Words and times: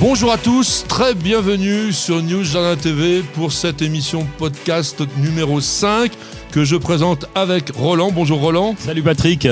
Bonjour 0.00 0.32
à 0.32 0.38
tous, 0.38 0.86
très 0.88 1.14
bienvenue 1.14 1.92
sur 1.92 2.22
News 2.22 2.42
Jardin 2.42 2.74
TV 2.74 3.22
pour 3.34 3.52
cette 3.52 3.82
émission 3.82 4.26
podcast 4.38 5.02
numéro 5.18 5.60
5 5.60 6.10
que 6.52 6.64
je 6.64 6.76
présente 6.76 7.26
avec 7.34 7.68
Roland. 7.76 8.10
Bonjour 8.10 8.40
Roland. 8.40 8.74
Salut 8.78 9.02
Patrick. 9.02 9.46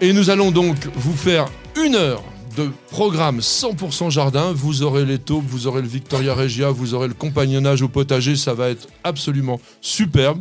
Et 0.00 0.12
nous 0.12 0.30
allons 0.30 0.52
donc 0.52 0.76
vous 0.94 1.16
faire 1.16 1.48
une 1.84 1.96
heure 1.96 2.22
de 2.56 2.70
programme 2.92 3.40
100% 3.40 4.10
jardin. 4.10 4.52
Vous 4.52 4.84
aurez 4.84 5.04
les 5.04 5.18
taupes, 5.18 5.44
vous 5.48 5.66
aurez 5.66 5.82
le 5.82 5.88
Victoria 5.88 6.32
Regia, 6.32 6.70
vous 6.70 6.94
aurez 6.94 7.08
le 7.08 7.14
compagnonnage 7.14 7.82
au 7.82 7.88
potager. 7.88 8.36
Ça 8.36 8.54
va 8.54 8.68
être 8.68 8.86
absolument 9.02 9.60
superbe. 9.80 10.40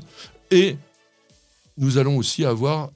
Et 0.52 0.77
nous 1.80 1.97
allons 1.97 2.16
aussi 2.16 2.45
avoir 2.45 2.89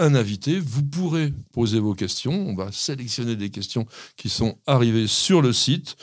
un 0.00 0.14
invité. 0.14 0.58
Vous 0.58 0.82
pourrez 0.82 1.32
poser 1.52 1.78
vos 1.78 1.94
questions. 1.94 2.32
On 2.32 2.54
va 2.54 2.72
sélectionner 2.72 3.36
des 3.36 3.50
questions 3.50 3.86
qui 4.16 4.28
sont 4.28 4.56
arrivées 4.66 5.06
sur 5.06 5.42
le 5.42 5.52
site. 5.52 5.96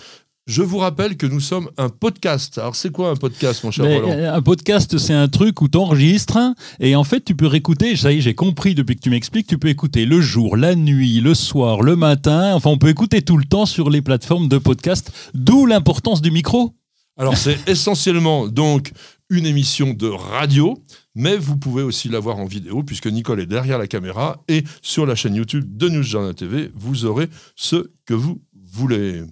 Je 0.45 0.61
vous 0.61 0.77
rappelle 0.77 1.17
que 1.17 1.25
nous 1.25 1.41
sommes 1.41 1.69
un 1.77 1.89
podcast. 1.89 2.57
Alors, 2.57 2.77
c'est 2.77 2.89
quoi 2.89 3.09
un 3.09 3.15
podcast, 3.17 3.65
mon 3.65 3.71
cher 3.71 3.83
Mais, 3.83 3.97
Roland 3.97 4.11
euh, 4.11 4.33
un 4.33 4.41
podcast, 4.41 4.97
c'est 4.97 5.13
un 5.13 5.27
truc 5.27 5.61
où 5.61 5.67
tu 5.67 5.77
enregistres 5.77 6.37
et 6.79 6.95
en 6.95 7.03
fait, 7.03 7.25
tu 7.25 7.35
peux 7.35 7.47
réécouter. 7.47 7.97
Ça 7.97 8.13
y 8.13 8.19
est, 8.19 8.21
j'ai 8.21 8.33
compris 8.33 8.73
depuis 8.73 8.95
que 8.95 9.01
tu 9.01 9.09
m'expliques. 9.09 9.47
Tu 9.47 9.57
peux 9.57 9.67
écouter 9.67 10.05
le 10.05 10.21
jour, 10.21 10.55
la 10.55 10.75
nuit, 10.75 11.19
le 11.19 11.33
soir, 11.33 11.81
le 11.81 11.97
matin. 11.97 12.55
Enfin, 12.55 12.69
on 12.69 12.77
peut 12.77 12.87
écouter 12.87 13.23
tout 13.23 13.35
le 13.35 13.43
temps 13.43 13.65
sur 13.65 13.89
les 13.89 14.01
plateformes 14.01 14.47
de 14.47 14.57
podcast. 14.57 15.11
D'où 15.33 15.65
l'importance 15.65 16.21
du 16.21 16.31
micro. 16.31 16.73
Alors, 17.17 17.35
c'est 17.35 17.57
essentiellement 17.67 18.47
donc 18.47 18.93
une 19.29 19.45
émission 19.45 19.93
de 19.93 20.07
radio, 20.07 20.81
mais 21.15 21.37
vous 21.37 21.57
pouvez 21.57 21.83
aussi 21.83 22.07
la 22.07 22.19
voir 22.19 22.37
en 22.37 22.45
vidéo 22.45 22.83
puisque 22.83 23.07
Nicole 23.07 23.41
est 23.41 23.45
derrière 23.45 23.77
la 23.77 23.87
caméra 23.87 24.41
et 24.47 24.63
sur 24.81 25.05
la 25.05 25.15
chaîne 25.15 25.35
YouTube 25.35 25.65
de 25.75 25.89
News 25.89 26.03
Jardin 26.03 26.33
TV, 26.33 26.69
vous 26.73 27.05
aurez 27.05 27.27
ce 27.55 27.89
que 28.05 28.13
vous 28.13 28.41
voulez. 28.71 29.23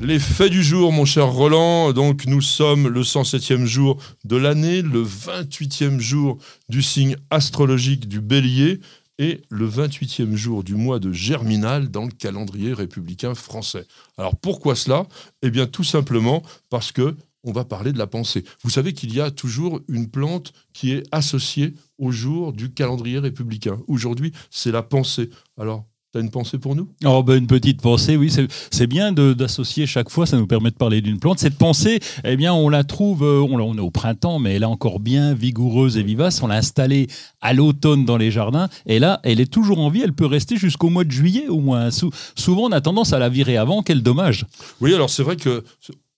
Les 0.00 0.20
faits 0.20 0.52
du 0.52 0.62
jour, 0.62 0.92
mon 0.92 1.04
cher 1.04 1.26
Roland. 1.26 1.92
Donc, 1.92 2.26
nous 2.26 2.40
sommes 2.40 2.86
le 2.86 3.02
107e 3.02 3.64
jour 3.64 4.00
de 4.24 4.36
l'année, 4.36 4.80
le 4.80 5.02
28e 5.02 5.98
jour 5.98 6.38
du 6.68 6.80
signe 6.80 7.16
astrologique 7.30 8.06
du 8.06 8.20
bélier 8.20 8.78
et 9.18 9.42
le 9.50 9.68
28e 9.68 10.34
jour 10.34 10.62
du 10.62 10.74
mois 10.74 10.98
de 10.98 11.12
Germinal 11.12 11.90
dans 11.90 12.04
le 12.04 12.10
calendrier 12.10 12.72
républicain 12.72 13.34
français. 13.34 13.86
Alors, 14.18 14.36
pourquoi 14.36 14.74
cela? 14.74 15.06
Eh 15.42 15.50
bien, 15.50 15.66
tout 15.66 15.84
simplement 15.84 16.42
parce 16.70 16.92
que 16.92 17.16
on 17.46 17.52
va 17.52 17.64
parler 17.64 17.92
de 17.92 17.98
la 17.98 18.08
pensée. 18.08 18.44
Vous 18.64 18.70
savez 18.70 18.92
qu'il 18.92 19.14
y 19.14 19.20
a 19.20 19.30
toujours 19.30 19.80
une 19.88 20.10
plante 20.10 20.52
qui 20.72 20.92
est 20.92 21.04
associée 21.12 21.74
au 21.96 22.10
jour 22.10 22.52
du 22.52 22.72
calendrier 22.72 23.20
républicain. 23.20 23.78
Aujourd'hui, 23.86 24.32
c'est 24.50 24.72
la 24.72 24.82
pensée. 24.82 25.30
Alors, 25.56 25.86
tu 26.16 26.20
as 26.20 26.24
une 26.24 26.30
pensée 26.30 26.58
pour 26.58 26.74
nous? 26.74 26.88
Oh, 27.04 27.22
ben, 27.22 27.36
une 27.36 27.46
petite 27.46 27.82
pensée, 27.82 28.16
oui, 28.16 28.30
c'est- 28.30 28.86
bien 28.86 29.12
d'associer 29.12 29.86
chaque 29.86 30.08
fois, 30.10 30.26
ça 30.26 30.36
nous 30.36 30.46
permet 30.46 30.70
de 30.70 30.76
parler 30.76 31.00
d'une 31.00 31.18
plante. 31.18 31.38
Cette 31.40 31.58
pensée, 31.58 31.98
eh 32.24 32.36
bien, 32.36 32.54
on 32.54 32.68
la 32.68 32.84
trouve, 32.84 33.22
euh, 33.24 33.40
on, 33.40 33.58
on 33.60 33.76
est 33.76 33.80
au 33.80 33.90
printemps, 33.90 34.38
mais 34.38 34.54
elle 34.54 34.62
est 34.62 34.66
encore 34.66 35.00
bien 35.00 35.34
vigoureuse 35.34 35.96
et 35.96 36.02
vivace. 36.02 36.42
On 36.42 36.46
l'a 36.46 36.54
installée 36.56 37.08
à 37.40 37.52
l'automne 37.52 38.04
dans 38.04 38.16
les 38.16 38.30
jardins, 38.30 38.68
et 38.86 38.98
là, 38.98 39.20
elle 39.24 39.40
est 39.40 39.50
toujours 39.52 39.80
en 39.80 39.88
vie, 39.90 40.02
elle 40.02 40.12
peut 40.12 40.26
rester 40.26 40.56
jusqu'au 40.56 40.88
mois 40.88 41.04
de 41.04 41.10
juillet 41.10 41.48
au 41.48 41.60
moins. 41.60 41.90
Sou- 41.90 42.10
souvent, 42.36 42.62
on 42.68 42.72
a 42.72 42.80
tendance 42.80 43.12
à 43.12 43.18
la 43.18 43.28
virer 43.28 43.56
avant, 43.56 43.82
quel 43.82 44.02
dommage. 44.02 44.46
Oui, 44.80 44.94
alors 44.94 45.10
c'est 45.10 45.22
vrai 45.24 45.36
que 45.36 45.64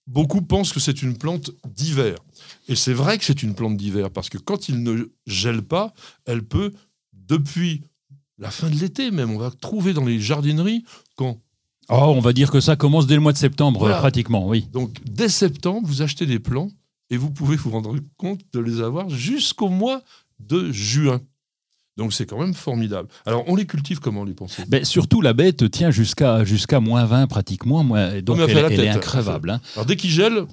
beaucoup 0.07 0.41
pensent 0.41 0.71
que 0.73 0.79
c'est 0.79 1.01
une 1.01 1.17
plante 1.17 1.51
d'hiver. 1.75 2.15
Et 2.67 2.75
c'est 2.75 2.93
vrai 2.93 3.17
que 3.17 3.25
c'est 3.25 3.41
une 3.43 3.55
plante 3.55 3.77
d'hiver, 3.77 4.11
parce 4.11 4.29
que 4.29 4.37
quand 4.37 4.69
il 4.69 4.83
ne 4.83 5.09
gèle 5.25 5.63
pas, 5.63 5.93
elle 6.25 6.43
peut, 6.43 6.71
depuis 7.13 7.81
la 8.39 8.51
fin 8.51 8.69
de 8.69 8.75
l'été 8.75 9.11
même, 9.11 9.31
on 9.31 9.37
va 9.37 9.51
trouver 9.51 9.93
dans 9.93 10.05
les 10.05 10.19
jardineries, 10.19 10.83
quand 11.15 11.37
Oh, 11.91 12.13
on 12.15 12.19
va 12.19 12.33
dire 12.33 12.51
que 12.51 12.59
ça 12.61 12.75
commence 12.75 13.07
dès 13.07 13.15
le 13.15 13.21
mois 13.21 13.33
de 13.33 13.37
septembre, 13.39 13.79
Voilà. 13.79 13.97
pratiquement, 13.97 14.47
oui. 14.47 14.67
Donc, 14.71 14.97
dès 15.05 15.27
septembre, 15.27 15.87
vous 15.87 16.01
achetez 16.03 16.27
des 16.27 16.37
plants 16.39 16.69
et 17.09 17.17
vous 17.17 17.31
pouvez 17.31 17.55
vous 17.55 17.71
rendre 17.71 17.95
compte 18.17 18.41
de 18.53 18.59
les 18.59 18.79
avoir 18.81 19.09
jusqu'au 19.09 19.69
mois 19.69 20.01
de 20.39 20.71
juin. 20.71 21.19
Donc, 21.97 22.13
c'est 22.13 22.27
quand 22.27 22.39
même 22.39 22.53
formidable. 22.53 23.09
Alors, 23.25 23.43
on 23.47 23.55
les 23.55 23.65
cultive 23.65 23.99
comment, 23.99 24.23
les 24.23 24.35
pensées? 24.35 24.63
Ben, 24.67 24.85
surtout, 24.85 25.19
la 25.21 25.33
bête 25.33 25.69
tient 25.71 25.89
jusqu'à 25.91 26.45
jusqu'à 26.45 26.79
moins 26.79 27.05
20 27.05 27.25
pratiquement, 27.27 27.83
moins- 27.83 28.21
donc 28.21 28.37
elle 28.39 28.55
elle, 28.55 28.71
est 28.71 28.75
tête. 28.77 28.95
increvable. 28.95 29.49
hein. 29.49 29.59
Alors, 29.75 29.85
dès 29.87 29.95
qu'il 29.95 30.11
gèle, 30.11 30.45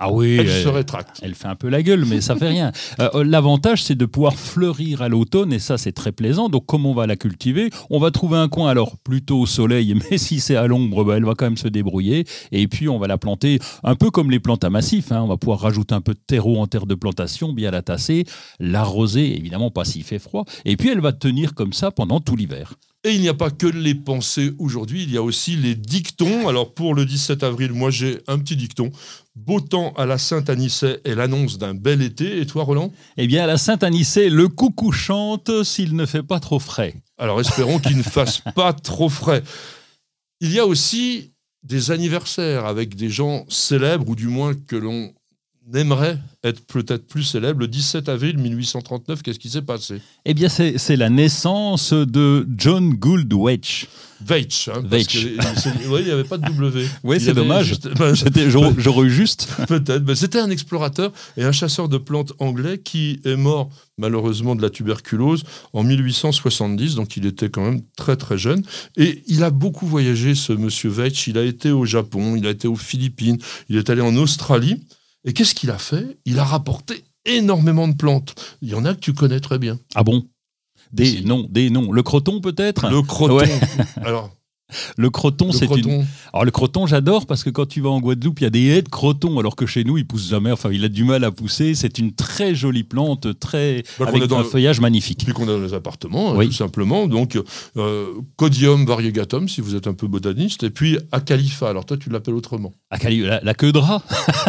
Ah 0.00 0.10
oui, 0.12 0.36
elle 0.40 0.48
elle- 0.48 0.62
se 0.64 0.68
rétracte. 0.68 1.20
Elle 1.22 1.34
fait 1.36 1.46
un 1.46 1.54
peu 1.54 1.68
la 1.68 1.82
gueule, 1.82 2.04
mais 2.04 2.20
ça 2.20 2.34
fait 2.36 2.48
rien. 2.48 2.72
Euh, 3.00 3.24
L'avantage, 3.24 3.82
c'est 3.82 3.94
de 3.94 4.06
pouvoir 4.06 4.34
fleurir 4.34 5.02
à 5.02 5.08
l'automne, 5.08 5.52
et 5.52 5.58
ça, 5.58 5.78
c'est 5.78 5.92
très 5.92 6.10
plaisant. 6.12 6.48
Donc, 6.48 6.66
comme 6.66 6.84
on 6.86 6.94
va 6.94 7.06
la 7.06 7.16
cultiver 7.16 7.70
On 7.90 7.98
va 8.00 8.10
trouver 8.10 8.36
un 8.38 8.48
coin, 8.48 8.68
alors 8.70 8.96
plutôt 8.98 9.40
au 9.40 9.46
soleil, 9.46 9.94
mais 10.10 10.18
si 10.18 10.40
c'est 10.40 10.56
à 10.56 10.66
l'ombre, 10.66 11.04
ben, 11.04 11.16
elle 11.16 11.24
va 11.24 11.34
quand 11.34 11.46
même 11.46 11.56
se 11.56 11.68
débrouiller. 11.68 12.24
Et 12.52 12.66
puis, 12.68 12.88
on 12.88 12.98
va 12.98 13.06
la 13.06 13.18
planter 13.18 13.58
un 13.82 13.94
peu 13.94 14.10
comme 14.10 14.30
les 14.30 14.40
plantes 14.40 14.64
à 14.64 14.70
massif. 14.70 15.12
hein. 15.12 15.22
On 15.22 15.28
va 15.28 15.36
pouvoir 15.36 15.60
rajouter 15.60 15.94
un 15.94 16.00
peu 16.00 16.14
de 16.14 16.20
terreau 16.26 16.58
en 16.60 16.66
terre 16.66 16.86
de 16.86 16.94
plantation, 16.94 17.52
bien 17.52 17.70
la 17.70 17.82
tasser, 17.82 18.24
l'arroser, 18.60 19.36
évidemment 19.36 19.70
pas 19.70 19.84
s'il 19.84 20.04
fait 20.04 20.18
froid. 20.18 20.44
Et 20.64 20.76
puis, 20.76 20.88
elle 20.90 21.00
va 21.00 21.12
tenir 21.12 21.54
comme 21.54 21.72
ça 21.72 21.90
pendant 21.90 22.20
tout 22.20 22.36
l'hiver. 22.36 22.74
Et 23.06 23.12
il 23.12 23.20
n'y 23.20 23.28
a 23.28 23.34
pas 23.34 23.50
que 23.50 23.66
les 23.66 23.94
pensées 23.94 24.54
aujourd'hui, 24.58 25.02
il 25.02 25.12
y 25.12 25.18
a 25.18 25.22
aussi 25.22 25.56
les 25.56 25.74
dictons. 25.74 26.48
Alors 26.48 26.72
pour 26.72 26.94
le 26.94 27.04
17 27.04 27.42
avril, 27.42 27.72
moi 27.72 27.90
j'ai 27.90 28.20
un 28.28 28.38
petit 28.38 28.56
dicton. 28.56 28.90
Beau 29.36 29.60
temps 29.60 29.92
à 29.98 30.06
la 30.06 30.16
Saint-Anicet 30.16 31.02
et 31.04 31.14
l'annonce 31.14 31.58
d'un 31.58 31.74
bel 31.74 32.00
été. 32.00 32.40
Et 32.40 32.46
toi 32.46 32.64
Roland? 32.64 32.92
Eh 33.18 33.26
bien, 33.26 33.44
à 33.44 33.46
la 33.46 33.58
Saint-Anicet, 33.58 34.30
le 34.30 34.48
coucou 34.48 34.90
chante 34.90 35.64
s'il 35.64 35.94
ne 35.96 36.06
fait 36.06 36.22
pas 36.22 36.40
trop 36.40 36.58
frais. 36.58 36.94
Alors 37.18 37.42
espérons 37.42 37.78
qu'il 37.78 37.98
ne 37.98 38.02
fasse 38.02 38.40
pas 38.54 38.72
trop 38.72 39.10
frais. 39.10 39.42
Il 40.40 40.50
y 40.50 40.58
a 40.58 40.64
aussi 40.64 41.32
des 41.62 41.90
anniversaires 41.90 42.64
avec 42.64 42.94
des 42.94 43.10
gens 43.10 43.44
célèbres, 43.50 44.08
ou 44.08 44.16
du 44.16 44.28
moins 44.28 44.54
que 44.54 44.76
l'on 44.76 45.12
aimerait 45.72 46.18
être 46.42 46.60
peut-être 46.66 47.06
plus 47.06 47.22
célèbre. 47.22 47.60
Le 47.60 47.68
17 47.68 48.08
avril 48.08 48.36
1839, 48.38 49.22
qu'est-ce 49.22 49.38
qui 49.38 49.48
s'est 49.48 49.62
passé? 49.62 50.00
Eh 50.24 50.34
bien, 50.34 50.48
c'est 50.48 50.96
la 50.96 51.08
naissance 51.10 51.92
de 51.92 52.46
John 52.56 52.90
Gould. 52.94 53.32
Veitch. 53.32 54.68
Hein, 54.68 54.82
Veitch. 54.84 55.26
c'est- 55.56 55.86
ouais, 55.88 56.00
il 56.00 56.06
n'y 56.06 56.10
avait 56.10 56.24
pas 56.24 56.38
de 56.38 56.44
W. 56.46 56.86
Oui, 57.04 57.20
c'est 57.20 57.34
dommage. 57.34 57.66
juste- 57.66 57.88
ben, 57.98 58.14
J'aurais 58.78 59.06
eu 59.06 59.10
juste. 59.10 59.48
Peut-être. 59.68 60.04
Mais 60.06 60.14
C'était 60.14 60.38
un 60.38 60.50
explorateur 60.50 61.12
et 61.36 61.44
un 61.44 61.52
chasseur 61.52 61.88
de 61.88 61.98
plantes 61.98 62.32
anglais 62.38 62.78
qui 62.78 63.20
est 63.24 63.36
mort 63.36 63.70
malheureusement 63.98 64.54
de 64.56 64.62
la 64.62 64.70
tuberculose 64.70 65.44
en 65.72 65.82
1870. 65.82 66.94
Donc 66.94 67.16
il 67.16 67.26
était 67.26 67.48
quand 67.48 67.62
même 67.64 67.82
très 67.96 68.16
très 68.16 68.38
jeune. 68.38 68.62
Et 68.96 69.22
il 69.26 69.42
a 69.44 69.50
beaucoup 69.50 69.86
voyagé, 69.86 70.34
ce 70.34 70.52
monsieur 70.52 70.90
Veitch. 70.90 71.26
Il 71.26 71.36
a 71.38 71.42
été 71.42 71.70
au 71.70 71.84
Japon, 71.84 72.36
il 72.36 72.46
a 72.46 72.50
été 72.50 72.68
aux 72.68 72.76
Philippines, 72.76 73.38
il 73.68 73.76
est 73.76 73.90
allé 73.90 74.00
en 74.00 74.14
Australie. 74.16 74.82
Et 75.24 75.32
qu'est-ce 75.32 75.54
qu'il 75.54 75.70
a 75.70 75.78
fait? 75.78 76.18
Il 76.24 76.38
a 76.38 76.44
rapporté 76.44 77.04
énormément 77.24 77.88
de 77.88 77.94
plantes. 77.94 78.34
Il 78.62 78.68
y 78.68 78.74
en 78.74 78.84
a 78.84 78.94
que 78.94 79.00
tu 79.00 79.12
connais 79.14 79.40
très 79.40 79.58
bien. 79.58 79.78
Ah 79.94 80.02
bon? 80.02 80.26
Des 80.92 81.06
Si. 81.06 81.24
noms, 81.24 81.46
des 81.50 81.70
noms. 81.70 81.90
Le 81.92 82.02
croton 82.02 82.40
peut-être? 82.40 82.88
Le 82.90 83.02
croton. 83.02 83.36
Ouais. 83.38 83.60
Alors, 84.04 84.30
Le 84.96 85.08
croton, 85.10 85.52
c'est 85.52 85.66
une. 85.66 86.04
Alors 86.32 86.44
le 86.44 86.50
croton, 86.50 86.86
j'adore 86.86 87.26
parce 87.26 87.44
que 87.44 87.50
quand 87.50 87.66
tu 87.66 87.80
vas 87.80 87.90
en 87.90 88.00
Guadeloupe, 88.00 88.40
il 88.40 88.44
y 88.44 88.46
a 88.46 88.50
des 88.50 88.64
haies 88.68 88.82
de 88.82 88.88
croton, 88.88 89.38
alors 89.38 89.54
que 89.56 89.66
chez 89.66 89.84
nous, 89.84 89.98
il 89.98 90.06
pousse 90.06 90.28
jamais. 90.30 90.50
Enfin, 90.50 90.70
il 90.72 90.82
a 90.84 90.88
du 90.88 91.04
mal 91.04 91.22
à 91.22 91.30
pousser. 91.30 91.74
C'est 91.74 91.98
une 91.98 92.12
très 92.14 92.54
jolie 92.54 92.82
plante, 92.82 93.38
très 93.38 93.84
Bah, 93.98 94.06
avec 94.08 94.24
dans 94.24 94.36
un 94.36 94.42
le- 94.42 94.44
feuillage 94.48 94.80
magnifique. 94.80 95.22
Puis 95.24 95.32
qu'on 95.34 95.44
est 95.44 95.46
dans 95.46 95.60
les 95.60 95.74
appartements, 95.74 96.34
Oui. 96.34 96.46
tout 96.46 96.52
simplement. 96.54 97.06
Donc, 97.06 97.38
euh, 97.76 98.06
Codium 98.36 98.84
variegatum, 98.86 99.48
si 99.48 99.60
vous 99.60 99.74
êtes 99.76 99.86
un 99.86 99.94
peu 99.94 100.08
botaniste. 100.08 100.62
Et 100.64 100.70
puis, 100.70 100.98
Acalifa. 101.12 101.68
Alors, 101.68 101.84
toi, 101.84 101.96
tu 101.96 102.08
l'appelles 102.10 102.34
autrement. 102.34 102.72
Ah, 103.02 103.10
la, 103.10 103.40
la 103.42 103.54
queue 103.54 103.72
de 103.72 103.78
rat, 103.78 104.02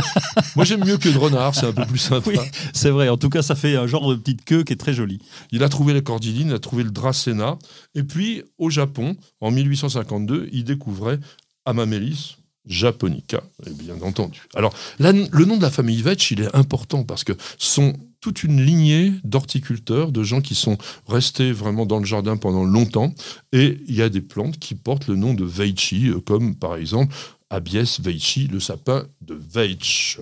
Moi, 0.55 0.65
j'aime 0.65 0.85
mieux 0.85 0.97
que 0.97 1.09
de 1.09 1.17
renard, 1.17 1.55
c'est 1.55 1.65
un 1.65 1.71
peu 1.73 1.85
plus 1.85 1.97
sympa. 1.97 2.29
Oui. 2.29 2.37
c'est 2.73 2.89
vrai. 2.89 3.09
En 3.09 3.17
tout 3.17 3.29
cas, 3.29 3.41
ça 3.41 3.55
fait 3.55 3.75
un 3.75 3.87
genre 3.87 4.09
de 4.09 4.15
petite 4.15 4.45
queue 4.45 4.63
qui 4.63 4.73
est 4.73 4.77
très 4.77 4.93
jolie. 4.93 5.19
Il 5.51 5.63
a 5.63 5.69
trouvé 5.69 5.93
les 5.93 6.03
cordylines, 6.03 6.49
il 6.49 6.53
a 6.53 6.59
trouvé 6.59 6.83
le 6.83 6.91
dracena. 6.91 7.57
Et 7.95 8.03
puis, 8.03 8.43
au 8.57 8.69
Japon, 8.69 9.15
en 9.41 9.51
1852, 9.51 10.49
il 10.51 10.63
découvrait 10.63 11.19
Amamelis 11.65 12.37
japonica, 12.67 13.43
et 13.67 13.69
bien 13.69 13.93
entendu. 14.01 14.41
Alors, 14.55 14.73
la- 14.97 15.11
le 15.11 15.45
nom 15.45 15.55
de 15.57 15.61
la 15.61 15.69
famille 15.69 16.01
Vetch, 16.01 16.31
il 16.31 16.41
est 16.41 16.55
important 16.55 17.03
parce 17.03 17.23
que 17.23 17.33
sont 17.59 17.93
toute 18.21 18.43
une 18.43 18.59
lignée 18.59 19.13
d'horticulteurs, 19.23 20.11
de 20.11 20.23
gens 20.23 20.41
qui 20.41 20.55
sont 20.55 20.79
restés 21.07 21.51
vraiment 21.51 21.85
dans 21.85 21.99
le 21.99 22.05
jardin 22.05 22.37
pendant 22.37 22.63
longtemps. 22.63 23.13
Et 23.53 23.77
il 23.87 23.93
y 23.93 24.01
a 24.01 24.09
des 24.09 24.21
plantes 24.21 24.57
qui 24.57 24.73
portent 24.73 25.05
le 25.07 25.15
nom 25.15 25.35
de 25.35 25.45
Veitchi, 25.45 26.07
euh, 26.09 26.19
comme 26.19 26.55
par 26.55 26.75
exemple 26.75 27.13
Abies 27.55 27.99
Veitchi, 28.01 28.47
le 28.47 28.59
sapin 28.59 29.07
de 29.21 29.33
Veitch. 29.33 30.19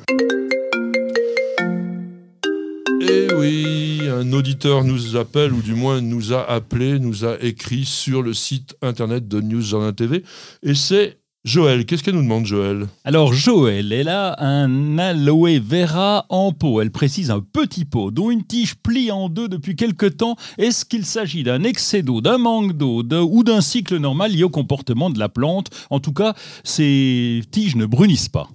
Eh 3.01 3.33
oui, 3.33 4.01
un 4.07 4.31
auditeur 4.33 4.83
nous 4.83 5.15
appelle, 5.15 5.51
ou 5.51 5.63
du 5.63 5.73
moins 5.73 5.99
nous 5.99 6.31
a 6.31 6.47
appelé, 6.47 6.99
nous 6.99 7.25
a 7.25 7.41
écrit 7.41 7.85
sur 7.85 8.21
le 8.21 8.35
site 8.35 8.77
internet 8.83 9.27
de 9.27 9.41
News 9.41 9.93
TV, 9.93 10.23
et 10.61 10.75
c'est 10.75 11.17
Joël, 11.45 11.85
qu'est-ce 11.85 12.03
qu'elle 12.03 12.15
nous 12.15 12.23
demande, 12.23 12.45
Joël? 12.45 12.87
Alors, 13.03 13.33
Joël, 13.33 13.91
elle 13.91 14.07
a 14.07 14.41
un 14.41 14.97
aloe 14.97 15.59
vera 15.59 16.25
en 16.29 16.53
pot. 16.53 16.81
Elle 16.81 16.89
précise 16.89 17.31
un 17.31 17.41
petit 17.41 17.83
pot 17.83 18.11
dont 18.11 18.31
une 18.31 18.45
tige 18.45 18.75
plie 18.75 19.11
en 19.11 19.27
deux 19.27 19.49
depuis 19.49 19.75
quelque 19.75 20.05
temps. 20.05 20.37
Est-ce 20.57 20.85
qu'il 20.85 21.05
s'agit 21.05 21.43
d'un 21.43 21.63
excès 21.63 22.01
d'eau, 22.01 22.21
d'un 22.21 22.37
manque 22.37 22.71
d'eau 22.77 23.03
ou 23.29 23.43
d'un 23.43 23.59
cycle 23.59 23.97
normal 23.97 24.31
lié 24.31 24.43
au 24.43 24.49
comportement 24.49 25.09
de 25.09 25.19
la 25.19 25.27
plante? 25.27 25.69
En 25.89 25.99
tout 25.99 26.13
cas, 26.13 26.33
ces 26.63 27.41
tiges 27.51 27.75
ne 27.75 27.85
brunissent 27.85 28.29
pas. 28.29 28.49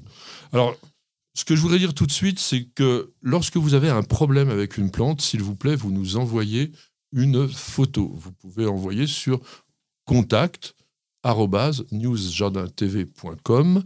Alors, 0.54 0.74
ce 1.34 1.44
que 1.44 1.54
je 1.54 1.60
voudrais 1.60 1.78
dire 1.78 1.92
tout 1.92 2.06
de 2.06 2.12
suite, 2.12 2.38
c'est 2.38 2.68
que 2.74 3.12
lorsque 3.20 3.58
vous 3.58 3.74
avez 3.74 3.90
un 3.90 4.02
problème 4.02 4.48
avec 4.48 4.78
une 4.78 4.90
plante, 4.90 5.20
s'il 5.20 5.42
vous 5.42 5.56
plaît, 5.56 5.76
vous 5.76 5.90
nous 5.90 6.16
envoyez 6.16 6.72
une 7.12 7.48
photo. 7.48 8.10
Vous 8.14 8.32
pouvez 8.32 8.64
envoyer 8.64 9.06
sur 9.06 9.40
contact 10.06 10.74
newsjardintv.com 11.92 13.82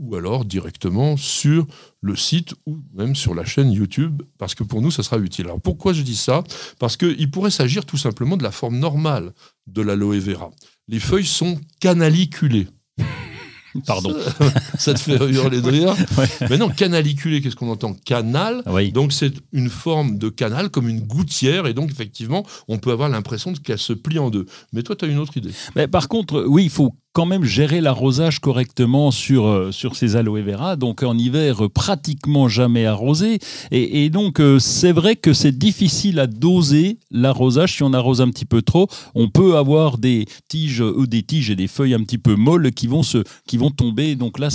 ou 0.00 0.16
alors 0.16 0.44
directement 0.44 1.16
sur 1.16 1.66
le 2.00 2.16
site 2.16 2.54
ou 2.66 2.78
même 2.94 3.14
sur 3.14 3.34
la 3.34 3.44
chaîne 3.44 3.70
YouTube, 3.70 4.22
parce 4.38 4.54
que 4.54 4.64
pour 4.64 4.80
nous, 4.80 4.90
ça 4.90 5.02
sera 5.02 5.18
utile. 5.18 5.44
Alors 5.46 5.60
pourquoi 5.60 5.92
je 5.92 6.02
dis 6.02 6.16
ça? 6.16 6.42
Parce 6.78 6.96
qu'il 6.96 7.30
pourrait 7.30 7.50
s'agir 7.50 7.84
tout 7.84 7.98
simplement 7.98 8.38
de 8.38 8.42
la 8.42 8.50
forme 8.50 8.78
normale 8.78 9.32
de 9.66 9.82
l'aloe 9.82 10.18
vera. 10.18 10.50
Les 10.88 11.00
feuilles 11.00 11.26
sont 11.26 11.60
canaliculées. 11.80 12.66
Pardon. 13.86 14.14
Ça, 14.78 14.94
te 14.94 14.98
fait 14.98 15.16
hurler 15.16 15.60
de 15.60 15.68
rire. 15.68 15.94
Mais 16.48 16.58
non, 16.58 16.68
canaliculé, 16.68 17.40
qu'est-ce 17.40 17.56
qu'on 17.56 17.70
entend? 17.70 17.94
Canal. 18.04 18.62
Donc 18.92 19.12
c'est 19.12 19.32
une 19.52 19.68
forme 19.68 20.18
de 20.18 20.28
canal 20.28 20.70
comme 20.70 20.88
une 20.88 21.00
gouttière 21.00 21.66
et 21.66 21.74
donc 21.74 21.90
effectivement 21.90 22.44
on 22.68 22.78
peut 22.78 22.90
avoir 22.90 23.08
l'impression 23.08 23.52
qu'elle 23.52 23.78
se 23.78 23.92
plie 23.92 24.18
en 24.18 24.30
deux. 24.30 24.46
Mais 24.72 24.82
toi 24.82 24.96
tu 24.96 25.04
as 25.04 25.08
une 25.08 25.18
autre 25.18 25.36
idée. 25.36 25.52
Mais 25.76 25.86
par 25.86 26.08
contre, 26.08 26.44
oui, 26.46 26.64
il 26.64 26.70
faut 26.70 26.94
quand 27.12 27.26
même 27.26 27.44
gérer 27.44 27.80
l'arrosage 27.80 28.38
correctement 28.38 29.10
sur, 29.10 29.46
euh, 29.46 29.72
sur 29.72 29.96
ces 29.96 30.16
aloe 30.16 30.42
vera. 30.42 30.76
Donc 30.76 31.02
en 31.02 31.18
hiver, 31.18 31.68
pratiquement 31.72 32.48
jamais 32.48 32.86
arrosé. 32.86 33.38
Et, 33.70 34.10
donc 34.10 34.40
euh, 34.40 34.58
c'est 34.58 34.92
vrai 34.92 35.16
que 35.16 35.32
c'est 35.32 35.56
difficile 35.56 36.20
à 36.20 36.26
doser 36.26 36.98
l'arrosage. 37.10 37.76
Si 37.76 37.82
on 37.82 37.92
arrose 37.92 38.20
un 38.20 38.28
petit 38.30 38.44
peu 38.44 38.62
trop, 38.62 38.88
on 39.14 39.28
peut 39.28 39.56
avoir 39.56 39.98
des 39.98 40.26
tiges, 40.48 40.82
des 41.06 41.22
tiges 41.22 41.50
et 41.50 41.56
des 41.56 41.68
feuilles 41.68 41.94
un 41.94 42.04
petit 42.04 42.18
peu 42.18 42.36
molles 42.36 42.72
qui 42.72 42.86
vont, 42.86 43.02
se, 43.02 43.18
qui 43.46 43.56
vont 43.56 43.70
tomber. 43.70 44.14
Donc 44.14 44.38
là, 44.38 44.48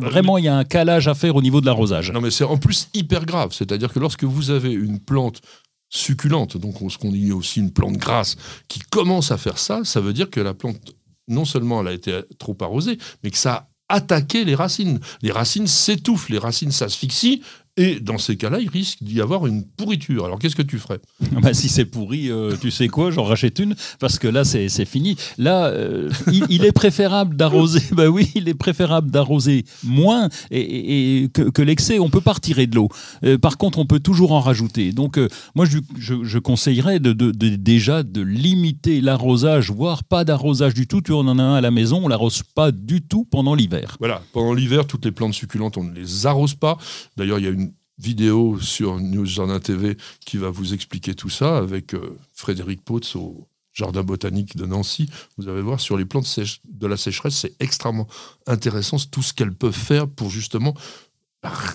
vraiment, 0.00 0.38
il 0.38 0.44
y 0.44 0.48
a 0.48 0.56
un 0.56 0.64
calage 0.64 1.08
à 1.08 1.14
faire 1.14 1.36
au 1.36 1.42
niveau 1.42 1.60
de 1.60 1.66
l'arrosage. 1.66 2.12
Non, 2.12 2.20
mais 2.20 2.30
c'est 2.30 2.44
en 2.44 2.58
plus 2.58 2.88
hyper 2.94 3.24
grave. 3.24 3.52
C'est-à-dire 3.52 3.92
que 3.92 3.98
lorsque 3.98 4.24
vous 4.24 4.50
avez 4.50 4.72
une 4.72 4.98
plante 4.98 5.40
succulente, 5.88 6.56
donc 6.56 6.76
ce 6.88 6.98
qu'on 6.98 7.10
dit 7.10 7.32
aussi 7.32 7.58
une 7.58 7.72
plante 7.72 7.96
grasse, 7.96 8.36
qui 8.68 8.78
commence 8.78 9.32
à 9.32 9.36
faire 9.36 9.58
ça, 9.58 9.80
ça 9.84 10.00
veut 10.00 10.12
dire 10.12 10.30
que 10.30 10.40
la 10.40 10.54
plante 10.54 10.94
non 11.30 11.44
seulement 11.44 11.80
elle 11.80 11.88
a 11.88 11.92
été 11.92 12.20
trop 12.38 12.56
arrosée, 12.60 12.98
mais 13.22 13.30
que 13.30 13.38
ça 13.38 13.70
a 13.88 13.96
attaqué 13.96 14.44
les 14.44 14.54
racines. 14.54 15.00
Les 15.22 15.32
racines 15.32 15.66
s'étouffent, 15.66 16.28
les 16.28 16.38
racines 16.38 16.70
s'asphyxient, 16.70 17.40
et 17.80 17.98
dans 17.98 18.18
ces 18.18 18.36
cas-là, 18.36 18.60
il 18.60 18.68
risque 18.68 18.98
d'y 19.00 19.22
avoir 19.22 19.46
une 19.46 19.64
pourriture. 19.64 20.26
Alors 20.26 20.38
qu'est-ce 20.38 20.54
que 20.54 20.60
tu 20.60 20.78
ferais? 20.78 21.00
Bah, 21.40 21.54
Si 21.54 21.70
c'est 21.70 21.86
pourri, 21.86 22.30
euh, 22.30 22.54
tu 22.60 22.70
sais 22.70 22.88
quoi, 22.88 23.10
j'en 23.10 23.24
rachète 23.24 23.58
une, 23.58 23.74
parce 23.98 24.18
que 24.18 24.28
là, 24.28 24.44
c'est 24.44 24.68
fini. 24.84 25.16
Là, 25.38 25.68
euh, 25.68 26.10
il, 26.50 26.66
est 26.66 26.72
préférable 26.72 27.36
d'arroser, 27.36 27.80
bah 27.92 28.08
oui, 28.08 28.30
il 28.34 28.50
est 28.50 28.54
préférable 28.54 29.10
d'arroser 29.10 29.64
moins 29.82 30.28
et, 30.50 31.30
que, 31.32 31.62
l'excès. 31.62 31.98
On 31.98 32.10
peut 32.10 32.20
pas 32.20 32.34
retirer 32.34 32.66
de 32.66 32.76
l'eau. 32.76 32.90
Euh, 33.24 33.38
par 33.38 33.56
contre, 33.56 33.78
on 33.78 33.86
peut 33.86 34.00
toujours 34.00 34.32
en 34.32 34.40
rajouter. 34.40 34.92
Donc, 34.92 35.18
moi, 35.54 35.64
je, 35.64 35.78
je, 35.96 36.38
conseillerais 36.38 37.00
de, 37.00 37.12
déjà 37.30 38.02
de 38.02 38.20
limiter 38.20 39.00
l'arrosage, 39.00 39.70
voire 39.70 40.04
pas 40.04 40.24
d'arrosage 40.24 40.74
du 40.74 40.86
tout. 40.86 41.00
Tu 41.00 41.12
en 41.12 41.26
as 41.38 41.42
un 41.42 41.54
à 41.54 41.62
la 41.62 41.70
maison, 41.70 42.02
on 42.04 42.08
l'arrose 42.08 42.42
pas 42.54 42.72
du 42.72 43.00
tout 43.00 43.24
pendant 43.30 43.54
l'hiver. 43.54 43.96
Voilà, 44.00 44.20
pendant 44.34 44.52
l'hiver, 44.52 44.86
toutes 44.86 45.06
les 45.06 45.12
plantes 45.12 45.32
succulentes, 45.32 45.78
on 45.78 45.84
ne 45.84 45.94
les 45.94 46.26
arrose 46.26 46.54
pas. 46.54 46.76
D'ailleurs, 47.16 47.38
il 47.38 47.46
y 47.46 47.48
a 47.48 47.50
une 47.50 47.69
vidéo 48.00 48.58
sur 48.60 48.98
News 48.98 49.26
Jardin 49.26 49.60
TV 49.60 49.96
qui 50.24 50.38
va 50.38 50.50
vous 50.50 50.72
expliquer 50.74 51.14
tout 51.14 51.28
ça 51.28 51.58
avec 51.58 51.94
euh, 51.94 52.18
Frédéric 52.32 52.82
Potts 52.82 53.14
au 53.16 53.46
Jardin 53.72 54.02
botanique 54.02 54.56
de 54.56 54.66
Nancy. 54.66 55.08
Vous 55.36 55.48
allez 55.48 55.60
voir 55.60 55.80
sur 55.80 55.96
les 55.96 56.04
plantes 56.04 56.40
de 56.64 56.86
la 56.86 56.96
sécheresse, 56.96 57.36
c'est 57.36 57.54
extrêmement 57.60 58.08
intéressant 58.46 58.96
tout 59.10 59.22
ce 59.22 59.32
qu'elles 59.32 59.54
peuvent 59.54 59.72
faire 59.72 60.08
pour 60.08 60.30
justement 60.30 60.74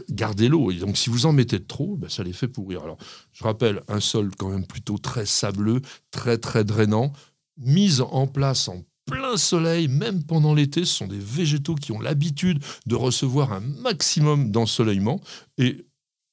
garder 0.09 0.47
l'eau. 0.47 0.71
Donc, 0.73 0.97
si 0.97 1.09
vous 1.09 1.25
en 1.25 1.33
mettez 1.33 1.63
trop, 1.63 1.95
bah, 1.95 2.07
ça 2.09 2.23
les 2.23 2.33
fait 2.33 2.47
pourrir. 2.47 2.83
Alors, 2.83 2.97
je 3.33 3.43
rappelle, 3.43 3.81
un 3.87 3.99
sol 3.99 4.29
quand 4.37 4.49
même 4.49 4.65
plutôt 4.65 4.97
très 4.97 5.25
sableux, 5.25 5.81
très 6.11 6.37
très 6.37 6.63
drainant, 6.63 7.13
mise 7.57 8.01
en 8.01 8.27
place 8.27 8.67
en 8.67 8.83
plein 9.05 9.37
soleil, 9.37 9.87
même 9.87 10.23
pendant 10.23 10.53
l'été. 10.53 10.85
Ce 10.85 10.93
sont 10.93 11.07
des 11.07 11.19
végétaux 11.19 11.75
qui 11.75 11.91
ont 11.91 11.99
l'habitude 11.99 12.63
de 12.85 12.95
recevoir 12.95 13.53
un 13.53 13.61
maximum 13.61 14.51
d'ensoleillement. 14.51 15.19
Et 15.57 15.85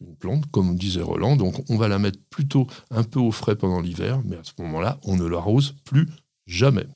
une 0.06 0.16
plante, 0.16 0.44
comme 0.50 0.76
disait 0.76 1.02
Roland. 1.02 1.36
Donc 1.36 1.64
on 1.68 1.76
va 1.76 1.88
la 1.88 1.98
mettre 1.98 2.18
plutôt 2.30 2.66
un 2.90 3.02
peu 3.02 3.20
au 3.20 3.30
frais 3.30 3.56
pendant 3.56 3.80
l'hiver, 3.80 4.20
mais 4.24 4.36
à 4.36 4.44
ce 4.44 4.52
moment-là, 4.62 4.98
on 5.04 5.16
ne 5.16 5.26
l'arrose 5.26 5.74
plus 5.84 6.08
jamais. 6.46 6.86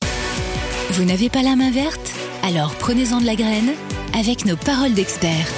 Vous 0.93 1.05
n'avez 1.05 1.29
pas 1.29 1.43
la 1.43 1.57
main 1.57 1.71
verte? 1.71 2.15
Alors 2.43 2.75
prenez-en 2.77 3.21
de 3.21 3.27
la 3.27 3.37
graine 3.37 3.73
avec 4.15 4.45
nos 4.45 4.57
paroles 4.57 4.95
d'experts. 4.95 5.49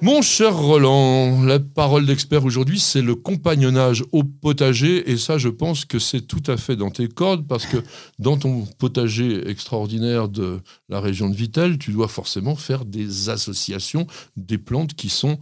Mon 0.00 0.20
cher 0.20 0.54
Roland, 0.54 1.42
la 1.44 1.58
parole 1.58 2.04
d'expert 2.04 2.44
aujourd'hui, 2.44 2.78
c'est 2.78 3.00
le 3.00 3.14
compagnonnage 3.14 4.04
au 4.12 4.22
potager. 4.22 5.10
Et 5.10 5.16
ça, 5.16 5.38
je 5.38 5.48
pense 5.48 5.86
que 5.86 5.98
c'est 5.98 6.20
tout 6.20 6.42
à 6.46 6.58
fait 6.58 6.76
dans 6.76 6.90
tes 6.90 7.08
cordes 7.08 7.46
parce 7.46 7.64
que 7.64 7.78
dans 8.18 8.36
ton 8.36 8.66
potager 8.78 9.48
extraordinaire 9.48 10.28
de 10.28 10.60
la 10.90 11.00
région 11.00 11.30
de 11.30 11.34
Vittel, 11.34 11.78
tu 11.78 11.90
dois 11.90 12.08
forcément 12.08 12.54
faire 12.54 12.84
des 12.84 13.30
associations 13.30 14.06
des 14.36 14.58
plantes 14.58 14.92
qui 14.92 15.08
sont 15.08 15.38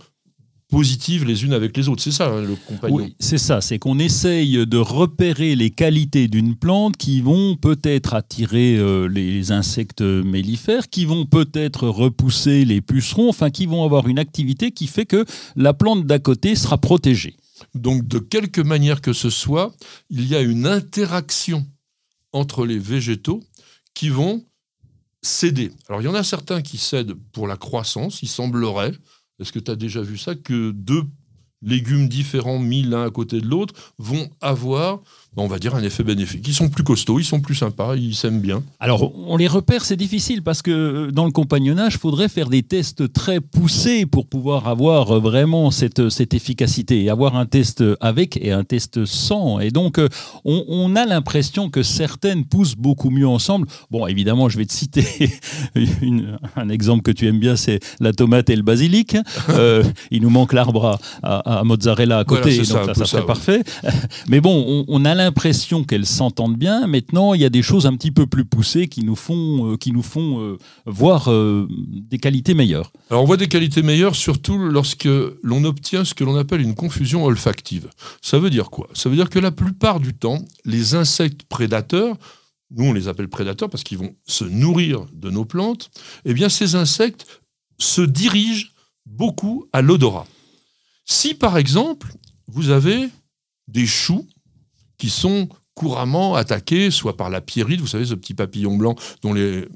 positives 0.72 1.26
les 1.26 1.44
unes 1.44 1.52
avec 1.52 1.76
les 1.76 1.90
autres. 1.90 2.02
C'est 2.02 2.12
ça, 2.12 2.28
hein, 2.28 2.40
le 2.40 2.56
compagnon. 2.56 2.96
Oui, 2.96 3.14
c'est 3.20 3.36
ça. 3.36 3.60
C'est 3.60 3.78
qu'on 3.78 3.98
essaye 3.98 4.66
de 4.66 4.78
repérer 4.78 5.54
les 5.54 5.70
qualités 5.70 6.28
d'une 6.28 6.56
plante 6.56 6.97
qui 6.97 7.20
vont 7.20 7.56
peut-être 7.56 8.14
attirer 8.14 8.78
euh, 8.78 9.06
les 9.06 9.52
insectes 9.52 10.00
mellifères, 10.00 10.88
qui 10.88 11.04
vont 11.04 11.26
peut-être 11.26 11.87
repousser 11.88 12.64
les 12.64 12.80
pucerons, 12.80 13.28
enfin, 13.28 13.50
qui 13.50 13.66
vont 13.66 13.85
avoir 13.85 14.08
une 14.08 14.18
activité 14.18 14.73
qui 14.73 14.87
fait 14.87 15.04
que 15.04 15.26
la 15.56 15.75
plante 15.75 16.06
d'à 16.06 16.18
côté 16.18 16.54
sera 16.54 16.78
protégée. 16.78 17.37
Donc, 17.75 18.08
de 18.08 18.18
quelque 18.18 18.62
manière 18.62 19.02
que 19.02 19.12
ce 19.12 19.28
soit, 19.28 19.75
il 20.08 20.26
y 20.26 20.35
a 20.35 20.40
une 20.40 20.66
interaction 20.66 21.66
entre 22.32 22.64
les 22.64 22.78
végétaux 22.78 23.42
qui 23.92 24.08
vont 24.08 24.42
céder. 25.20 25.70
Alors, 25.90 26.00
il 26.00 26.04
y 26.06 26.08
en 26.08 26.14
a 26.14 26.25
certains 26.25 26.62
qui 26.62 26.78
cèdent 26.78 27.14
pour 27.32 27.47
la 27.47 27.58
croissance, 27.58 28.23
il 28.23 28.28
semblerait, 28.28 28.92
est-ce 29.42 29.52
que 29.52 29.58
tu 29.58 29.70
as 29.70 29.76
déjà 29.76 30.00
vu 30.00 30.16
ça 30.16 30.34
Que 30.34 30.70
deux 30.70 31.04
légumes 31.61 32.08
différents 32.08 32.58
mis 32.58 32.82
l'un 32.82 33.04
à 33.04 33.11
côté 33.11 33.40
de 33.40 33.46
l'autre 33.46 33.94
vont 33.99 34.28
avoir 34.40 35.00
on 35.36 35.46
va 35.46 35.58
dire, 35.58 35.74
un 35.74 35.82
effet 35.82 36.02
bénéfique. 36.02 36.46
Ils 36.46 36.54
sont 36.54 36.68
plus 36.68 36.84
costauds, 36.84 37.18
ils 37.18 37.24
sont 37.24 37.40
plus 37.40 37.54
sympas, 37.54 37.96
ils 37.96 38.14
s'aiment 38.14 38.40
bien. 38.40 38.62
Alors, 38.80 39.12
on 39.26 39.38
les 39.38 39.46
repère, 39.46 39.82
c'est 39.84 39.96
difficile 39.96 40.42
parce 40.42 40.60
que 40.60 40.70
euh, 40.70 41.10
dans 41.10 41.24
le 41.24 41.30
compagnonnage, 41.30 41.94
il 41.94 41.98
faudrait 41.98 42.28
faire 42.28 42.50
des 42.50 42.62
tests 42.62 43.10
très 43.10 43.40
poussés 43.40 44.04
pour 44.04 44.26
pouvoir 44.26 44.68
avoir 44.68 45.10
euh, 45.10 45.20
vraiment 45.20 45.70
cette, 45.70 46.10
cette 46.10 46.34
efficacité, 46.34 47.08
avoir 47.08 47.36
un 47.36 47.46
test 47.46 47.82
avec 48.00 48.36
et 48.36 48.52
un 48.52 48.62
test 48.62 49.06
sans. 49.06 49.58
Et 49.58 49.70
donc, 49.70 49.98
euh, 49.98 50.08
on, 50.44 50.94
a 50.96 51.06
l'impression 51.06 51.70
que 51.70 51.82
certaines 51.82 52.44
poussent 52.44 52.76
beaucoup 52.76 53.08
mieux 53.08 53.26
ensemble. 53.26 53.66
Bon, 53.90 54.06
évidemment, 54.06 54.50
je 54.50 54.58
vais 54.58 54.66
te 54.66 54.72
citer 54.72 55.30
un 56.56 56.68
exemple 56.68 57.02
que 57.02 57.10
tu 57.10 57.26
aimes 57.26 57.38
bien, 57.38 57.56
c'est 57.56 57.80
la 58.00 58.12
tomate 58.12 58.50
et 58.50 58.56
le 58.56 58.62
basilic. 58.62 59.16
il 60.10 60.20
nous 60.20 60.30
manque 60.30 60.52
l'arbre 60.52 60.98
à, 61.22 61.62
mozzarella 61.64 62.18
à 62.18 62.24
côté, 62.24 62.54
donc 62.54 62.66
ça, 62.66 62.92
ça, 62.94 63.06
serait 63.06 63.24
parfait. 63.24 63.62
Mais 64.28 64.40
bon, 64.40 64.64
on, 64.68 64.84
on 64.88 65.04
a 65.06 65.14
l'impression 65.14 65.22
qu'elles 65.87 66.07
s'entendent 66.07 66.57
bien. 66.57 66.87
Maintenant, 66.87 67.35
il 67.35 67.41
y 67.41 67.45
a 67.45 67.50
des 67.50 67.62
choses 67.62 67.87
un 67.87 67.97
petit 67.97 68.11
peu 68.11 68.26
plus 68.26 68.45
poussées 68.45 68.88
qui 68.88 69.05
nous 69.05 69.14
font, 69.14 69.73
euh, 69.73 69.76
qui 69.76 69.93
nous 69.93 70.02
font 70.02 70.41
euh, 70.41 70.59
voir 70.87 71.31
euh, 71.31 71.69
des 71.71 72.19
qualités 72.19 72.55
meilleures. 72.55 72.93
Alors, 73.11 73.23
on 73.23 73.26
voit 73.26 73.37
des 73.37 73.49
qualités 73.49 73.83
meilleures 73.83 74.17
surtout 74.17 74.59
lorsque 74.59 75.09
l'on 75.43 75.64
obtient 75.64 76.05
ce 76.05 76.14
que 76.14 76.25
l'on 76.25 76.37
appelle 76.37 76.61
une 76.61 76.75
confusion 76.75 77.25
olfactive. 77.25 77.88
Ça 78.21 78.38
veut 78.38 78.50
dire 78.50 78.71
quoi? 78.71 78.88
Ça 78.95 79.09
veut 79.09 79.17
dire 79.17 79.31
que 79.31 79.38
la 79.38 79.52
plupart 79.52 80.00
du 80.00 80.14
temps, 80.14 80.45
les 80.64 80.95
insectes 80.95 81.43
prédateurs, 81.45 82.17
nous 82.71 82.87
on 82.87 82.93
les 82.93 83.09
appelle 83.09 83.29
prédateurs 83.29 83.69
parce 83.69 83.85
qu'ils 83.85 83.99
vont 83.99 84.14
se 84.26 84.45
nourrir 84.45 85.07
de 85.12 85.31
nos 85.31 85.45
plantes, 85.45 85.91
eh 86.25 86.35
bien 86.35 86.49
ces 86.49 86.75
insectes 86.75 87.26
se 87.79 88.02
dirigent 88.02 88.69
beaucoup 89.05 89.67
à 89.73 89.83
l'odorat. 89.83 90.26
Si 91.05 91.35
par 91.35 91.59
exemple, 91.59 92.12
vous 92.47 92.71
avez 92.71 93.09
des 93.69 93.87
choux 93.87 94.26
qui 95.02 95.11
sont 95.11 95.49
couramment 95.75 96.37
attaqués, 96.37 96.92
soit 96.92 97.16
par 97.16 97.28
la 97.28 97.40
pierrite, 97.40 97.80
vous 97.80 97.88
savez, 97.88 98.06
ce 98.06 98.14
petit 98.14 98.35
papillon 98.35 98.76
blanc 98.76 98.94
dont 99.23 99.32
les 99.32 99.66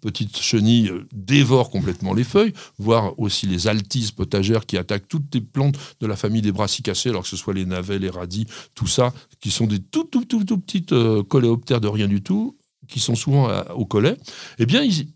petites 0.00 0.38
chenilles 0.38 0.88
euh, 0.88 1.06
dévorent 1.12 1.70
complètement 1.70 2.12
les 2.14 2.24
feuilles, 2.24 2.52
voire 2.76 3.16
aussi 3.16 3.46
les 3.46 3.68
altises 3.68 4.10
potagères 4.10 4.66
qui 4.66 4.76
attaquent 4.76 5.06
toutes 5.06 5.32
les 5.32 5.40
plantes 5.40 5.76
de 6.00 6.06
la 6.08 6.16
famille 6.16 6.42
des 6.42 6.50
brassicacées, 6.50 7.10
alors 7.10 7.22
que 7.22 7.28
ce 7.28 7.36
soit 7.36 7.54
les 7.54 7.64
navets, 7.64 8.00
les 8.00 8.10
radis, 8.10 8.48
tout 8.74 8.88
ça, 8.88 9.14
qui 9.38 9.52
sont 9.52 9.68
des 9.68 9.78
tout, 9.78 10.02
tout, 10.02 10.24
tout, 10.24 10.42
tout 10.42 10.58
petites 10.58 10.90
euh, 10.90 11.22
coléoptères 11.22 11.80
de 11.80 11.86
rien 11.86 12.08
du 12.08 12.20
tout, 12.20 12.56
qui 12.88 12.98
sont 12.98 13.14
souvent 13.14 13.50
euh, 13.50 13.62
au 13.76 13.86
collet, 13.86 14.16
eh 14.58 14.66
bien, 14.66 14.82
il, 14.82 15.06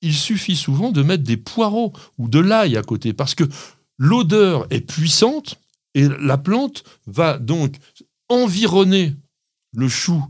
il 0.00 0.14
suffit 0.14 0.56
souvent 0.56 0.92
de 0.92 1.02
mettre 1.02 1.24
des 1.24 1.36
poireaux 1.36 1.92
ou 2.16 2.26
de 2.26 2.38
l'ail 2.38 2.78
à 2.78 2.82
côté, 2.82 3.12
parce 3.12 3.34
que 3.34 3.44
l'odeur 3.98 4.66
est 4.70 4.80
puissante 4.80 5.58
et 5.94 6.08
la 6.08 6.38
plante 6.38 6.84
va 7.06 7.38
donc 7.38 7.76
environner 8.32 9.14
le 9.74 9.88
chou 9.88 10.24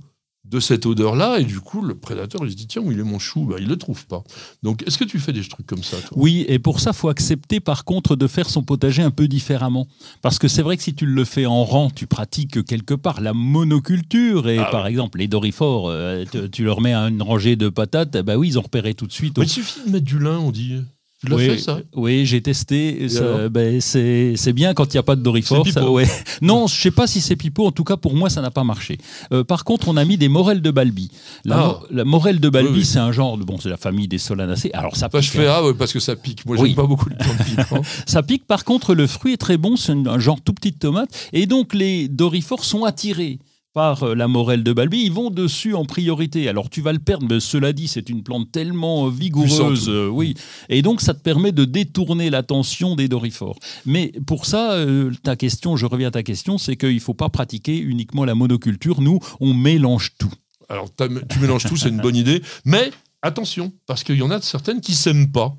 de 0.45 0.59
cette 0.61 0.85
odeur-là, 0.87 1.39
et 1.39 1.45
du 1.45 1.61
coup, 1.61 1.81
le 1.83 1.95
prédateur, 1.95 2.45
il 2.45 2.51
se 2.51 2.57
dit, 2.57 2.67
tiens, 2.67 2.83
où 2.83 2.93
il 2.93 2.99
est 2.99 3.05
mon 3.05 3.19
chou? 3.19 3.45
Bah, 3.47 3.57
Il 3.59 3.65
ne 3.65 3.71
le 3.71 3.77
trouve 3.79 4.05
pas. 4.07 4.23
Donc, 4.63 4.83
est-ce 4.87 4.99
que 4.99 5.05
tu 5.05 5.19
fais 5.19 5.33
des 5.33 5.43
trucs 5.43 5.67
comme 5.67 5.83
ça 5.85 5.97
toi? 5.99 6.11
Oui, 6.21 6.45
et 6.49 6.59
pour 6.59 6.81
ça, 6.81 6.93
faut 6.93 7.09
accepter, 7.09 7.61
par 7.61 7.85
contre, 7.85 8.17
de 8.17 8.27
faire 8.27 8.51
son 8.51 8.63
potager 8.63 9.03
un 9.03 9.13
peu 9.13 9.29
différemment. 9.29 9.87
Parce 10.21 10.39
que 10.39 10.49
c'est 10.49 10.61
vrai 10.61 10.77
que 10.77 10.83
si 10.83 10.95
tu 10.95 11.07
le 11.07 11.25
fais 11.25 11.47
en 11.47 11.65
rang, 11.65 11.91
tu 11.91 12.07
pratiques 12.07 12.65
quelque 12.65 12.93
part 12.93 13.21
la 13.21 13.33
monoculture, 13.33 14.49
et 14.49 14.59
Ah 14.59 14.65
par 14.67 14.87
exemple, 14.89 15.19
les 15.21 15.29
dorifores, 15.29 15.89
euh, 15.89 16.25
tu, 16.31 16.51
tu 16.51 16.65
leur 16.65 16.81
mets 16.83 16.93
une 16.95 17.23
rangée 17.23 17.57
de 17.57 17.69
patates, 17.69 18.17
bah 18.19 18.37
oui, 18.37 18.49
ils 18.49 18.59
ont 18.59 18.63
repéré 18.63 18.95
tout 18.95 19.07
de 19.07 19.13
suite. 19.13 19.39
Mais 19.39 19.47
Il 19.47 19.49
suffit 19.49 19.81
de 19.87 19.93
mettre 19.93 20.05
du 20.05 20.19
lin, 20.19 20.39
on 20.39 20.51
dit. 20.51 20.83
Tu 21.25 21.29
l'as 21.31 21.37
oui, 21.37 21.47
fait, 21.51 21.59
ça? 21.59 21.79
oui, 21.95 22.27
j'ai 22.27 22.43
testé. 22.43 23.07
ben, 23.51 23.81
c'est 23.81 24.33
c'est 24.37 24.53
bien 24.53 24.75
quand 24.75 24.93
il 24.93 24.97
n'y 24.97 25.01
a 25.01 25.03
pas 25.05 25.15
de 25.15 25.23
Dorifor. 25.23 25.65
C'est 25.65 25.73
ça, 25.73 25.81
pipeau. 25.81 25.93
ouais. 25.95 26.09
Non, 26.43 26.67
je 26.67 26.75
sais 26.75 26.91
pas 26.91 27.07
si 27.07 27.21
c'est 27.21 27.37
pipeau. 27.37 27.67
En 27.67 27.71
tout 27.73 27.85
cas, 27.85 27.97
pour 27.97 28.15
moi, 28.15 28.29
ça 28.29 28.41
n'a 28.43 28.51
pas 28.51 28.65
marché. 28.65 28.99
Euh, 29.33 29.45
par 29.45 29.63
contre, 29.65 29.87
on 29.89 29.97
a 29.97 30.05
mis 30.05 30.17
des 30.17 30.29
morelles 30.29 30.63
de 30.63 30.71
Balbi. 30.73 31.11
La, 31.45 31.57
Ah. 31.59 31.67
mo- 31.69 31.87
la 31.91 32.05
morelle 32.05 32.41
de 32.41 32.49
Balbi, 32.49 32.71
Oui, 32.73 32.79
oui. 32.79 32.85
c'est 32.85 32.99
un 32.99 33.13
genre 33.13 33.39
de 33.39 33.45
bon, 33.45 33.59
c'est 33.61 33.69
la 33.69 33.77
famille 33.77 34.09
des 34.09 34.19
solanacées. 34.19 34.71
Alors 34.75 34.97
ça 34.97 35.09
Bah, 35.09 35.21
pique. 35.21 35.29
je 35.31 35.37
fais 35.39 35.47
ah 35.47 35.65
ouais, 35.65 35.75
parce 35.75 35.93
que 35.93 36.01
ça 36.01 36.17
pique. 36.17 36.45
Moi, 36.45 36.57
j'aime 36.57 36.75
pas 36.75 36.87
beaucoup 36.87 37.09
le 37.09 37.17
temps 37.19 37.45
piquant. 37.45 37.83
Ça 38.07 38.23
pique. 38.25 38.45
Par 38.47 38.65
contre, 38.65 38.95
le 38.95 39.07
fruit 39.07 39.35
est 39.35 39.37
très 39.37 39.57
bon. 39.59 39.77
C'est 39.77 39.93
un 39.93 40.19
genre 40.19 40.41
tout 40.41 40.53
petite 40.53 40.81
tomate. 40.81 41.11
Et 41.33 41.47
donc, 41.47 41.73
les 41.75 42.09
dorifores 42.09 42.65
sont 42.65 42.85
attirés 42.85 43.39
par 43.73 44.03
euh, 44.03 44.15
la 44.15 44.29
morelle 44.29 44.63
de 44.63 44.73
Balbi, 44.73 45.05
ils 45.05 45.13
vont 45.13 45.31
dessus 45.31 45.75
en 45.75 45.85
priorité. 45.85 46.49
Alors 46.49 46.71
tu 46.71 46.81
vas 46.81 46.93
le 46.93 46.99
perdre, 46.99 47.27
mais 47.29 47.41
cela 47.41 47.73
dit, 47.73 47.89
c'est 47.89 48.09
une 48.09 48.23
plante 48.23 48.51
tellement 48.53 49.07
euh, 49.07 49.11
vigoureuse, 49.11 49.89
euh, 49.89 50.09
oui. 50.09 50.35
Et 50.69 50.83
donc 50.83 51.01
ça 51.01 51.15
te 51.15 51.21
permet 51.21 51.53
de 51.53 51.65
détourner 51.65 52.31
l'attention 52.31 52.95
des 52.97 53.09
dorifores. 53.09 53.59
Mais 53.87 54.13
pour 54.27 54.47
ça, 54.47 54.73
euh, 54.73 55.11
ta 55.23 55.37
question, 55.37 55.77
je 55.77 55.87
reviens 55.87 56.09
à 56.09 56.13
ta 56.13 56.23
question, 56.23 56.59
c'est 56.59 56.77
qu'il 56.77 56.95
ne 56.95 57.01
faut 57.01 57.15
pas 57.15 57.29
pratiquer 57.29 57.79
uniquement 57.79 58.25
la 58.25 58.35
monoculture. 58.35 59.01
Nous, 59.01 59.19
on 59.41 59.55
mélange 59.55 60.13
tout. 60.19 60.33
Alors, 60.69 60.89
tu 60.97 61.39
mélanges 61.39 61.65
tout, 61.65 61.77
c'est 61.77 61.91
une 61.91 62.01
bonne 62.01 62.17
idée. 62.17 62.43
Mais 62.65 62.91
attention, 63.21 63.73
parce 63.87 64.05
qu'il 64.05 64.17
y 64.17 64.23
en 64.23 64.31
a 64.31 64.41
certaines 64.41 64.81
qui 64.81 64.95
s'aiment 64.95 65.31
pas. 65.31 65.55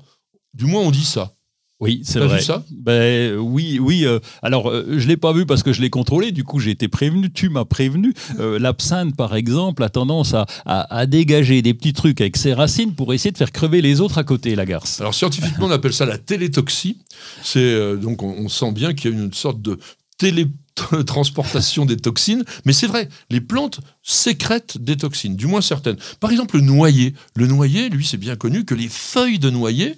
Du 0.54 0.66
moins, 0.66 0.82
on 0.82 0.90
dit 0.90 1.04
ça. 1.04 1.33
Oui, 1.80 2.02
c'est 2.04 2.20
vrai. 2.20 2.38
vu 2.38 2.42
ça? 2.44 2.64
Ben 2.70 3.36
oui, 3.36 3.78
oui. 3.80 4.06
euh, 4.06 4.20
alors, 4.42 4.70
euh, 4.70 4.86
je 4.96 5.08
l'ai 5.08 5.16
pas 5.16 5.32
vu 5.32 5.44
parce 5.44 5.62
que 5.62 5.72
je 5.72 5.82
l'ai 5.82 5.90
contrôlé. 5.90 6.30
Du 6.32 6.44
coup, 6.44 6.60
j'ai 6.60 6.70
été 6.70 6.88
prévenu. 6.88 7.30
Tu 7.32 7.48
m'as 7.48 7.64
prévenu. 7.64 8.14
Euh, 8.38 8.58
L'absinthe, 8.58 9.16
par 9.16 9.34
exemple, 9.34 9.82
a 9.82 9.88
tendance 9.88 10.34
à, 10.34 10.46
à- 10.64 10.96
à 10.96 11.06
dégager 11.06 11.60
des 11.62 11.74
petits 11.74 11.92
trucs 11.92 12.20
avec 12.20 12.36
ses 12.36 12.54
racines 12.54 12.94
pour 12.94 13.12
essayer 13.12 13.32
de 13.32 13.36
faire 13.38 13.50
crever 13.52 13.82
les 13.82 14.00
autres 14.00 14.18
à 14.18 14.24
côté, 14.24 14.54
la 14.54 14.64
garce. 14.66 15.00
Alors, 15.00 15.14
scientifiquement, 15.14 15.66
on 15.66 15.70
appelle 15.72 15.92
ça 15.92 16.06
la 16.06 16.16
télétoxie. 16.16 16.98
C'est 17.42 17.58
euh, 17.60 17.96
donc, 17.96 18.22
on, 18.22 18.34
on 18.38 18.48
sent 18.48 18.70
bien 18.72 18.94
qu'il 18.94 19.10
y 19.10 19.14
a 19.14 19.16
une 19.18 19.32
sorte 19.32 19.60
de 19.60 19.78
télétransportation 20.16 21.84
des 21.86 21.96
toxines. 21.96 22.44
Mais 22.64 22.72
c'est 22.72 22.86
vrai, 22.86 23.08
les 23.30 23.40
plantes 23.40 23.80
sécrètent 24.02 24.78
des 24.78 24.96
toxines, 24.96 25.36
du 25.36 25.46
moins 25.46 25.60
certaines. 25.60 25.96
Par 26.20 26.30
exemple, 26.30 26.56
le 26.56 26.62
noyer. 26.62 27.14
Le 27.36 27.46
noyer, 27.46 27.88
lui, 27.88 28.06
c'est 28.06 28.16
bien 28.16 28.36
connu 28.36 28.64
que 28.64 28.74
les 28.74 28.88
feuilles 28.88 29.38
de 29.38 29.50
noyer 29.50 29.96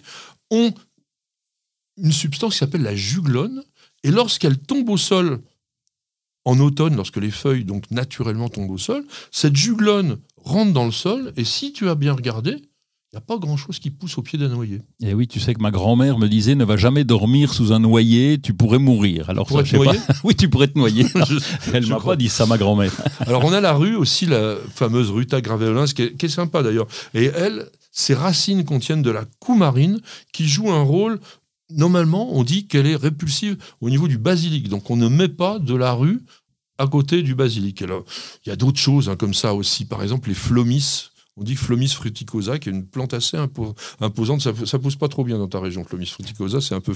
ont 0.50 0.72
une 1.96 2.12
substance 2.12 2.52
qui 2.54 2.58
s'appelle 2.58 2.82
la 2.82 2.94
juglone. 2.96 3.62
Et 4.04 4.10
lorsqu'elle 4.10 4.58
tombe 4.58 4.88
au 4.88 4.96
sol 4.96 5.40
en 6.44 6.58
automne, 6.60 6.94
lorsque 6.96 7.16
les 7.16 7.30
feuilles 7.30 7.64
donc 7.64 7.90
naturellement 7.90 8.48
tombent 8.48 8.70
au 8.70 8.78
sol, 8.78 9.04
cette 9.32 9.56
juglone 9.56 10.18
rentre 10.36 10.72
dans 10.72 10.84
le 10.86 10.92
sol. 10.92 11.32
Et 11.36 11.44
si 11.44 11.72
tu 11.72 11.88
as 11.88 11.94
bien 11.96 12.12
regardé, 12.12 12.50
il 12.52 13.14
n'y 13.14 13.18
a 13.18 13.20
pas 13.20 13.38
grand-chose 13.38 13.78
qui 13.78 13.90
pousse 13.90 14.18
au 14.18 14.22
pied 14.22 14.38
d'un 14.38 14.48
noyer. 14.48 14.80
Et 15.00 15.14
oui, 15.14 15.26
tu 15.26 15.40
sais 15.40 15.54
que 15.54 15.60
ma 15.62 15.70
grand-mère 15.70 16.18
me 16.18 16.28
disait 16.28 16.54
ne 16.54 16.64
va 16.64 16.76
jamais 16.76 17.02
dormir 17.04 17.52
sous 17.52 17.72
un 17.72 17.78
noyer, 17.80 18.38
tu 18.40 18.52
pourrais 18.52 18.78
mourir. 18.78 19.30
Alors, 19.30 19.46
Pourrais 19.46 19.64
ça, 19.64 19.78
je 19.78 19.90
sais 19.90 19.98
pas. 20.06 20.14
oui, 20.24 20.36
tu 20.36 20.48
pourrais 20.48 20.68
te 20.68 20.78
noyer. 20.78 21.04
Je- 21.28 21.38
Elle 21.72 21.86
m'a 21.86 21.98
pas 22.00 22.14
dit 22.16 22.28
ça, 22.28 22.46
ma 22.46 22.58
grand-mère. 22.58 22.92
Alors 23.20 23.44
on 23.44 23.52
a 23.52 23.60
la 23.60 23.72
rue 23.72 23.96
aussi, 23.96 24.26
la 24.26 24.56
fameuse 24.74 25.10
Ruta 25.10 25.40
graveolens, 25.40 25.92
qui 25.94 26.02
est, 26.02 26.16
qui 26.16 26.26
est 26.26 26.28
sympa 26.28 26.62
d'ailleurs. 26.62 26.86
Et 27.14 27.24
elle, 27.24 27.68
ses 27.90 28.14
racines 28.14 28.64
contiennent 28.64 29.02
de 29.02 29.10
la 29.10 29.24
coumarine 29.40 30.00
qui 30.32 30.46
joue 30.46 30.70
un 30.70 30.82
rôle. 30.82 31.18
Normalement, 31.70 32.32
on 32.32 32.44
dit 32.44 32.66
qu'elle 32.66 32.86
est 32.86 32.96
répulsive 32.96 33.56
au 33.80 33.90
niveau 33.90 34.08
du 34.08 34.18
basilic. 34.18 34.68
Donc 34.68 34.90
on 34.90 34.96
ne 34.96 35.08
met 35.08 35.28
pas 35.28 35.58
de 35.58 35.74
la 35.74 35.92
rue 35.92 36.20
à 36.78 36.86
côté 36.86 37.22
du 37.22 37.34
basilic. 37.34 37.80
Il 37.80 38.48
y 38.48 38.52
a 38.52 38.56
d'autres 38.56 38.78
choses 38.78 39.08
hein, 39.08 39.16
comme 39.16 39.34
ça 39.34 39.54
aussi. 39.54 39.84
Par 39.84 40.02
exemple, 40.02 40.28
les 40.28 40.34
flomis. 40.34 41.10
On 41.38 41.44
dit 41.44 41.54
Flomis 41.54 41.88
fruticosa, 41.88 42.58
qui 42.58 42.70
est 42.70 42.72
une 42.72 42.86
plante 42.86 43.12
assez 43.12 43.36
impo- 43.36 43.74
imposante. 44.00 44.40
Ça, 44.40 44.52
ça 44.64 44.78
pousse 44.78 44.96
pas 44.96 45.08
trop 45.08 45.22
bien 45.22 45.36
dans 45.36 45.48
ta 45.48 45.60
région, 45.60 45.84
Flomis 45.84 46.06
fruticosa, 46.06 46.62
c'est 46.62 46.74
un 46.74 46.80
peu, 46.80 46.94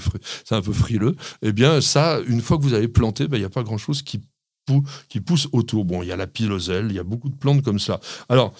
un 0.49 0.61
peu 0.63 0.73
frileux. 0.73 1.15
Eh 1.43 1.51
bien, 1.51 1.79
ça, 1.79 2.19
une 2.27 2.41
fois 2.41 2.57
que 2.57 2.63
vous 2.63 2.73
avez 2.73 2.87
planté, 2.87 3.27
ben, 3.27 3.37
il 3.37 3.41
n'y 3.41 3.45
a 3.45 3.51
pas 3.51 3.61
grand-chose 3.61 4.01
qui, 4.01 4.19
pou- 4.65 4.83
qui 5.09 5.19
pousse 5.21 5.47
autour. 5.51 5.85
Bon, 5.85 6.01
il 6.01 6.07
y 6.07 6.11
a 6.11 6.15
la 6.15 6.25
piloselle, 6.25 6.87
il 6.89 6.95
y 6.95 6.99
a 6.99 7.03
beaucoup 7.03 7.29
de 7.29 7.35
plantes 7.35 7.61
comme 7.61 7.77
ça. 7.77 7.99
Alors, 8.29 8.51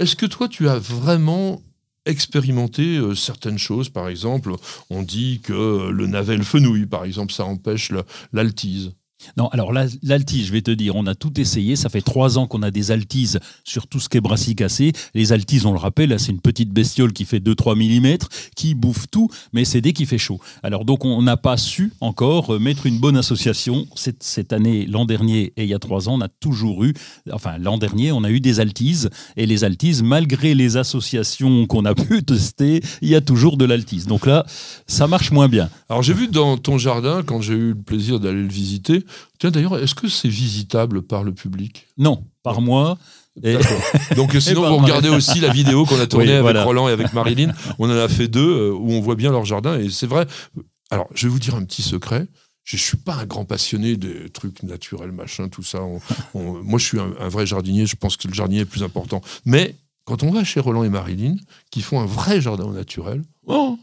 est-ce 0.00 0.16
que 0.16 0.26
toi, 0.26 0.48
tu 0.48 0.68
as 0.68 0.80
vraiment 0.80 1.62
expérimenté 2.06 2.96
euh, 2.96 3.14
certaines 3.14 3.58
choses 3.58 3.88
Par 3.88 4.08
exemple, 4.08 4.52
on 4.88 5.02
dit 5.02 5.40
que 5.42 5.90
le 5.90 6.06
navet, 6.06 6.36
le 6.36 6.44
fenouil, 6.44 6.86
par 6.86 7.04
exemple, 7.04 7.32
ça 7.32 7.44
empêche 7.44 7.92
l'altise. 8.32 8.92
Non, 9.36 9.48
alors 9.48 9.72
la- 9.72 9.86
l'altise, 10.02 10.46
je 10.46 10.52
vais 10.52 10.62
te 10.62 10.70
dire, 10.70 10.96
on 10.96 11.06
a 11.06 11.14
tout 11.14 11.40
essayé. 11.40 11.76
Ça 11.76 11.88
fait 11.88 12.00
trois 12.00 12.38
ans 12.38 12.46
qu'on 12.46 12.62
a 12.62 12.70
des 12.70 12.90
altises 12.90 13.38
sur 13.64 13.86
tout 13.86 14.00
ce 14.00 14.08
qui 14.08 14.16
est 14.16 14.20
brassicacé. 14.20 14.92
Les 15.14 15.32
altises, 15.32 15.66
on 15.66 15.72
le 15.72 15.78
rappelle, 15.78 16.18
c'est 16.18 16.32
une 16.32 16.40
petite 16.40 16.70
bestiole 16.70 17.12
qui 17.12 17.24
fait 17.24 17.38
2-3 17.40 17.74
mm, 17.76 18.16
qui 18.56 18.74
bouffe 18.74 19.06
tout, 19.10 19.28
mais 19.52 19.64
c'est 19.64 19.80
dès 19.80 19.92
qu'il 19.92 20.06
fait 20.06 20.18
chaud. 20.18 20.40
Alors 20.62 20.84
donc, 20.84 21.04
on 21.04 21.22
n'a 21.22 21.36
pas 21.36 21.56
su 21.56 21.92
encore 22.00 22.54
euh, 22.54 22.58
mettre 22.58 22.86
une 22.86 22.98
bonne 22.98 23.16
association. 23.16 23.86
Cette, 23.94 24.22
cette 24.22 24.52
année, 24.52 24.86
l'an 24.86 25.04
dernier 25.04 25.52
et 25.56 25.64
il 25.64 25.68
y 25.68 25.74
a 25.74 25.78
trois 25.78 26.08
ans, 26.08 26.14
on 26.14 26.20
a 26.20 26.28
toujours 26.28 26.84
eu, 26.84 26.94
enfin 27.32 27.58
l'an 27.58 27.78
dernier, 27.78 28.12
on 28.12 28.24
a 28.24 28.30
eu 28.30 28.40
des 28.40 28.60
altises. 28.60 29.10
Et 29.36 29.46
les 29.46 29.64
altises, 29.64 30.02
malgré 30.02 30.54
les 30.54 30.76
associations 30.76 31.66
qu'on 31.66 31.84
a 31.84 31.94
pu 31.94 32.22
tester, 32.22 32.82
il 33.02 33.08
y 33.08 33.14
a 33.14 33.20
toujours 33.20 33.56
de 33.56 33.64
l'altise. 33.64 34.06
Donc 34.06 34.26
là, 34.26 34.44
ça 34.86 35.06
marche 35.06 35.30
moins 35.30 35.48
bien. 35.48 35.68
Alors, 35.88 36.02
j'ai 36.02 36.14
vu 36.14 36.28
dans 36.28 36.56
ton 36.56 36.78
jardin, 36.78 37.22
quand 37.24 37.40
j'ai 37.40 37.54
eu 37.54 37.68
le 37.70 37.82
plaisir 37.82 38.20
d'aller 38.20 38.42
le 38.42 38.48
visiter, 38.48 39.04
tiens 39.38 39.50
d'ailleurs, 39.50 39.78
est-ce 39.78 39.94
que 39.94 40.08
c'est 40.08 40.28
visitable 40.28 41.02
par 41.02 41.22
le 41.24 41.32
public 41.32 41.86
Non, 41.98 42.24
par 42.42 42.60
moi. 42.60 42.98
Et-. 43.42 43.56
Donc 44.16 44.34
sinon, 44.40 44.62
par 44.62 44.72
vous 44.72 44.78
regardez 44.84 45.08
aussi 45.08 45.40
la 45.40 45.48
vidéo 45.50 45.84
qu'on 45.86 46.00
a 46.00 46.06
tournée 46.06 46.26
Oui, 46.26 46.32
avec 46.32 46.42
voilà. 46.42 46.64
Roland 46.64 46.88
et 46.88 46.92
avec 46.92 47.12
Marilyn. 47.12 47.52
On 47.78 47.86
en 47.88 47.96
a 47.96 48.08
fait 48.08 48.28
deux 48.28 48.40
euh, 48.40 48.72
où 48.72 48.90
on 48.92 49.00
voit 49.00 49.14
bien 49.14 49.30
leur 49.30 49.44
jardin. 49.44 49.78
Et 49.78 49.88
c'est 49.90 50.06
vrai. 50.06 50.26
Alors, 50.90 51.06
je 51.14 51.26
vais 51.26 51.32
vous 51.32 51.38
dire 51.38 51.54
un 51.54 51.64
petit 51.64 51.82
secret. 51.82 52.26
Je 52.64 52.76
suis 52.76 52.96
pas 52.98 53.14
un 53.14 53.26
grand 53.26 53.44
passionné 53.44 53.96
des 53.96 54.28
trucs 54.30 54.62
naturels, 54.62 55.12
machin, 55.12 55.48
tout 55.48 55.62
ça. 55.62 55.82
On- 55.82 56.00
on- 56.34 56.62
moi, 56.62 56.78
je 56.78 56.84
suis 56.84 57.00
un, 57.00 57.12
un 57.18 57.28
vrai 57.28 57.46
jardinier. 57.46 57.86
Je 57.86 57.96
pense 57.96 58.16
que 58.16 58.28
le 58.28 58.34
jardinier 58.34 58.62
est 58.62 58.66
plus 58.66 58.82
important. 58.82 59.22
Mais 59.44 59.76
quand 60.04 60.22
on 60.22 60.30
va 60.30 60.44
chez 60.44 60.60
Roland 60.60 60.82
et 60.84 60.88
Marilyn, 60.88 61.36
qui 61.70 61.80
font 61.82 62.00
un 62.00 62.06
vrai 62.06 62.40
jardin 62.40 62.64
au 62.64 62.72
naturel, 62.72 63.22
oh, 63.46 63.78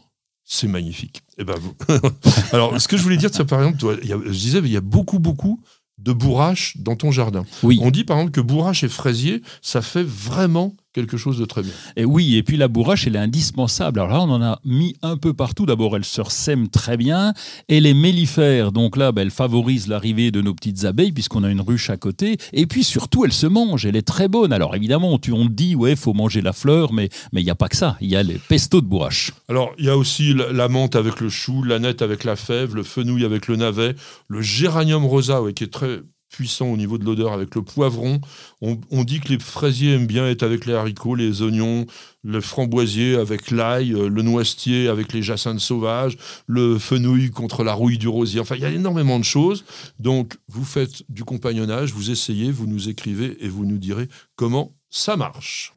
c'est 0.50 0.66
magnifique. 0.66 1.22
Et 1.36 1.44
ben 1.44 1.54
vous. 1.60 1.74
Alors, 2.52 2.80
ce 2.80 2.88
que 2.88 2.96
je 2.96 3.02
voulais 3.02 3.18
dire, 3.18 3.28
c'est 3.32 3.44
par 3.44 3.60
exemple, 3.60 3.78
toi, 3.78 3.94
il 4.02 4.08
y 4.08 4.12
a- 4.14 4.18
je 4.24 4.30
disais, 4.30 4.58
il 4.60 4.68
y 4.72 4.76
a 4.76 4.80
beaucoup, 4.80 5.18
beaucoup 5.18 5.60
de 5.98 6.12
bourrache 6.12 6.76
dans 6.78 6.96
ton 6.96 7.10
jardin. 7.10 7.44
Oui. 7.62 7.78
On 7.82 7.90
dit 7.90 8.04
par 8.04 8.16
exemple 8.16 8.32
que 8.32 8.40
bourrache 8.40 8.82
et 8.82 8.88
fraisier, 8.88 9.42
ça 9.60 9.82
fait 9.82 10.04
vraiment 10.04 10.74
quelque 10.92 11.16
chose 11.16 11.38
de 11.38 11.44
très 11.44 11.62
bien. 11.62 11.72
Et 11.96 12.04
oui, 12.04 12.36
et 12.36 12.42
puis 12.42 12.56
la 12.56 12.68
bourrache, 12.68 13.06
elle 13.06 13.16
est 13.16 13.20
indispensable. 13.20 14.00
Alors 14.00 14.12
là, 14.12 14.20
on 14.20 14.30
en 14.30 14.42
a 14.42 14.60
mis 14.64 14.96
un 15.02 15.16
peu 15.16 15.34
partout. 15.34 15.66
D'abord, 15.66 15.96
elle 15.96 16.04
se 16.04 16.22
sème 16.28 16.68
très 16.68 16.96
bien. 16.96 17.32
Et 17.68 17.80
les 17.80 17.94
mellifères, 17.94 18.72
donc 18.72 18.96
là, 18.96 19.12
ben, 19.12 19.22
elle 19.22 19.30
favorise 19.30 19.86
l'arrivée 19.88 20.30
de 20.30 20.40
nos 20.42 20.54
petites 20.54 20.84
abeilles, 20.84 21.12
puisqu'on 21.12 21.44
a 21.44 21.50
une 21.50 21.60
ruche 21.60 21.90
à 21.90 21.96
côté. 21.96 22.36
Et 22.52 22.66
puis 22.66 22.84
surtout, 22.84 23.24
elle 23.24 23.32
se 23.32 23.46
mange. 23.46 23.86
Elle 23.86 23.96
est 23.96 24.02
très 24.06 24.28
bonne. 24.28 24.52
Alors 24.52 24.74
évidemment, 24.74 25.18
tu, 25.18 25.32
on 25.32 25.46
te 25.46 25.52
dit, 25.52 25.74
ouais, 25.74 25.96
faut 25.96 26.14
manger 26.14 26.40
la 26.40 26.52
fleur, 26.52 26.92
mais 26.92 27.08
mais 27.32 27.40
il 27.40 27.44
n'y 27.44 27.50
a 27.50 27.54
pas 27.54 27.68
que 27.68 27.76
ça. 27.76 27.96
Il 28.00 28.08
y 28.08 28.16
a 28.16 28.22
les 28.22 28.38
pestos 28.48 28.80
de 28.80 28.86
bourrache. 28.86 29.32
Alors, 29.48 29.72
il 29.78 29.84
y 29.84 29.90
a 29.90 29.96
aussi 29.96 30.34
la, 30.34 30.52
la 30.52 30.68
menthe 30.68 30.96
avec 30.96 31.20
le 31.20 31.28
chou, 31.28 31.62
l'aneth 31.62 32.02
avec 32.02 32.24
la 32.24 32.36
fève, 32.36 32.74
le 32.74 32.82
fenouil 32.82 33.24
avec 33.24 33.48
le 33.48 33.56
navet, 33.56 33.94
le 34.28 34.40
géranium 34.42 35.04
rosa, 35.04 35.42
ouais, 35.42 35.52
qui 35.52 35.64
est 35.64 35.72
très 35.72 36.00
puissant 36.30 36.66
au 36.66 36.76
niveau 36.76 36.98
de 36.98 37.04
l'odeur 37.04 37.32
avec 37.32 37.54
le 37.54 37.62
poivron. 37.62 38.20
On, 38.60 38.78
on 38.90 39.04
dit 39.04 39.20
que 39.20 39.28
les 39.28 39.38
fraisiers 39.38 39.94
aiment 39.94 40.06
bien 40.06 40.28
être 40.28 40.42
avec 40.42 40.66
les 40.66 40.74
haricots, 40.74 41.14
les 41.14 41.42
oignons, 41.42 41.86
le 42.22 42.40
framboisier 42.40 43.16
avec 43.16 43.50
l'ail, 43.50 43.92
euh, 43.92 44.08
le 44.08 44.22
noisetier 44.22 44.88
avec 44.88 45.12
les 45.12 45.22
jacinthes 45.22 45.60
sauvages, 45.60 46.16
le 46.46 46.78
fenouil 46.78 47.30
contre 47.30 47.64
la 47.64 47.72
rouille 47.72 47.98
du 47.98 48.08
rosier. 48.08 48.40
Enfin, 48.40 48.56
il 48.56 48.62
y 48.62 48.66
a 48.66 48.70
énormément 48.70 49.18
de 49.18 49.24
choses. 49.24 49.64
Donc, 49.98 50.36
vous 50.48 50.64
faites 50.64 51.02
du 51.08 51.24
compagnonnage, 51.24 51.92
vous 51.92 52.10
essayez, 52.10 52.50
vous 52.50 52.66
nous 52.66 52.88
écrivez 52.88 53.36
et 53.40 53.48
vous 53.48 53.64
nous 53.64 53.78
direz 53.78 54.08
comment 54.36 54.72
ça 54.90 55.16
marche. 55.16 55.74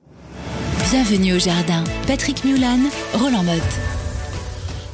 Bienvenue 0.89 1.35
au 1.35 1.39
jardin. 1.39 1.83
Patrick 2.05 2.43
Mulan, 2.43 2.79
Roland 3.13 3.43
Motte. 3.43 3.79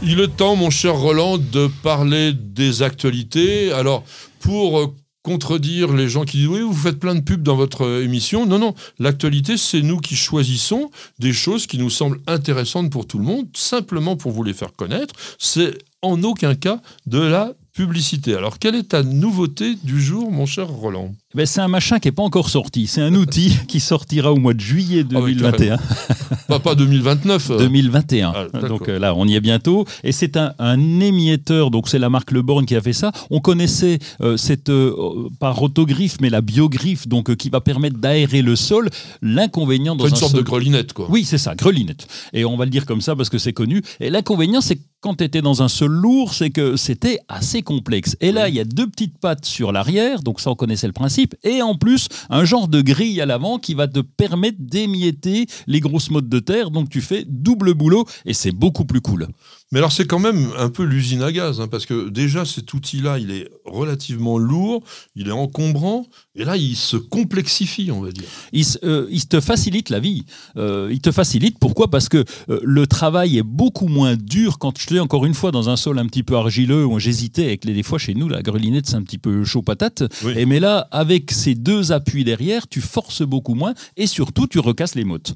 Il 0.03 0.19
est 0.19 0.27
temps, 0.27 0.55
mon 0.55 0.69
cher 0.69 0.93
Roland, 0.93 1.39
de 1.39 1.67
parler 1.81 2.33
des 2.33 2.83
actualités. 2.83 3.71
Alors, 3.71 4.03
pour 4.39 4.79
euh, 4.79 4.95
contredire 5.27 5.91
les 5.91 6.07
gens 6.07 6.23
qui 6.23 6.37
disent 6.37 6.47
oui, 6.47 6.61
vous 6.61 6.73
faites 6.73 6.99
plein 6.99 7.13
de 7.13 7.19
pubs 7.19 7.43
dans 7.43 7.57
votre 7.57 7.85
euh, 7.85 8.01
émission. 8.01 8.45
Non, 8.45 8.59
non, 8.59 8.73
l'actualité, 8.97 9.57
c'est 9.57 9.81
nous 9.81 9.97
qui 9.97 10.15
choisissons 10.15 10.89
des 11.19 11.33
choses 11.33 11.67
qui 11.67 11.77
nous 11.77 11.89
semblent 11.89 12.21
intéressantes 12.27 12.89
pour 12.89 13.07
tout 13.07 13.17
le 13.17 13.25
monde, 13.25 13.45
simplement 13.53 14.15
pour 14.15 14.31
vous 14.31 14.41
les 14.41 14.53
faire 14.53 14.71
connaître. 14.71 15.13
C'est 15.37 15.79
en 16.01 16.23
aucun 16.23 16.55
cas 16.55 16.81
de 17.07 17.19
la 17.19 17.51
publicité. 17.73 18.35
Alors, 18.35 18.57
quelle 18.57 18.75
est 18.75 18.89
ta 18.89 19.03
nouveauté 19.03 19.75
du 19.83 20.01
jour, 20.01 20.31
mon 20.31 20.45
cher 20.45 20.69
Roland? 20.69 21.13
Ben, 21.35 21.45
C'est 21.45 21.61
un 21.61 21.67
machin 21.67 21.99
qui 21.99 22.07
n'est 22.07 22.13
pas 22.13 22.23
encore 22.23 22.49
sorti. 22.49 22.87
C'est 22.87 23.01
un 23.01 23.13
outil 23.13 23.53
qui 23.67 23.79
sortira 23.79 24.31
au 24.31 24.37
mois 24.37 24.53
de 24.53 24.59
juillet 24.59 25.03
Ah 25.13 25.19
oui, 25.21 25.35
2021. 25.35 25.77
pas, 26.47 26.59
pas 26.59 26.75
2029. 26.75 27.51
euh. 27.51 27.57
2021. 27.59 28.33
Ah, 28.35 28.45
d'accord. 28.53 28.69
donc 28.69 28.89
euh, 28.89 28.97
là, 28.99 29.13
on 29.15 29.27
y 29.27 29.35
est 29.35 29.41
bientôt. 29.41 29.85
Et 30.03 30.11
c'est 30.11 30.37
un, 30.37 30.53
un 30.59 30.99
émietteur, 30.99 31.69
donc 31.71 31.89
c'est 31.89 31.99
la 31.99 32.09
marque 32.09 32.31
Le 32.31 32.41
Borgne 32.41 32.65
qui 32.65 32.75
a 32.75 32.81
fait 32.81 32.93
ça. 32.93 33.11
On 33.29 33.39
connaissait 33.39 33.99
euh, 34.21 34.37
cette, 34.37 34.69
euh, 34.69 35.29
pas 35.39 35.51
rotogriffe, 35.51 36.17
mais 36.21 36.29
la 36.29 36.41
biogriffe, 36.41 37.07
donc 37.07 37.29
euh, 37.29 37.35
qui 37.35 37.49
va 37.49 37.59
permettre 37.61 37.97
d'aérer 37.97 38.41
le 38.41 38.55
sol. 38.55 38.89
L'inconvénient 39.21 39.95
dans 39.95 40.07
une 40.07 40.13
un 40.13 40.15
sorte 40.15 40.31
sol- 40.31 40.41
de 40.43 40.45
grelinette, 40.45 40.93
quoi. 40.93 41.07
Oui, 41.09 41.25
c'est 41.25 41.37
ça, 41.37 41.55
grelinette. 41.55 42.07
Et 42.33 42.45
on 42.45 42.55
va 42.57 42.65
le 42.65 42.71
dire 42.71 42.85
comme 42.85 43.01
ça 43.01 43.15
parce 43.15 43.29
que 43.29 43.37
c'est 43.37 43.53
connu. 43.53 43.81
Et 43.99 44.09
l'inconvénient, 44.09 44.61
c'est 44.61 44.79
quand 45.01 45.15
tu 45.15 45.23
étais 45.23 45.41
dans 45.41 45.61
un 45.61 45.67
sol 45.67 45.91
lourd, 45.91 46.33
c'est 46.33 46.49
que 46.49 46.75
c'était 46.75 47.19
assez 47.29 47.61
complexe. 47.61 48.15
Et 48.19 48.31
là, 48.31 48.49
il 48.49 48.55
y 48.55 48.59
a 48.59 48.63
deux 48.65 48.87
petites 48.87 49.17
pattes 49.19 49.45
sur 49.45 49.71
l'arrière, 49.71 50.21
donc 50.23 50.39
ça, 50.41 50.49
on 50.49 50.55
connaissait 50.55 50.87
le 50.87 50.93
principe. 50.93 51.26
Et 51.43 51.61
en 51.61 51.75
plus, 51.75 52.07
un 52.29 52.45
genre 52.45 52.67
de 52.67 52.81
grille 52.81 53.21
à 53.21 53.25
l'avant 53.25 53.59
qui 53.59 53.73
va 53.73 53.87
te 53.87 53.99
permettre 53.99 54.57
d'émietter 54.59 55.47
les 55.67 55.79
grosses 55.79 56.09
mottes 56.09 56.29
de 56.29 56.39
terre. 56.39 56.71
Donc 56.71 56.89
tu 56.89 57.01
fais 57.01 57.25
double 57.27 57.73
boulot 57.73 58.05
et 58.25 58.33
c'est 58.33 58.51
beaucoup 58.51 58.85
plus 58.85 59.01
cool. 59.01 59.27
Mais 59.71 59.79
alors, 59.79 59.91
c'est 59.91 60.05
quand 60.05 60.19
même 60.19 60.49
un 60.57 60.69
peu 60.69 60.83
l'usine 60.83 61.21
à 61.21 61.31
gaz, 61.31 61.59
hein, 61.59 61.67
parce 61.67 61.85
que 61.85 62.09
déjà, 62.09 62.45
cet 62.45 62.73
outil-là, 62.73 63.19
il 63.19 63.31
est 63.31 63.49
relativement 63.65 64.37
lourd, 64.37 64.83
il 65.15 65.27
est 65.27 65.33
encombrant, 65.33 66.05
et 66.35 66.45
là, 66.45 66.55
il 66.55 66.75
se 66.75 66.95
complexifie, 66.95 67.91
on 67.91 68.01
va 68.01 68.11
dire. 68.11 68.27
Il, 68.53 68.65
euh, 68.83 69.07
il 69.09 69.27
te 69.27 69.41
facilite 69.41 69.89
la 69.89 69.99
vie. 69.99 70.23
Euh, 70.55 70.87
il 70.91 71.01
te 71.01 71.11
facilite. 71.11 71.59
Pourquoi? 71.59 71.89
Parce 71.89 72.07
que 72.07 72.23
euh, 72.49 72.59
le 72.63 72.87
travail 72.87 73.37
est 73.37 73.43
beaucoup 73.43 73.87
moins 73.87 74.15
dur 74.15 74.57
quand 74.59 74.79
je 74.79 74.87
dis 74.87 74.99
encore 74.99 75.25
une 75.25 75.33
fois 75.33 75.51
dans 75.51 75.69
un 75.69 75.75
sol 75.75 75.99
un 75.99 76.05
petit 76.05 76.23
peu 76.23 76.35
argileux 76.35 76.85
où 76.85 76.99
j'hésitais 76.99 77.45
avec 77.45 77.65
les 77.65 77.73
des 77.73 77.83
fois 77.83 77.97
chez 77.97 78.13
nous 78.13 78.27
la 78.29 78.41
grelinette 78.41 78.87
c'est 78.87 78.95
un 78.95 79.03
petit 79.03 79.17
peu 79.17 79.43
chaud 79.43 79.61
patate. 79.61 80.03
Oui. 80.23 80.33
Et 80.37 80.45
mais 80.45 80.59
là 80.59 80.87
avec 80.91 81.31
ces 81.31 81.55
deux 81.55 81.91
appuis 81.91 82.23
derrière 82.23 82.67
tu 82.67 82.81
forces 82.81 83.23
beaucoup 83.23 83.55
moins 83.55 83.73
et 83.95 84.07
surtout 84.07 84.47
tu 84.47 84.59
recasses 84.59 84.95
les 84.95 85.03
mottes. 85.03 85.33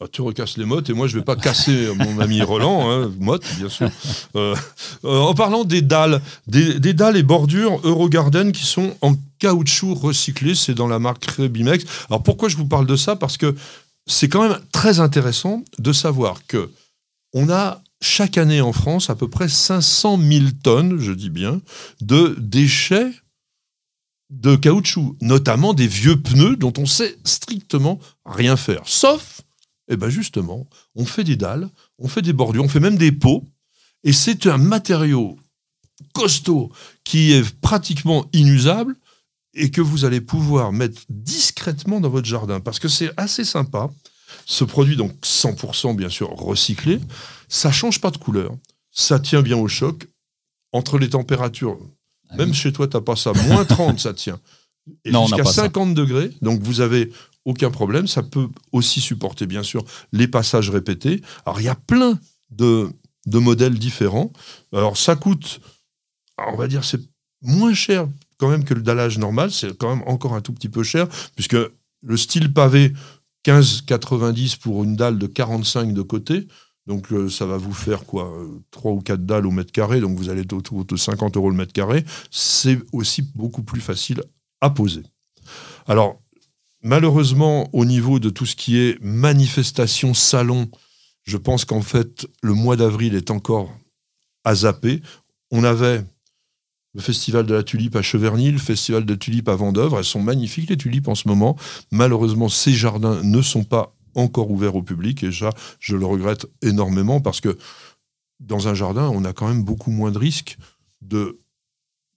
Ah, 0.00 0.06
tu 0.10 0.22
recasses 0.22 0.56
les 0.56 0.64
mottes, 0.64 0.90
et 0.90 0.92
moi, 0.92 1.06
je 1.06 1.18
vais 1.18 1.24
pas 1.24 1.36
casser 1.36 1.88
mon 1.96 2.20
ami 2.20 2.42
Roland, 2.42 2.90
hein, 2.90 3.12
motte, 3.18 3.44
bien 3.58 3.68
sûr. 3.68 3.90
Euh, 4.36 4.54
euh, 5.04 5.18
en 5.18 5.34
parlant 5.34 5.64
des 5.64 5.82
dalles, 5.82 6.20
des, 6.46 6.78
des 6.80 6.94
dalles 6.94 7.16
et 7.16 7.22
bordures 7.22 7.80
Eurogarden 7.84 8.52
qui 8.52 8.66
sont 8.66 8.96
en 9.00 9.14
caoutchouc 9.38 9.94
recyclé, 9.94 10.54
c'est 10.54 10.74
dans 10.74 10.88
la 10.88 10.98
marque 10.98 11.24
Rebimex. 11.26 11.84
Alors, 12.08 12.22
pourquoi 12.22 12.48
je 12.48 12.56
vous 12.56 12.66
parle 12.66 12.86
de 12.86 12.96
ça? 12.96 13.16
Parce 13.16 13.36
que 13.36 13.54
c'est 14.06 14.28
quand 14.28 14.42
même 14.42 14.58
très 14.72 15.00
intéressant 15.00 15.62
de 15.78 15.92
savoir 15.92 16.46
que 16.46 16.70
on 17.32 17.50
a 17.50 17.82
chaque 18.00 18.38
année 18.38 18.60
en 18.60 18.72
France 18.72 19.10
à 19.10 19.14
peu 19.14 19.28
près 19.28 19.48
500 19.48 20.18
000 20.20 20.44
tonnes, 20.62 20.98
je 21.00 21.12
dis 21.12 21.30
bien, 21.30 21.60
de 22.00 22.36
déchets 22.38 23.10
de 24.30 24.56
caoutchouc, 24.56 25.16
notamment 25.20 25.74
des 25.74 25.86
vieux 25.86 26.20
pneus 26.20 26.56
dont 26.56 26.72
on 26.78 26.86
sait 26.86 27.16
strictement 27.24 27.98
rien 28.26 28.56
faire. 28.56 28.82
Sauf, 28.84 29.42
eh 29.88 29.96
ben 29.96 30.08
justement, 30.08 30.66
on 30.94 31.04
fait 31.04 31.24
des 31.24 31.36
dalles, 31.36 31.68
on 31.98 32.08
fait 32.08 32.22
des 32.22 32.32
bordures, 32.32 32.64
on 32.64 32.68
fait 32.68 32.80
même 32.80 32.96
des 32.96 33.12
pots, 33.12 33.44
et 34.02 34.12
c'est 34.12 34.46
un 34.46 34.58
matériau 34.58 35.38
costaud 36.12 36.70
qui 37.04 37.32
est 37.32 37.54
pratiquement 37.60 38.26
inusable 38.32 38.96
et 39.54 39.70
que 39.70 39.80
vous 39.80 40.04
allez 40.04 40.20
pouvoir 40.20 40.72
mettre 40.72 41.02
discrètement 41.08 42.00
dans 42.00 42.08
votre 42.08 42.26
jardin 42.26 42.60
parce 42.60 42.78
que 42.78 42.88
c'est 42.88 43.10
assez 43.16 43.44
sympa. 43.44 43.90
Ce 44.46 44.64
produit, 44.64 44.96
donc 44.96 45.12
100% 45.22 45.96
bien 45.96 46.08
sûr 46.08 46.28
recyclé, 46.30 46.98
ça 47.48 47.70
change 47.70 48.00
pas 48.00 48.10
de 48.10 48.16
couleur, 48.16 48.54
ça 48.90 49.20
tient 49.20 49.42
bien 49.42 49.56
au 49.56 49.68
choc. 49.68 50.06
Entre 50.72 50.98
les 50.98 51.10
températures, 51.10 51.78
Ah 52.30 52.36
même 52.36 52.52
chez 52.52 52.72
toi, 52.72 52.88
t'as 52.88 53.00
pas 53.00 53.14
ça, 53.14 53.32
moins 53.32 53.64
30 53.64 54.00
ça 54.00 54.12
tient. 54.12 54.40
Et 55.04 55.12
jusqu'à 55.12 55.44
pas 55.44 55.52
ça. 55.52 55.62
50 55.62 55.94
degrés, 55.94 56.32
donc 56.42 56.60
vous 56.62 56.80
avez 56.80 57.12
aucun 57.44 57.70
problème. 57.70 58.06
Ça 58.06 58.22
peut 58.22 58.48
aussi 58.72 59.00
supporter, 59.00 59.46
bien 59.46 59.62
sûr, 59.62 59.84
les 60.12 60.28
passages 60.28 60.70
répétés. 60.70 61.22
Alors, 61.44 61.60
il 61.60 61.64
y 61.64 61.68
a 61.68 61.74
plein 61.74 62.18
de, 62.50 62.88
de 63.26 63.38
modèles 63.38 63.78
différents. 63.78 64.32
Alors, 64.72 64.96
ça 64.96 65.16
coûte, 65.16 65.60
on 66.38 66.56
va 66.56 66.68
dire, 66.68 66.84
c'est 66.84 67.00
moins 67.42 67.74
cher 67.74 68.08
quand 68.38 68.48
même 68.48 68.64
que 68.64 68.74
le 68.74 68.82
dallage 68.82 69.18
normal. 69.18 69.50
C'est 69.50 69.76
quand 69.76 69.94
même 69.94 70.06
encore 70.06 70.34
un 70.34 70.40
tout 70.40 70.52
petit 70.52 70.68
peu 70.68 70.82
cher, 70.82 71.08
puisque 71.34 71.56
le 72.02 72.16
style 72.16 72.52
pavé, 72.52 72.92
15,90 73.44 74.58
pour 74.58 74.84
une 74.84 74.96
dalle 74.96 75.18
de 75.18 75.26
45 75.26 75.92
de 75.92 76.02
côté. 76.02 76.48
Donc, 76.86 77.12
euh, 77.12 77.30
ça 77.30 77.46
va 77.46 77.56
vous 77.56 77.72
faire 77.72 78.04
quoi 78.04 78.32
3 78.70 78.92
ou 78.92 79.00
4 79.00 79.24
dalles 79.24 79.46
au 79.46 79.50
mètre 79.50 79.72
carré. 79.72 80.00
Donc, 80.00 80.16
vous 80.16 80.28
allez 80.28 80.42
être 80.42 80.52
autour 80.52 80.84
de 80.84 80.96
50 80.96 81.36
euros 81.36 81.50
le 81.50 81.56
mètre 81.56 81.72
carré. 81.72 82.04
C'est 82.30 82.78
aussi 82.92 83.22
beaucoup 83.22 83.62
plus 83.62 83.80
facile 83.80 84.22
à 84.60 84.70
poser. 84.70 85.02
Alors, 85.86 86.20
malheureusement, 86.84 87.68
au 87.72 87.84
niveau 87.84 88.20
de 88.20 88.30
tout 88.30 88.46
ce 88.46 88.54
qui 88.54 88.78
est 88.78 89.02
manifestation, 89.02 90.14
salon, 90.14 90.70
je 91.24 91.36
pense 91.36 91.64
qu'en 91.64 91.82
fait, 91.82 92.28
le 92.42 92.52
mois 92.52 92.76
d'avril 92.76 93.14
est 93.14 93.30
encore 93.30 93.72
à 94.44 94.54
zapper. 94.54 95.02
On 95.50 95.64
avait 95.64 96.04
le 96.94 97.00
festival 97.00 97.46
de 97.46 97.54
la 97.54 97.62
tulipe 97.64 97.96
à 97.96 98.02
Cheverny, 98.02 98.52
le 98.52 98.58
festival 98.58 99.04
de 99.04 99.14
tulipes 99.14 99.48
à 99.48 99.56
Vendœuvre. 99.56 99.98
Elles 99.98 100.04
sont 100.04 100.22
magnifiques, 100.22 100.70
les 100.70 100.76
tulipes, 100.76 101.08
en 101.08 101.14
ce 101.14 101.26
moment. 101.26 101.56
Malheureusement, 101.90 102.48
ces 102.48 102.72
jardins 102.72 103.20
ne 103.22 103.42
sont 103.42 103.64
pas 103.64 103.96
encore 104.14 104.50
ouverts 104.50 104.76
au 104.76 104.82
public. 104.82 105.24
Et 105.24 105.32
ça, 105.32 105.50
je 105.80 105.96
le 105.96 106.06
regrette 106.06 106.46
énormément 106.62 107.20
parce 107.20 107.40
que 107.40 107.58
dans 108.38 108.68
un 108.68 108.74
jardin, 108.74 109.10
on 109.12 109.24
a 109.24 109.32
quand 109.32 109.48
même 109.48 109.64
beaucoup 109.64 109.90
moins 109.90 110.12
de 110.12 110.18
risques 110.18 110.58
de 111.00 111.40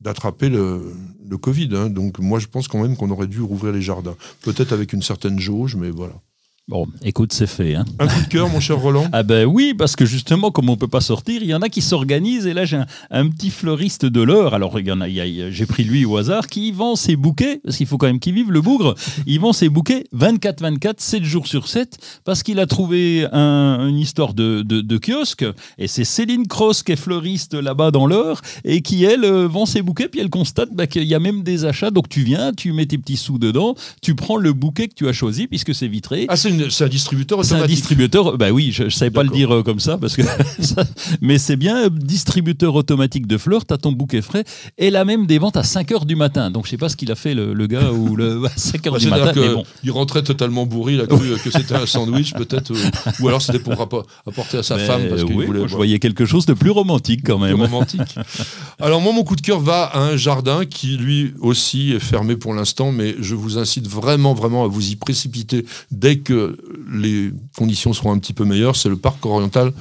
d'attraper 0.02 0.50
le, 0.50 0.94
Covid. 1.42 1.70
hein. 1.74 1.90
Donc 1.90 2.20
moi, 2.20 2.40
je 2.40 2.48
pense 2.48 2.68
quand 2.68 2.82
même 2.82 2.96
qu'on 2.96 3.10
aurait 3.10 3.28
dû 3.28 3.42
rouvrir 3.42 3.74
les 3.74 3.82
jardins. 3.82 4.16
Peut-être 4.42 4.74
avec 4.74 4.94
une 4.94 5.02
certaine 5.02 5.40
jauge, 5.40 5.76
mais 5.76 5.90
voilà. 5.90 6.14
Bon, 6.70 6.86
écoute, 7.02 7.32
c'est 7.32 7.48
fait. 7.48 7.76
Hein. 7.76 7.86
Un 7.98 8.08
coup 8.08 8.20
de 8.22 8.28
cœur, 8.28 8.50
mon 8.50 8.60
cher 8.60 8.78
Roland 8.78 9.08
Ah 9.14 9.24
ben 9.24 9.46
oui, 9.46 9.74
parce 9.74 9.96
que 9.96 10.06
justement, 10.06 10.52
comme 10.52 10.70
on 10.70 10.76
peut 10.76 10.90
pas 10.90 11.00
sortir, 11.00 11.42
il 11.42 11.48
y 11.48 11.54
en 11.54 11.62
a 11.62 11.70
qui 11.70 11.82
s'organisent. 11.82 12.46
Et 12.46 12.54
là, 12.54 12.66
j'ai 12.66 12.76
un, 12.76 12.86
un 13.10 13.30
petit 13.30 13.52
fleuriste 13.52 14.06
de 14.06 14.22
l'heure. 14.22 14.54
Alors, 14.54 14.78
il 14.78 14.86
y 14.86 14.92
en 14.92 15.00
a, 15.00 15.06
a- 15.06 15.50
j'ai 15.50 15.66
pris 15.66 15.86
lui 15.86 16.04
au 16.04 16.18
hasard, 16.18 16.48
qui 16.48 16.74
vend 16.74 16.98
ses 16.98 17.16
bouquets, 17.16 17.62
parce 17.64 17.78
qu'il 17.78 17.88
faut 17.88 17.98
quand 17.98 18.08
même 18.08 18.20
qu'il 18.20 18.34
vive, 18.34 18.52
le 18.52 18.60
bougre. 18.60 18.96
Il 19.26 19.40
vend 19.40 19.54
ses 19.54 19.70
bouquets 19.70 20.04
24-24, 20.14 20.96
7 20.98 21.24
jours 21.24 21.48
sur 21.48 21.70
7, 21.70 22.00
parce 22.26 22.44
qu'il 22.44 22.60
a 22.60 22.66
trouvé 22.66 23.26
un- 23.32 23.88
une 23.88 23.98
histoire 23.98 24.34
de, 24.34 24.62
de, 24.62 24.82
de 24.82 24.98
kiosque. 24.98 25.46
Et 25.78 25.88
c'est 25.88 26.04
Céline 26.04 26.48
Cross 26.48 26.84
qui 26.84 26.92
est 26.92 26.96
fleuriste 26.98 27.54
là-bas 27.54 27.92
dans 27.92 28.08
l'heure, 28.08 28.42
et 28.66 28.82
qui, 28.82 29.06
elle, 29.06 29.24
euh, 29.24 29.48
vend 29.48 29.66
ses 29.66 29.82
bouquets, 29.82 30.10
puis 30.10 30.20
elle 30.20 30.30
constate 30.30 30.74
bah, 30.74 30.86
qu'il 30.86 31.04
y 31.06 31.16
a 31.16 31.20
même 31.20 31.44
des 31.44 31.64
achats. 31.64 31.92
Donc, 31.92 32.10
tu 32.10 32.24
viens, 32.24 32.52
tu 32.52 32.74
mets 32.74 32.88
tes 32.88 32.98
petits 32.98 33.16
sous 33.16 33.40
dedans, 33.40 33.76
tu 34.02 34.16
prends 34.16 34.36
le 34.36 34.52
bouquet 34.52 34.90
que 34.90 34.96
tu 34.96 35.08
as 35.08 35.14
choisi, 35.14 35.48
puisque 35.48 35.74
c'est 35.74 35.88
vitré. 35.88 36.26
Ah, 36.28 36.36
c'est 36.70 36.84
un 36.84 36.88
distributeur 36.88 37.44
C'est 37.44 37.54
un 37.54 37.58
automatique. 37.58 37.76
distributeur, 37.78 38.38
bah 38.38 38.52
oui, 38.52 38.72
je 38.72 38.84
ne 38.84 38.90
savais 38.90 39.12
pas 39.12 39.24
le 39.24 39.30
dire 39.30 39.54
euh, 39.54 39.64
comme 39.64 39.80
ça, 39.80 39.98
parce 39.98 40.16
que 40.16 40.22
ça- 40.62 40.84
mais 41.22 41.38
c'est 41.38 41.56
bien, 41.56 41.86
euh, 41.86 41.90
distributeur 41.90 42.76
automatique 42.76 43.28
de 43.28 43.38
fleurs, 43.38 43.66
tu 43.66 43.74
as 43.74 43.78
ton 43.78 43.92
bouquet 43.92 44.22
frais, 44.22 44.44
et 44.78 44.90
là 44.90 45.06
même 45.06 45.26
des 45.26 45.38
ventes 45.40 45.58
à 45.58 45.64
5 45.64 45.90
h 45.92 46.06
du 46.06 46.16
matin. 46.16 46.52
Donc 46.52 46.66
je 46.66 46.72
sais 46.72 46.78
pas 46.78 46.90
ce 46.90 46.96
qu'il 46.96 47.12
a 47.12 47.16
fait 47.16 47.34
le, 47.34 47.54
le 47.54 47.68
gars 47.68 47.92
ou 47.92 48.16
le, 48.16 48.44
à 48.46 48.50
5 48.56 48.82
h 48.84 48.92
Bah, 48.92 48.98
du 49.00 49.08
matin, 49.08 49.26
mais 49.36 49.42
que 49.48 49.54
bon. 49.56 49.64
il 49.84 49.92
rentrait 49.92 50.24
totalement 50.24 50.66
bourré, 50.66 50.94
il 50.94 51.02
a 51.02 51.08
cru 51.08 51.20
que 51.44 51.52
c'était 51.52 51.76
un 51.76 51.86
sandwich, 51.86 52.34
peut-être, 52.34 52.72
euh, 52.72 52.90
ou 53.22 53.28
alors 53.28 53.42
c'était 53.42 53.60
pour 53.60 53.80
apporter 53.82 54.58
à 54.58 54.64
sa 54.64 54.78
Mais, 54.78 54.86
femme 54.86 55.02
parce 55.10 55.24
oui, 55.24 55.34
voulait. 55.46 55.60
moi, 55.60 55.68
je 55.68 55.76
voyais 55.76 56.00
quelque 56.00 56.26
chose 56.26 56.46
de 56.46 56.54
plus 56.54 56.72
romantique 56.72 57.22
quand 57.26 57.38
plus 57.40 57.48
même. 57.48 57.62
romantique. 57.62 58.16
Alors 58.80 59.02
moi, 59.02 59.14
mon 59.14 59.24
coup 59.24 59.36
de 59.36 59.42
cœur 59.42 59.60
va 59.60 59.84
à 59.86 60.00
un 60.00 60.18
jardin 60.18 60.66
qui 60.66 60.98
lui 60.98 61.34
aussi 61.40 61.92
est 61.94 62.00
fermé 62.00 62.36
pour 62.36 62.54
l'instant, 62.54 62.92
mais 62.92 63.16
je 63.20 63.36
vous 63.36 63.58
incite 63.58 63.88
vraiment, 63.88 64.34
vraiment 64.34 64.64
à 64.64 64.68
vous 64.68 64.90
y 64.92 64.96
précipiter 64.96 65.66
dès 65.92 66.18
que 66.20 66.47
les 66.92 67.32
conditions 67.58 67.94
seront 67.94 68.12
un 68.12 68.20
petit 68.20 68.34
peu 68.34 68.46
meilleures. 68.46 68.76
C'est 68.76 68.90
le 68.90 68.98
parc 68.98 69.26
oriental 69.26 69.74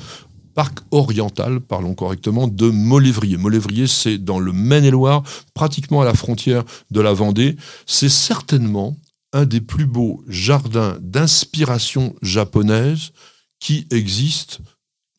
parc 0.57 0.79
oriental, 0.90 1.61
parlons 1.61 1.94
correctement, 1.94 2.48
de 2.48 2.70
Molévrier. 2.70 3.37
Molévrier, 3.37 3.87
c'est 3.87 4.16
dans 4.16 4.38
le 4.38 4.52
Maine-et-Loire, 4.52 5.22
pratiquement 5.52 6.00
à 6.00 6.07
la 6.07 6.14
frontière 6.14 6.64
de 6.90 7.00
la 7.02 7.12
Vendée. 7.12 7.57
C'est 7.85 8.09
certainement 8.09 8.96
un 9.35 9.44
des 9.44 9.61
plus 9.61 9.85
beaux 9.85 10.24
jardins 10.29 10.96
d'inspiration 11.00 12.16
japonaise 12.22 13.11
qui 13.61 13.87
existent. 13.90 14.59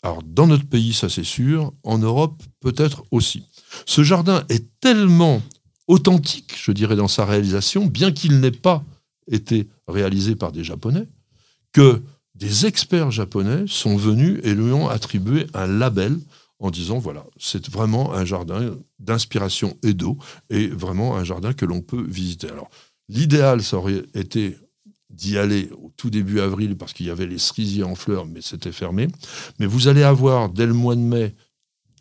Alors, 0.02 0.24
dans 0.24 0.48
notre 0.48 0.68
pays, 0.68 0.94
ça 0.94 1.08
c'est 1.08 1.24
sûr, 1.24 1.72
en 1.84 2.00
Europe 2.00 2.42
peut-être 2.60 3.04
aussi. 3.12 3.44
Ce 3.86 4.04
jardin 4.04 4.44
est 4.50 4.66
tellement 4.80 5.44
authentique, 5.88 6.56
je 6.60 6.72
dirais, 6.72 6.96
dans 6.96 7.08
sa 7.08 7.26
réalisation, 7.26 7.86
bien 7.86 8.12
qu'il 8.12 8.40
n'ait 8.40 8.50
pas 8.50 8.84
été 9.30 9.68
réalisé 9.88 10.36
par 10.36 10.52
des 10.52 10.64
Japonais, 10.64 11.08
que 11.78 12.02
des 12.34 12.66
experts 12.66 13.12
japonais 13.12 13.66
sont 13.68 13.98
venus 13.98 14.40
et 14.44 14.56
lui 14.56 14.72
ont 14.72 14.90
attribué 14.90 15.46
un 15.54 15.68
label 15.68 16.18
en 16.58 16.72
disant 16.72 16.98
voilà, 16.98 17.24
c'est 17.40 17.70
vraiment 17.70 18.16
un 18.16 18.26
jardin 18.26 18.76
d'inspiration 18.98 19.78
Edo 19.84 20.18
et 20.50 20.70
vraiment 20.70 21.18
un 21.18 21.24
jardin 21.24 21.54
que 21.54 21.66
l'on 21.66 21.82
peut 21.82 22.04
visiter. 22.04 22.50
Alors, 22.50 22.72
l'idéal, 23.10 23.62
ça 23.62 23.78
aurait 23.78 24.02
été 24.16 24.58
d'y 25.12 25.38
aller 25.38 25.70
au 25.72 25.92
tout 25.96 26.10
début 26.10 26.40
avril 26.40 26.76
parce 26.76 26.94
qu'il 26.94 27.06
y 27.06 27.12
avait 27.12 27.28
les 27.28 27.38
cerisiers 27.38 27.84
en 27.84 27.94
fleurs, 27.94 28.26
mais 28.26 28.42
c'était 28.42 28.72
fermé. 28.72 29.08
Mais 29.60 29.68
vous 29.68 29.88
allez 29.88 30.02
avoir 30.02 30.50
dès 30.50 30.66
le 30.66 30.74
mois 30.74 30.96
de 30.96 31.02
mai 31.02 31.36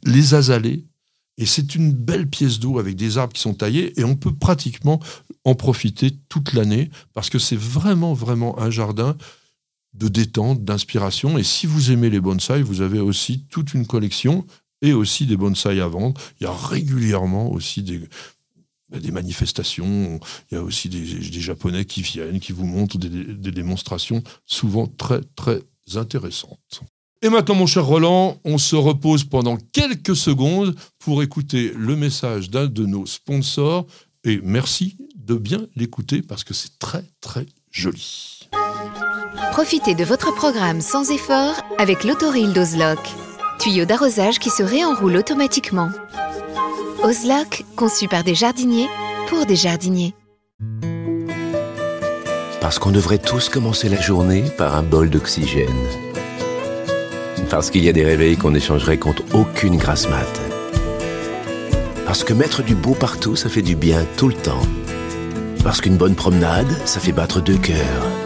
les 0.04 0.32
azalées, 0.32 0.86
et 1.36 1.44
c'est 1.44 1.74
une 1.74 1.92
belle 1.92 2.30
pièce 2.30 2.60
d'eau 2.60 2.78
avec 2.78 2.96
des 2.96 3.18
arbres 3.18 3.34
qui 3.34 3.42
sont 3.42 3.52
taillés, 3.52 3.92
et 4.00 4.04
on 4.04 4.16
peut 4.16 4.34
pratiquement 4.34 5.00
en 5.44 5.54
profiter 5.54 6.12
toute 6.30 6.54
l'année 6.54 6.88
parce 7.12 7.28
que 7.28 7.38
c'est 7.38 7.58
vraiment, 7.58 8.14
vraiment 8.14 8.58
un 8.58 8.70
jardin 8.70 9.16
de 9.96 10.08
détente, 10.08 10.64
d'inspiration. 10.64 11.38
Et 11.38 11.42
si 11.42 11.66
vous 11.66 11.90
aimez 11.90 12.10
les 12.10 12.20
bonsaïs, 12.20 12.62
vous 12.62 12.80
avez 12.80 13.00
aussi 13.00 13.44
toute 13.50 13.74
une 13.74 13.86
collection 13.86 14.46
et 14.82 14.92
aussi 14.92 15.26
des 15.26 15.36
bonsaïs 15.36 15.80
à 15.80 15.88
vendre. 15.88 16.20
Il 16.40 16.44
y 16.44 16.46
a 16.46 16.52
régulièrement 16.52 17.50
aussi 17.50 17.82
des, 17.82 18.00
des 18.90 19.10
manifestations, 19.10 20.20
il 20.50 20.54
y 20.54 20.58
a 20.58 20.62
aussi 20.62 20.88
des, 20.88 21.40
Japonais 21.40 21.84
qui 21.84 22.02
viennent, 22.02 22.40
qui 22.40 22.52
vous 22.52 22.66
montrent 22.66 22.98
des, 22.98 23.08
des, 23.08 23.50
démonstrations 23.52 24.22
souvent 24.44 24.86
très, 24.86 25.20
très 25.34 25.62
intéressantes. 25.94 26.82
Et 27.22 27.28
maintenant, 27.28 27.54
mon 27.54 27.66
cher 27.66 27.84
Roland, 27.84 28.38
on 28.44 28.58
se 28.58 28.76
repose 28.76 29.24
pendant 29.24 29.56
quelques 29.72 30.16
secondes 30.16 30.74
pour 30.98 31.22
écouter 31.22 31.72
le 31.74 31.96
message 31.96 32.50
d'un 32.50 32.66
de 32.66 32.84
nos 32.84 33.06
sponsors. 33.06 33.86
Et 34.24 34.40
merci 34.42 34.96
de 35.16 35.34
bien 35.34 35.66
l'écouter 35.76 36.20
parce 36.20 36.44
que 36.44 36.52
c'est 36.52 36.78
très, 36.78 37.04
très 37.20 37.46
joli. 37.70 38.40
Profitez 39.56 39.94
de 39.94 40.04
votre 40.04 40.34
programme 40.34 40.82
sans 40.82 41.10
effort 41.10 41.54
avec 41.78 42.04
l'autoril 42.04 42.52
d'Ozlock. 42.52 42.98
Tuyau 43.58 43.86
d'arrosage 43.86 44.38
qui 44.38 44.50
se 44.50 44.62
réenroule 44.62 45.16
automatiquement. 45.16 45.88
Ozlock, 47.02 47.64
conçu 47.74 48.06
par 48.06 48.22
des 48.22 48.34
jardiniers 48.34 48.86
pour 49.28 49.46
des 49.46 49.56
jardiniers. 49.56 50.12
Parce 52.60 52.78
qu'on 52.78 52.90
devrait 52.90 53.16
tous 53.16 53.48
commencer 53.48 53.88
la 53.88 53.98
journée 53.98 54.44
par 54.58 54.76
un 54.76 54.82
bol 54.82 55.08
d'oxygène. 55.08 55.86
Parce 57.48 57.70
qu'il 57.70 57.82
y 57.82 57.88
a 57.88 57.92
des 57.92 58.04
réveils 58.04 58.36
qu'on 58.36 58.54
échangerait 58.54 58.98
contre 58.98 59.22
aucune 59.32 59.78
grasse 59.78 60.06
mat. 60.06 60.40
Parce 62.04 62.24
que 62.24 62.34
mettre 62.34 62.62
du 62.62 62.74
beau 62.74 62.92
partout, 62.92 63.36
ça 63.36 63.48
fait 63.48 63.62
du 63.62 63.74
bien 63.74 64.04
tout 64.18 64.28
le 64.28 64.34
temps. 64.34 64.66
Parce 65.64 65.80
qu'une 65.80 65.96
bonne 65.96 66.14
promenade, 66.14 66.76
ça 66.84 67.00
fait 67.00 67.12
battre 67.12 67.40
deux 67.40 67.56
cœurs. 67.56 68.25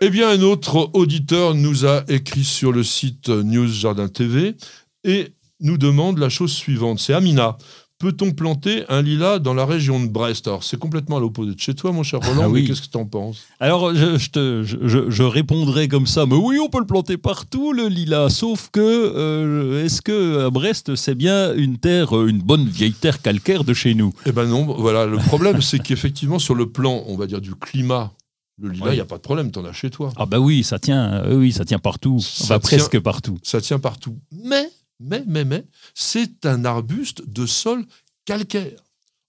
Eh 0.00 0.10
bien, 0.10 0.28
un 0.28 0.42
autre 0.42 0.90
auditeur 0.92 1.56
nous 1.56 1.84
a 1.84 2.04
écrit 2.06 2.44
sur 2.44 2.70
le 2.70 2.84
site 2.84 3.28
News 3.30 3.66
Jardin 3.66 4.06
TV 4.06 4.54
et 5.02 5.32
nous 5.60 5.76
demande 5.76 6.18
la 6.18 6.28
chose 6.28 6.52
suivante. 6.52 7.00
C'est 7.00 7.14
Amina. 7.14 7.58
Peut-on 7.98 8.30
planter 8.30 8.84
un 8.88 9.02
lilas 9.02 9.40
dans 9.40 9.54
la 9.54 9.66
région 9.66 9.98
de 9.98 10.06
Brest? 10.06 10.46
Alors, 10.46 10.62
c'est 10.62 10.78
complètement 10.78 11.16
à 11.16 11.20
l'opposé 11.20 11.52
de 11.52 11.58
chez 11.58 11.74
toi, 11.74 11.90
mon 11.90 12.04
cher 12.04 12.20
Roland, 12.20 12.42
ah 12.44 12.48
oui. 12.48 12.62
mais 12.62 12.68
qu'est-ce 12.68 12.82
que 12.82 12.86
tu 12.86 12.96
en 12.96 13.06
penses? 13.06 13.42
Alors, 13.58 13.92
je, 13.92 14.30
te, 14.30 14.62
je, 14.62 15.22
répondrai 15.24 15.88
comme 15.88 16.06
ça, 16.06 16.24
mais 16.24 16.36
oui, 16.36 16.60
on 16.62 16.68
peut 16.68 16.78
le 16.78 16.86
planter 16.86 17.16
partout, 17.16 17.72
le 17.72 17.88
lilas, 17.88 18.30
sauf 18.30 18.68
que, 18.70 18.80
euh, 18.80 19.84
est-ce 19.84 20.00
que 20.00 20.46
à 20.46 20.50
Brest, 20.50 20.94
c'est 20.94 21.16
bien 21.16 21.52
une 21.54 21.78
terre, 21.78 22.12
une 22.24 22.38
bonne 22.38 22.68
vieille 22.68 22.92
terre 22.92 23.20
calcaire 23.20 23.64
de 23.64 23.74
chez 23.74 23.94
nous? 23.94 24.14
Eh 24.26 24.30
ben 24.30 24.46
non, 24.46 24.64
voilà, 24.64 25.04
le 25.04 25.18
problème, 25.18 25.60
c'est 25.60 25.80
qu'effectivement, 25.80 26.38
sur 26.38 26.54
le 26.54 26.70
plan, 26.70 27.02
on 27.08 27.16
va 27.16 27.26
dire, 27.26 27.40
du 27.40 27.56
climat 27.56 28.12
le 28.58 28.70
lilas, 28.70 28.92
il 28.92 28.94
n'y 28.94 29.00
a 29.00 29.04
pas 29.04 29.16
de 29.16 29.22
problème, 29.22 29.50
tu 29.52 29.58
en 29.58 29.64
as 29.64 29.72
chez 29.72 29.90
toi. 29.90 30.12
Ah 30.16 30.26
bah 30.26 30.40
oui, 30.40 30.64
ça 30.64 30.78
tient, 30.78 31.24
euh, 31.24 31.36
oui, 31.36 31.52
ça 31.52 31.64
tient 31.64 31.78
partout, 31.78 32.20
ça 32.20 32.58
presque 32.58 32.98
partout. 32.98 33.38
Ça 33.42 33.60
tient 33.60 33.78
partout. 33.78 34.18
Mais, 34.32 34.68
mais, 35.00 35.22
mais, 35.26 35.44
mais, 35.44 35.64
c'est 35.94 36.44
un 36.44 36.64
arbuste 36.64 37.28
de 37.28 37.46
sol 37.46 37.84
calcaire. 38.24 38.82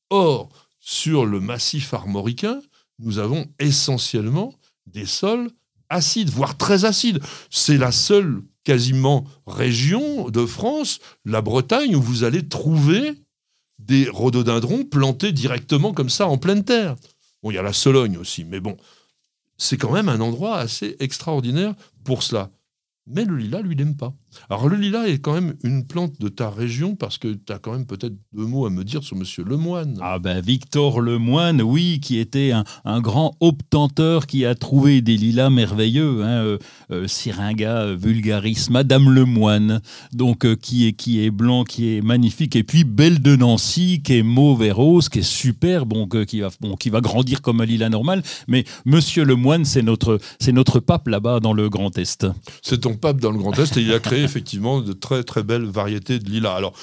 Or, 0.09 0.49
sur 0.79 1.25
le 1.25 1.39
massif 1.39 1.93
armoricain, 1.93 2.59
nous 2.97 3.19
avons 3.19 3.45
essentiellement 3.59 4.53
des 4.87 5.05
sols 5.05 5.49
acides, 5.89 6.29
voire 6.29 6.57
très 6.57 6.85
acides. 6.85 7.19
C'est 7.49 7.77
la 7.77 7.91
seule 7.91 8.41
quasiment 8.63 9.25
région 9.47 10.29
de 10.29 10.45
France, 10.45 10.99
la 11.25 11.41
Bretagne, 11.41 11.95
où 11.95 12.01
vous 12.01 12.23
allez 12.23 12.47
trouver 12.47 13.13
des 13.77 14.09
rhododendrons 14.09 14.83
plantés 14.83 15.31
directement 15.31 15.93
comme 15.93 16.09
ça 16.09 16.27
en 16.27 16.37
pleine 16.37 16.63
terre. 16.63 16.95
Bon, 17.41 17.51
il 17.51 17.55
y 17.55 17.57
a 17.57 17.63
la 17.63 17.73
Sologne 17.73 18.17
aussi, 18.17 18.43
mais 18.43 18.59
bon, 18.59 18.75
c'est 19.59 19.77
quand 19.77 19.91
même 19.91 20.09
un 20.09 20.21
endroit 20.21 20.57
assez 20.57 20.95
extraordinaire 20.99 21.75
pour 22.03 22.23
cela. 22.23 22.49
Mais 23.05 23.25
le 23.25 23.37
lilas, 23.37 23.61
lui, 23.61 23.75
n'aime 23.75 23.95
pas. 23.95 24.13
Alors 24.49 24.69
le 24.69 24.77
lilas 24.77 25.07
est 25.07 25.19
quand 25.19 25.33
même 25.33 25.55
une 25.63 25.85
plante 25.85 26.19
de 26.19 26.29
ta 26.29 26.49
région 26.49 26.95
parce 26.95 27.17
que 27.17 27.33
tu 27.33 27.53
as 27.53 27.59
quand 27.59 27.73
même 27.73 27.85
peut-être 27.85 28.15
deux 28.33 28.45
mots 28.45 28.65
à 28.65 28.69
me 28.69 28.83
dire 28.83 29.03
sur 29.03 29.15
Monsieur 29.15 29.43
Lemoine. 29.43 29.97
Ah 30.01 30.19
ben 30.19 30.41
Victor 30.41 31.01
Lemoine, 31.01 31.61
oui, 31.61 31.99
qui 32.01 32.17
était 32.17 32.51
un, 32.51 33.01
grand 33.01 33.35
obtenteur 33.39 34.27
qui 34.27 34.45
a 34.45 34.55
trouvé 34.55 35.01
des 35.01 35.17
lilas 35.17 35.49
merveilleux. 35.49 36.23
Hein, 36.23 36.43
euh, 36.43 36.57
euh, 36.91 37.07
Syringa 37.07 37.93
vulgaris, 37.93 38.67
Madame 38.69 39.09
Lemoine, 39.09 39.81
donc 40.13 40.45
euh, 40.45 40.55
qui 40.55 40.87
est 40.87 40.93
qui 40.93 41.23
est 41.23 41.31
blanc, 41.31 41.63
qui 41.63 41.95
est 41.95 42.01
magnifique, 42.01 42.55
et 42.55 42.63
puis 42.63 42.83
Belle 42.83 43.21
de 43.21 43.35
Nancy, 43.35 44.01
qui 44.03 44.17
est 44.17 44.23
mauvais 44.23 44.71
rose, 44.71 45.09
qui 45.09 45.19
est 45.19 45.23
super, 45.23 45.85
bon, 45.85 46.07
qui 46.07 46.41
va 46.41 46.49
bon, 46.59 46.75
qui 46.75 46.89
va 46.89 47.01
grandir 47.01 47.41
comme 47.41 47.61
un 47.61 47.65
lilas 47.65 47.89
normal. 47.89 48.23
Mais 48.47 48.65
Monsieur 48.85 49.23
Lemoine, 49.23 49.65
c'est 49.65 49.81
notre 49.81 50.19
c'est 50.39 50.51
notre 50.51 50.79
pape 50.79 51.07
là-bas 51.07 51.39
dans 51.39 51.53
le 51.53 51.69
Grand 51.69 51.97
Est. 51.97 52.27
C'est 52.61 52.81
ton 52.81 52.95
pape 52.95 53.19
dans 53.19 53.31
le 53.31 53.37
Grand 53.37 53.57
Est 53.57 53.77
et 53.77 53.81
il 53.81 53.93
a 53.93 53.99
créé 53.99 54.18
effectivement 54.23 54.81
de 54.81 54.93
très 54.93 55.23
très 55.23 55.43
belles 55.43 55.65
variétés 55.65 56.19
de 56.19 56.29
lilas. 56.29 56.55
Alors, 56.55 56.77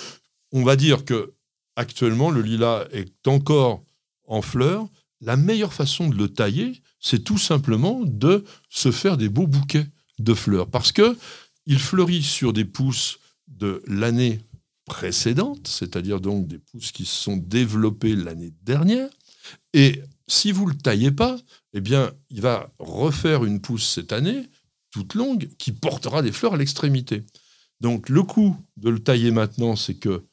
on 0.53 0.65
va 0.65 0.77
dire 0.77 1.05
que 1.05 1.35
actuellement 1.77 2.31
le 2.31 2.43
lilas 2.43 2.85
est 2.93 3.29
encore 3.29 3.85
en 4.27 4.43
fleurs. 4.43 4.87
La 5.21 5.37
meilleure 5.37 5.73
façon 5.73 6.09
de 6.09 6.17
le 6.17 6.29
tailler, 6.29 6.83
c'est 7.01 7.25
tout 7.25 7.39
simplement 7.39 8.01
de 8.05 8.45
se 8.69 8.91
faire 8.91 9.17
des 9.17 9.29
beaux 9.29 9.47
bouquets 9.47 9.87
de 10.19 10.35
fleurs 10.35 10.69
parce 10.69 10.93
que 10.93 11.17
il 11.67 11.79
fleurit 11.79 12.23
sur 12.23 12.53
des 12.53 12.65
pousses 12.65 13.19
de 13.49 13.83
l'année 13.87 14.41
précédente, 14.85 15.67
c'est-à-dire 15.67 16.21
donc 16.21 16.47
des 16.47 16.59
pousses 16.59 16.93
qui 16.93 17.05
se 17.05 17.15
sont 17.15 17.37
développées 17.37 18.15
l'année 18.15 18.53
dernière. 18.63 19.09
Et 19.75 20.03
si 20.29 20.53
vous 20.53 20.67
le 20.67 20.77
taillez 20.77 21.11
pas, 21.11 21.37
eh 21.73 21.81
bien, 21.81 22.13
il 22.31 22.41
va 22.41 22.71
refaire 22.79 23.45
une 23.45 23.61
pousse 23.61 23.89
cette 23.89 24.13
année 24.13 24.49
toute 24.97 25.15
longue 25.15 25.51
qui 25.59 25.73
portera 25.73 26.23
des 26.23 26.33
fleurs 26.33 26.55
à 26.55 26.57
l'extrémité. 26.57 27.27
Donc 27.83 28.09
le 28.09 28.23
coût 28.23 28.57
de 28.79 28.89
le 28.89 28.99
tailler 28.99 29.31
maintenant, 29.31 29.77
c'est 29.77 29.97
que 29.97 30.25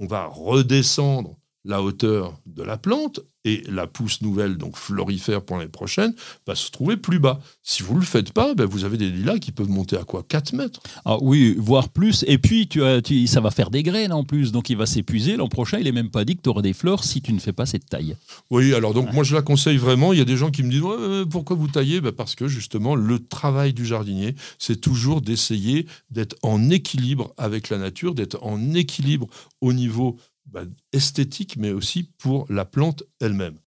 on 0.00 0.06
va 0.08 0.26
redescendre 0.26 1.36
la 1.64 1.82
hauteur 1.82 2.40
de 2.44 2.64
la 2.64 2.76
plante 2.76 3.20
et 3.48 3.62
la 3.68 3.86
pousse 3.86 4.20
nouvelle, 4.20 4.58
donc 4.58 4.76
florifère 4.76 5.42
pour 5.42 5.56
l'année 5.56 5.70
prochaine, 5.70 6.14
va 6.46 6.54
se 6.54 6.70
trouver 6.70 6.96
plus 6.96 7.18
bas. 7.18 7.40
Si 7.62 7.82
vous 7.82 7.94
ne 7.94 8.00
le 8.00 8.04
faites 8.04 8.32
pas, 8.32 8.54
ben 8.54 8.66
vous 8.66 8.84
avez 8.84 8.98
des 8.98 9.10
lilas 9.10 9.38
qui 9.38 9.52
peuvent 9.52 9.70
monter 9.70 9.96
à 9.96 10.04
quoi? 10.04 10.22
4 10.28 10.52
mètres 10.52 10.80
ah 11.04 11.16
Oui, 11.20 11.54
voire 11.58 11.88
plus. 11.88 12.24
Et 12.28 12.38
puis, 12.38 12.68
tu 12.68 12.84
as, 12.84 13.00
tu, 13.00 13.26
ça 13.26 13.40
va 13.40 13.50
faire 13.50 13.70
des 13.70 13.82
graines 13.82 14.12
en 14.12 14.24
plus, 14.24 14.52
donc 14.52 14.68
il 14.68 14.76
va 14.76 14.86
s'épuiser. 14.86 15.36
L'an 15.36 15.48
prochain, 15.48 15.78
il 15.78 15.84
n'est 15.84 15.92
même 15.92 16.10
pas 16.10 16.24
dit 16.24 16.36
que 16.36 16.42
tu 16.42 16.50
auras 16.50 16.62
des 16.62 16.74
fleurs 16.74 17.04
si 17.04 17.22
tu 17.22 17.32
ne 17.32 17.38
fais 17.38 17.52
pas 17.52 17.66
cette 17.66 17.86
taille. 17.86 18.16
Oui, 18.50 18.74
alors 18.74 18.92
donc 18.92 19.12
moi 19.12 19.24
je 19.24 19.34
la 19.34 19.42
conseille 19.42 19.78
vraiment. 19.78 20.12
Il 20.12 20.18
y 20.18 20.22
a 20.22 20.26
des 20.26 20.36
gens 20.36 20.50
qui 20.50 20.62
me 20.62 20.70
disent 20.70 21.28
pourquoi 21.30 21.56
vous 21.56 21.68
taillez? 21.68 22.00
Ben 22.00 22.12
Parce 22.12 22.34
que 22.34 22.48
justement, 22.48 22.94
le 22.94 23.18
travail 23.18 23.72
du 23.72 23.86
jardinier, 23.86 24.34
c'est 24.58 24.80
toujours 24.80 25.20
d'essayer 25.20 25.86
d'être 26.10 26.36
en 26.42 26.70
équilibre 26.70 27.32
avec 27.36 27.70
la 27.70 27.78
nature, 27.78 28.14
d'être 28.14 28.38
en 28.42 28.74
équilibre 28.74 29.26
au 29.60 29.72
niveau 29.72 30.18
bah, 30.50 30.62
esthétique, 30.92 31.56
mais 31.58 31.72
aussi 31.72 32.10
pour 32.18 32.46
la 32.48 32.64
plante 32.64 33.02
elle-même. 33.20 33.58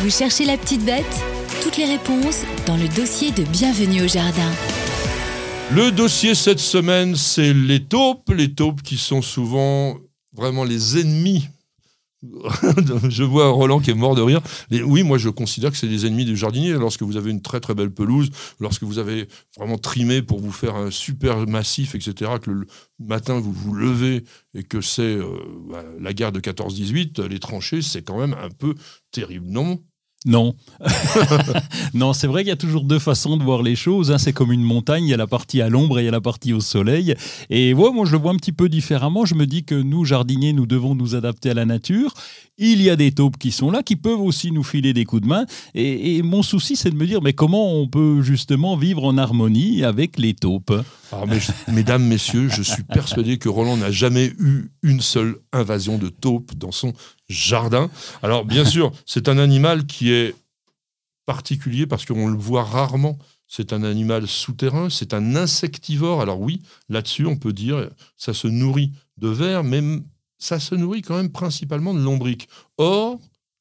Vous 0.00 0.10
cherchez 0.10 0.44
la 0.44 0.56
petite 0.56 0.84
bête? 0.84 1.04
Toutes 1.62 1.76
les 1.76 1.86
réponses 1.86 2.42
dans 2.66 2.76
le 2.76 2.88
dossier 2.94 3.32
de 3.32 3.42
Bienvenue 3.44 4.02
au 4.02 4.08
Jardin. 4.08 4.50
Le 5.72 5.90
dossier 5.90 6.34
cette 6.34 6.60
semaine, 6.60 7.16
c'est 7.16 7.52
les 7.52 7.84
taupes. 7.84 8.30
Les 8.30 8.54
taupes 8.54 8.82
qui 8.82 8.96
sont 8.96 9.22
souvent 9.22 9.98
vraiment 10.32 10.64
les 10.64 10.98
ennemis 10.98 11.48
je 13.08 13.22
vois 13.22 13.50
Roland 13.50 13.78
qui 13.78 13.90
est 13.90 13.94
mort 13.94 14.16
de 14.16 14.22
rire. 14.22 14.40
oui, 14.70 15.02
moi 15.04 15.18
je 15.18 15.28
considère 15.28 15.70
que 15.70 15.76
c'est 15.76 15.88
des 15.88 16.06
ennemis 16.06 16.24
du 16.24 16.36
jardinier. 16.36 16.72
Lorsque 16.72 17.02
vous 17.02 17.16
avez 17.16 17.30
une 17.30 17.42
très 17.42 17.60
très 17.60 17.74
belle 17.74 17.92
pelouse, 17.92 18.30
lorsque 18.58 18.82
vous 18.82 18.98
avez 18.98 19.28
vraiment 19.56 19.78
trimé 19.78 20.22
pour 20.22 20.40
vous 20.40 20.52
faire 20.52 20.74
un 20.74 20.90
super 20.90 21.46
massif, 21.46 21.94
etc., 21.94 22.32
que 22.42 22.50
le 22.50 22.66
matin 22.98 23.38
vous 23.38 23.52
vous 23.52 23.72
levez 23.72 24.24
et 24.54 24.64
que 24.64 24.80
c'est 24.80 25.02
euh, 25.02 25.26
bah, 25.70 25.84
la 26.00 26.12
guerre 26.12 26.32
de 26.32 26.40
14-18, 26.40 27.24
les 27.26 27.38
tranchées, 27.38 27.82
c'est 27.82 28.02
quand 28.02 28.18
même 28.18 28.34
un 28.34 28.50
peu 28.50 28.74
terrible, 29.12 29.46
non 29.46 29.80
non. 30.26 30.56
non, 31.94 32.12
c'est 32.12 32.26
vrai 32.26 32.42
qu'il 32.42 32.48
y 32.48 32.52
a 32.52 32.56
toujours 32.56 32.82
deux 32.82 32.98
façons 32.98 33.36
de 33.36 33.44
voir 33.44 33.62
les 33.62 33.76
choses. 33.76 34.10
Hein. 34.10 34.18
C'est 34.18 34.32
comme 34.32 34.50
une 34.50 34.64
montagne, 34.64 35.04
il 35.04 35.10
y 35.10 35.14
a 35.14 35.16
la 35.16 35.28
partie 35.28 35.62
à 35.62 35.68
l'ombre 35.68 35.98
et 35.98 36.02
il 36.02 36.04
y 36.06 36.08
a 36.08 36.12
la 36.12 36.20
partie 36.20 36.52
au 36.52 36.60
soleil. 36.60 37.14
Et 37.50 37.72
moi, 37.72 37.92
moi, 37.92 38.04
je 38.04 38.12
le 38.12 38.18
vois 38.18 38.32
un 38.32 38.36
petit 38.36 38.52
peu 38.52 38.68
différemment. 38.68 39.24
Je 39.24 39.36
me 39.36 39.46
dis 39.46 39.62
que 39.62 39.76
nous, 39.76 40.04
jardiniers, 40.04 40.52
nous 40.52 40.66
devons 40.66 40.96
nous 40.96 41.14
adapter 41.14 41.50
à 41.50 41.54
la 41.54 41.64
nature. 41.64 42.14
Il 42.58 42.82
y 42.82 42.90
a 42.90 42.96
des 42.96 43.12
taupes 43.12 43.38
qui 43.38 43.52
sont 43.52 43.70
là, 43.70 43.84
qui 43.84 43.94
peuvent 43.94 44.20
aussi 44.20 44.50
nous 44.50 44.64
filer 44.64 44.92
des 44.92 45.04
coups 45.04 45.22
de 45.22 45.28
main. 45.28 45.46
Et, 45.76 46.20
mon 46.22 46.42
souci, 46.42 46.74
c'est 46.74 46.90
de 46.90 46.96
me 46.96 47.06
dire, 47.06 47.22
mais 47.22 47.32
comment 47.32 47.72
on 47.74 47.86
peut 47.86 48.20
justement 48.20 48.76
vivre 48.76 49.04
en 49.04 49.18
harmonie 49.18 49.84
avec 49.84 50.18
les 50.18 50.34
taupes? 50.34 50.74
Alors, 51.12 51.28
mesdames, 51.68 52.04
messieurs, 52.04 52.48
je 52.48 52.62
suis 52.62 52.82
persuadé 52.82 53.38
que 53.38 53.48
Roland 53.48 53.76
n'a 53.76 53.92
jamais 53.92 54.32
eu 54.40 54.72
une 54.82 55.00
seule 55.00 55.36
invasion 55.52 55.96
de 55.96 56.08
taupes 56.08 56.56
dans 56.56 56.72
son 56.72 56.92
jardin. 57.28 57.90
Alors, 58.22 58.44
bien 58.44 58.64
sûr, 58.74 58.92
c'est 59.06 59.28
un 59.28 59.38
animal 59.38 59.86
qui 59.86 60.12
est 60.12 60.34
particulier 61.26 61.86
parce 61.86 62.06
qu'on 62.06 62.28
le 62.28 62.38
voit 62.38 62.64
rarement. 62.64 63.18
C'est 63.46 63.72
un 63.72 63.82
animal 63.82 64.26
souterrain, 64.26 64.90
c'est 64.90 65.14
un 65.14 65.34
insectivore. 65.36 66.20
Alors 66.20 66.40
oui, 66.40 66.62
là-dessus, 66.88 67.26
on 67.26 67.36
peut 67.36 67.52
dire, 67.52 67.88
ça 68.16 68.34
se 68.34 68.46
nourrit 68.46 68.92
de 69.16 69.28
vers, 69.28 69.64
mais 69.64 69.82
ça 70.38 70.60
se 70.60 70.74
nourrit 70.74 71.02
quand 71.02 71.16
même 71.16 71.30
principalement 71.30 71.94
de 71.94 72.00
lombriques. 72.00 72.48
Or, 72.76 73.18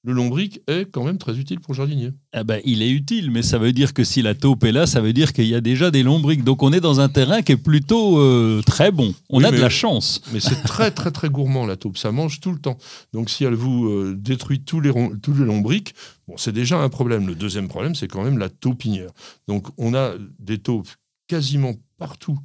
le 0.08 0.14
lombric 0.14 0.62
est 0.68 0.90
quand 0.90 1.04
même 1.04 1.18
très 1.18 1.38
utile 1.38 1.60
pour 1.60 1.74
le 1.74 1.78
jardinier. 1.78 2.12
Ah 2.32 2.46
ben, 2.46 2.62
il 2.64 2.82
est 2.82 2.90
utile, 2.90 3.30
mais 3.30 3.42
ça 3.42 3.58
veut 3.58 3.74
dire 3.74 3.94
que 3.94 4.06
si 4.06 4.22
la 4.22 4.36
taupe 4.36 4.64
est 4.64 4.72
là, 4.72 4.88
ça 4.88 5.02
veut 5.02 5.12
dire 5.12 5.34
qu'il 5.34 5.48
y 5.48 5.54
a 5.54 5.60
déjà 5.60 5.92
des 5.92 6.02
lombrics. 6.02 6.46
Donc 6.46 6.64
on 6.64 6.72
est 6.72 6.80
dans 6.80 7.02
un 7.02 7.10
terrain 7.10 7.42
qui 7.42 7.52
est 7.52 7.58
plutôt 7.58 8.18
euh, 8.18 8.62
très 8.66 8.90
bon. 8.90 9.14
On 9.30 9.44
a 9.44 9.52
de 9.52 9.58
la 9.58 9.68
chance. 9.70 10.22
Mais 10.32 10.40
c'est 10.40 10.64
très 10.64 10.92
très 10.92 11.12
très 11.12 11.28
gourmand 11.28 11.66
la 11.66 11.76
taupe, 11.76 11.98
ça 11.98 12.14
mange 12.14 12.40
tout 12.40 12.54
le 12.54 12.60
temps. 12.60 12.78
Donc 13.12 13.30
si 13.30 13.44
elle 13.44 13.56
vous 13.56 13.90
euh, 13.90 14.16
détruit 14.18 14.62
tous 14.62 14.80
les, 14.80 14.94
tous 15.22 15.34
les 15.34 15.46
lombrics, 15.46 15.94
bon, 16.26 16.38
c'est 16.38 16.54
déjà 16.54 16.80
un 16.80 16.88
problème. 16.88 17.28
Le 17.28 17.36
deuxième 17.36 17.68
problème, 17.68 17.94
c'est 17.94 18.08
quand 18.08 18.24
même 18.24 18.38
la 18.38 18.48
taupinière. 18.48 19.12
Donc 19.50 19.68
on 19.78 19.94
a 19.94 20.14
des 20.40 20.60
taupes 20.60 20.88
quasiment 21.28 21.74
partout 21.98 22.40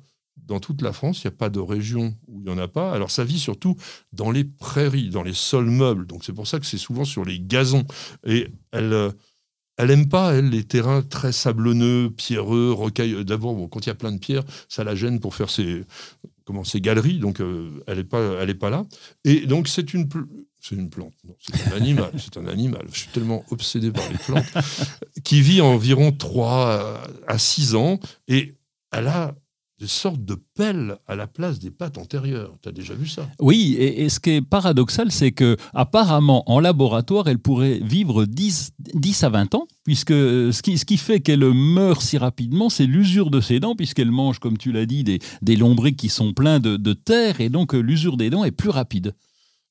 dans 0.46 0.61
toute 0.61 0.83
la 0.83 0.92
France, 0.92 1.22
il 1.22 1.28
n'y 1.28 1.35
a 1.35 1.37
pas 1.37 1.50
de 1.50 1.61
région 1.61 2.14
où 2.26 2.40
il 2.40 2.44
n'y 2.44 2.50
en 2.50 2.59
a 2.59 2.68
pas. 2.68 2.92
Alors 2.92 3.11
ça 3.11 3.24
vit 3.24 3.38
surtout 3.38 3.76
dans 4.12 4.31
les 4.31 4.44
prairies, 4.44 5.11
dans 5.11 5.22
les 5.22 5.35
sols 5.35 5.70
meubles. 5.70 6.07
Donc 6.07 6.24
c'est 6.24 6.33
pour 6.33 6.46
ça 6.46 6.59
que 6.59 6.66
c'est 6.66 6.78
souvent 6.78 7.05
sur 7.05 7.24
les 7.24 7.40
gazons. 7.40 7.85
Et 8.26 8.48
elle, 8.72 8.92
euh, 8.92 9.11
elle 9.76 9.90
aime 9.90 10.09
pas, 10.09 10.35
elle, 10.35 10.50
les 10.50 10.64
terrains 10.64 11.02
très 11.02 11.33
sablonneux, 11.33 12.11
pierreux, 12.11 12.72
rocailleux. 12.72 13.24
D'abord, 13.24 13.55
bon, 13.55 13.68
quand 13.68 13.87
il 13.87 13.88
y 13.88 13.92
a 13.92 13.94
plein 13.94 14.12
de 14.12 14.18
pierres, 14.18 14.44
ça 14.68 14.85
la 14.85 14.94
gêne 14.94 15.20
pour 15.20 15.35
faire 15.35 15.50
ses, 15.50 15.85
comment, 16.44 16.64
ses 16.64 16.81
galeries. 16.81 17.18
Donc 17.18 17.40
euh, 17.40 17.83
elle 17.87 17.98
n'est 17.98 18.05
pas, 18.05 18.46
pas 18.59 18.70
là. 18.70 18.85
Et 19.24 19.46
donc 19.46 19.68
c'est 19.68 19.94
une, 19.94 20.09
c'est 20.61 20.74
une 20.74 20.90
plante, 20.90 21.14
c'est 21.38 21.72
un 21.72 21.76
animal, 21.76 22.11
c'est 22.18 22.37
un 22.37 22.46
animal. 22.46 22.85
Je 22.92 22.98
suis 22.98 23.09
tellement 23.09 23.44
obsédé 23.50 23.90
par 23.90 24.09
les 24.11 24.18
plantes, 24.18 24.52
qui 25.24 25.40
vit 25.40 25.61
environ 25.61 26.12
3 26.12 27.02
à 27.26 27.38
6 27.38 27.74
ans 27.74 28.00
et 28.28 28.55
elle 28.92 29.09
a 29.09 29.35
des 29.83 29.88
sortes 29.88 30.25
de 30.25 30.37
pelles 30.55 30.97
à 31.09 31.16
la 31.16 31.27
place 31.27 31.59
des 31.59 31.73
pattes 31.73 31.99
antérieures. 31.99 32.57
Tu 32.62 32.68
as 32.68 32.73
déjà 32.73 32.95
vu 32.95 33.09
ça? 33.09 33.29
Oui, 33.40 33.75
et, 33.81 34.09
ce 34.09 34.21
qui 34.21 34.31
est 34.31 34.40
paradoxal, 34.40 35.11
c'est 35.11 35.33
que 35.33 35.57
apparemment 35.75 36.49
en 36.49 36.61
laboratoire, 36.61 37.27
elle 37.27 37.40
pourrait 37.40 37.81
vivre 37.83 38.25
10, 38.25 38.75
10 38.79 39.25
à 39.25 39.29
20 39.31 39.57
ans, 39.57 39.66
puisque 39.83 40.12
ce 40.12 40.62
qui, 40.62 40.79
ce 40.79 40.85
qui 40.85 40.99
fait 40.99 41.18
qu'elle 41.18 41.45
meurt 41.53 42.01
si 42.01 42.16
rapidement, 42.16 42.71
c'est 42.71 42.87
l'usure 42.87 43.29
de 43.29 43.40
ses 43.40 43.59
dents, 43.59 43.75
puisqu'elle 43.75 44.12
mange, 44.12 44.38
comme 44.38 44.57
tu 44.57 44.71
l'as 44.71 44.87
dit, 44.87 45.03
des, 45.03 45.18
des 45.42 45.57
lombrics 45.57 45.97
qui 45.97 46.09
sont 46.09 46.33
pleins 46.33 46.61
de, 46.61 46.77
de 46.77 46.92
terre, 46.92 47.40
et 47.40 47.49
donc 47.49 47.73
l'usure 47.73 48.16
des 48.16 48.31
dents 48.31 48.45
est 48.45 48.53
plus 48.53 48.71
rapide. 48.71 49.16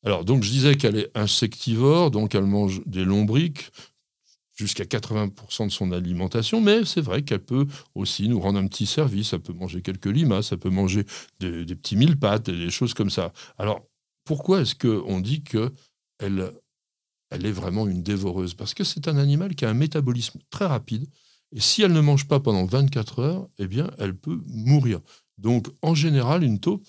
Alors, 0.04 0.26
donc, 0.26 0.44
je 0.44 0.50
disais 0.50 0.76
qu'elle 0.76 0.98
est 0.98 1.12
insectivore, 1.16 2.12
donc 2.12 2.36
elle 2.36 2.48
mange 2.48 2.82
des 2.86 3.06
lombrics 3.06 3.72
jusqu'à 4.62 4.84
80% 4.84 5.66
de 5.66 5.72
son 5.72 5.92
alimentation, 5.92 6.62
mais 6.62 6.86
c'est 6.86 7.02
vrai 7.02 7.24
qu'elle 7.24 7.44
peut 7.44 7.66
aussi 7.96 8.30
nous 8.30 8.40
rendre 8.40 8.60
un 8.60 8.68
petit 8.68 8.86
service. 8.86 9.34
Elle 9.34 9.42
peut 9.42 9.54
manger 9.54 9.82
quelques 9.82 10.06
limaces, 10.06 10.52
elle 10.52 10.60
peut 10.60 10.70
manger 10.70 11.06
des, 11.40 11.66
petits 11.66 11.96
mille 11.96 12.18
pattes, 12.18 12.50
des 12.50 12.70
choses 12.70 12.94
comme 12.94 13.10
ça. 13.10 13.34
Alors, 13.58 13.88
pourquoi 14.24 14.62
est-ce 14.62 14.76
qu'on 14.76 15.20
dit 15.20 15.44
qu'elle 15.44 16.52
elle 17.32 17.46
est 17.46 17.52
vraiment 17.52 17.88
une 17.88 18.04
dévoreuse? 18.04 18.54
Parce 18.54 18.76
que 18.76 18.84
c'est 18.84 19.08
un 19.08 19.18
animal 19.18 19.56
qui 19.56 19.66
a 19.66 19.70
un 19.70 19.74
métabolisme 19.74 20.40
très 20.52 20.66
rapide, 20.66 21.08
et 21.54 21.60
si 21.60 21.82
elle 21.82 21.94
ne 21.94 22.02
mange 22.02 22.28
pas 22.28 22.40
pendant 22.40 22.66
24 22.66 23.20
heures, 23.20 23.48
eh 23.58 23.68
bien, 23.68 23.90
elle 23.98 24.16
peut 24.16 24.40
mourir. 24.46 25.00
Donc, 25.38 25.68
en 25.82 25.96
général, 25.96 26.44
une 26.44 26.60
taupe, 26.60 26.88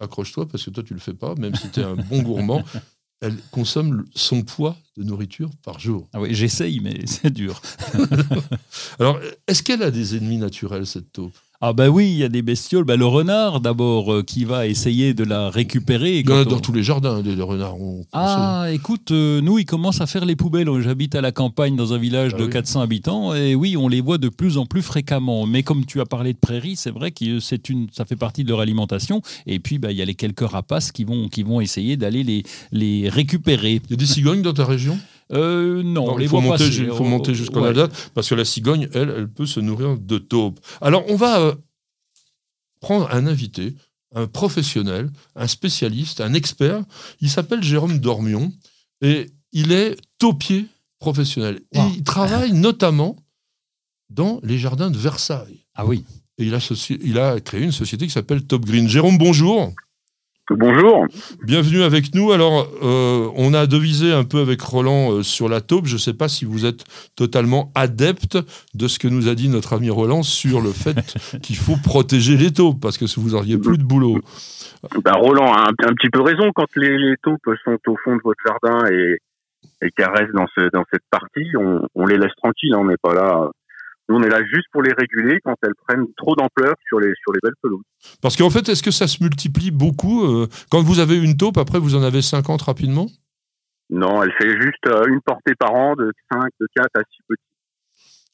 accroche-toi 0.00 0.48
parce 0.48 0.64
que 0.64 0.70
toi, 0.70 0.82
tu 0.82 0.92
le 0.92 1.00
fais 1.00 1.14
pas, 1.14 1.36
même 1.36 1.54
si 1.54 1.70
tu 1.70 1.80
es 1.80 1.84
un 1.84 1.94
bon 1.94 2.22
gourmand, 2.22 2.62
elle 3.22 3.36
consomme 3.52 4.04
son 4.14 4.42
poids 4.42 4.76
de 4.96 5.04
nourriture 5.04 5.48
par 5.64 5.78
jour. 5.78 6.08
Ah 6.12 6.20
oui, 6.20 6.34
j'essaye, 6.34 6.80
mais 6.80 7.00
c'est 7.06 7.30
dur. 7.30 7.62
Alors, 8.98 9.18
est-ce 9.46 9.62
qu'elle 9.62 9.82
a 9.82 9.90
des 9.90 10.16
ennemis 10.16 10.38
naturels, 10.38 10.86
cette 10.86 11.12
taupe? 11.12 11.38
Ah 11.64 11.72
ben 11.72 11.88
oui, 11.88 12.10
il 12.10 12.16
y 12.16 12.24
a 12.24 12.28
des 12.28 12.42
bestioles. 12.42 12.82
Ben 12.82 12.98
le 12.98 13.06
renard 13.06 13.60
d'abord 13.60 14.12
euh, 14.12 14.22
qui 14.24 14.44
va 14.44 14.66
essayer 14.66 15.14
de 15.14 15.22
la 15.22 15.48
récupérer. 15.48 16.24
Dans, 16.24 16.44
dans 16.44 16.58
tous 16.58 16.72
les 16.72 16.82
jardins, 16.82 17.22
des, 17.22 17.40
renards. 17.40 17.76
ah 18.12 18.66
écoute, 18.72 19.12
euh, 19.12 19.40
nous 19.40 19.60
ils 19.60 19.64
commencent 19.64 20.00
à 20.00 20.08
faire 20.08 20.24
les 20.24 20.34
poubelles. 20.34 20.68
J'habite 20.80 21.14
à 21.14 21.20
la 21.20 21.30
campagne 21.30 21.76
dans 21.76 21.92
un 21.92 21.98
village 21.98 22.32
ah 22.34 22.38
de 22.40 22.46
400 22.46 22.80
habitants 22.80 23.32
et 23.32 23.54
oui, 23.54 23.76
on 23.76 23.86
les 23.86 24.00
voit 24.00 24.18
de 24.18 24.28
plus 24.28 24.58
en 24.58 24.66
plus 24.66 24.82
fréquemment. 24.82 25.46
Mais 25.46 25.62
comme 25.62 25.86
tu 25.86 26.00
as 26.00 26.04
parlé 26.04 26.32
de 26.32 26.38
prairies, 26.38 26.74
c'est 26.74 26.90
vrai 26.90 27.12
que 27.12 27.38
c'est 27.38 27.68
une, 27.68 27.86
ça 27.92 28.04
fait 28.04 28.16
partie 28.16 28.42
de 28.42 28.48
leur 28.48 28.58
alimentation. 28.58 29.22
Et 29.46 29.60
puis 29.60 29.78
ben, 29.78 29.92
il 29.92 29.96
y 29.96 30.02
a 30.02 30.04
les 30.04 30.16
quelques 30.16 30.40
rapaces 30.40 30.90
qui 30.90 31.04
vont, 31.04 31.28
qui 31.28 31.44
vont 31.44 31.60
essayer 31.60 31.96
d'aller 31.96 32.24
les, 32.24 32.42
les 32.72 33.08
récupérer. 33.08 33.80
Il 33.84 33.90
y 33.92 33.94
a 33.94 33.96
des 33.96 34.06
cigognes 34.06 34.42
dans 34.42 34.52
ta 34.52 34.64
région? 34.64 34.98
Euh, 35.32 35.82
non, 35.82 36.18
il 36.18 36.28
faut 36.28 36.40
monter, 36.40 36.66
il 36.66 36.90
faut 36.90 37.04
monter 37.04 37.34
jusqu'en 37.34 37.64
Alsace 37.64 38.10
parce 38.14 38.28
que 38.28 38.34
la 38.34 38.44
cigogne, 38.44 38.88
elle, 38.92 39.12
elle 39.16 39.28
peut 39.28 39.46
se 39.46 39.60
nourrir 39.60 39.98
de 39.98 40.18
taupes. 40.18 40.60
Alors, 40.80 41.04
on 41.08 41.16
va 41.16 41.40
euh, 41.40 41.54
prendre 42.80 43.08
un 43.10 43.26
invité, 43.26 43.74
un 44.14 44.26
professionnel, 44.26 45.10
un 45.34 45.46
spécialiste, 45.46 46.20
un 46.20 46.34
expert. 46.34 46.82
Il 47.20 47.30
s'appelle 47.30 47.62
Jérôme 47.62 47.98
Dormion 47.98 48.52
et 49.00 49.30
il 49.52 49.72
est 49.72 49.96
taupier 50.18 50.66
professionnel. 50.98 51.60
il 51.72 52.04
travaille 52.04 52.52
notamment 52.52 53.16
dans 54.10 54.40
les 54.42 54.58
jardins 54.58 54.90
de 54.90 54.98
Versailles. 54.98 55.64
Ah 55.74 55.86
oui. 55.86 56.04
Et 56.38 56.44
il 56.44 56.54
a, 56.54 56.58
il 57.02 57.18
a 57.18 57.40
créé 57.40 57.62
une 57.62 57.72
société 57.72 58.06
qui 58.06 58.12
s'appelle 58.12 58.44
Top 58.44 58.64
Green. 58.64 58.88
Jérôme, 58.88 59.18
bonjour. 59.18 59.72
Bonjour. 60.56 61.06
Bienvenue 61.44 61.82
avec 61.82 62.14
nous. 62.14 62.32
Alors, 62.32 62.68
euh, 62.82 63.28
on 63.36 63.54
a 63.54 63.66
devisé 63.66 64.12
un 64.12 64.24
peu 64.24 64.38
avec 64.40 64.60
Roland 64.60 65.12
euh, 65.12 65.22
sur 65.22 65.48
la 65.48 65.60
taupe. 65.60 65.86
Je 65.86 65.94
ne 65.94 65.98
sais 65.98 66.12
pas 66.12 66.28
si 66.28 66.44
vous 66.44 66.66
êtes 66.66 66.84
totalement 67.16 67.72
adepte 67.74 68.38
de 68.74 68.88
ce 68.88 68.98
que 68.98 69.08
nous 69.08 69.28
a 69.28 69.34
dit 69.34 69.48
notre 69.48 69.74
ami 69.74 69.88
Roland 69.88 70.22
sur 70.22 70.60
le 70.60 70.70
fait 70.70 70.96
qu'il 71.42 71.56
faut 71.56 71.76
protéger 71.82 72.36
les 72.36 72.52
taupes, 72.52 72.80
parce 72.80 72.98
que 72.98 73.06
vous 73.18 73.30
n'auriez 73.30 73.56
plus 73.56 73.78
de 73.78 73.84
boulot. 73.84 74.18
Ben, 75.04 75.14
Roland 75.14 75.52
a 75.52 75.68
un, 75.68 75.94
petit 75.94 76.10
peu 76.10 76.20
raison. 76.20 76.50
Quand 76.54 76.66
les, 76.76 77.14
taupes 77.22 77.40
sont 77.64 77.78
au 77.86 77.96
fond 78.04 78.16
de 78.16 78.22
votre 78.22 78.40
jardin 78.44 78.90
et, 78.90 79.18
et 79.80 79.90
qu'elles 79.90 80.10
restent 80.10 80.34
dans, 80.34 80.48
ce, 80.56 80.68
dans 80.72 80.84
cette 80.92 81.04
partie, 81.10 81.48
on, 81.56 82.06
les 82.06 82.18
laisse 82.18 82.34
tranquilles. 82.36 82.74
On 82.74 82.84
n'est 82.84 82.96
pas 83.02 83.14
là 83.14 83.50
Nous, 84.08 84.16
on 84.16 84.22
est 84.22 84.28
là 84.28 84.40
juste 84.44 84.66
pour 84.72 84.82
les 84.82 84.92
réguler 84.92 85.38
quand 85.44 85.54
elles 85.62 85.74
prennent 85.86 86.06
trop 86.16 86.34
d'ampleur 86.34 86.74
sur 86.88 86.98
les, 87.00 87.12
sur 87.22 87.32
les 87.32 87.38
belles 87.42 87.54
pelouses. 87.62 87.84
Parce 88.20 88.36
qu'en 88.36 88.50
fait, 88.50 88.68
est-ce 88.68 88.82
que 88.82 88.90
ça 88.90 89.06
se 89.06 89.22
multiplie 89.22 89.70
beaucoup 89.70 90.24
euh, 90.24 90.46
Quand 90.70 90.82
vous 90.82 90.98
avez 90.98 91.16
une 91.22 91.36
taupe, 91.36 91.56
après, 91.56 91.78
vous 91.78 91.94
en 91.94 92.02
avez 92.02 92.20
50 92.20 92.62
rapidement? 92.62 93.06
Non, 93.90 94.22
elle 94.22 94.32
fait 94.32 94.50
juste 94.60 94.86
euh, 94.88 95.04
une 95.08 95.20
portée 95.20 95.54
par 95.58 95.72
an 95.74 95.94
de 95.94 96.10
5, 96.32 96.42
de 96.60 96.66
4 96.74 96.86
à 96.96 97.00
6 97.00 97.04
petits. 97.28 97.42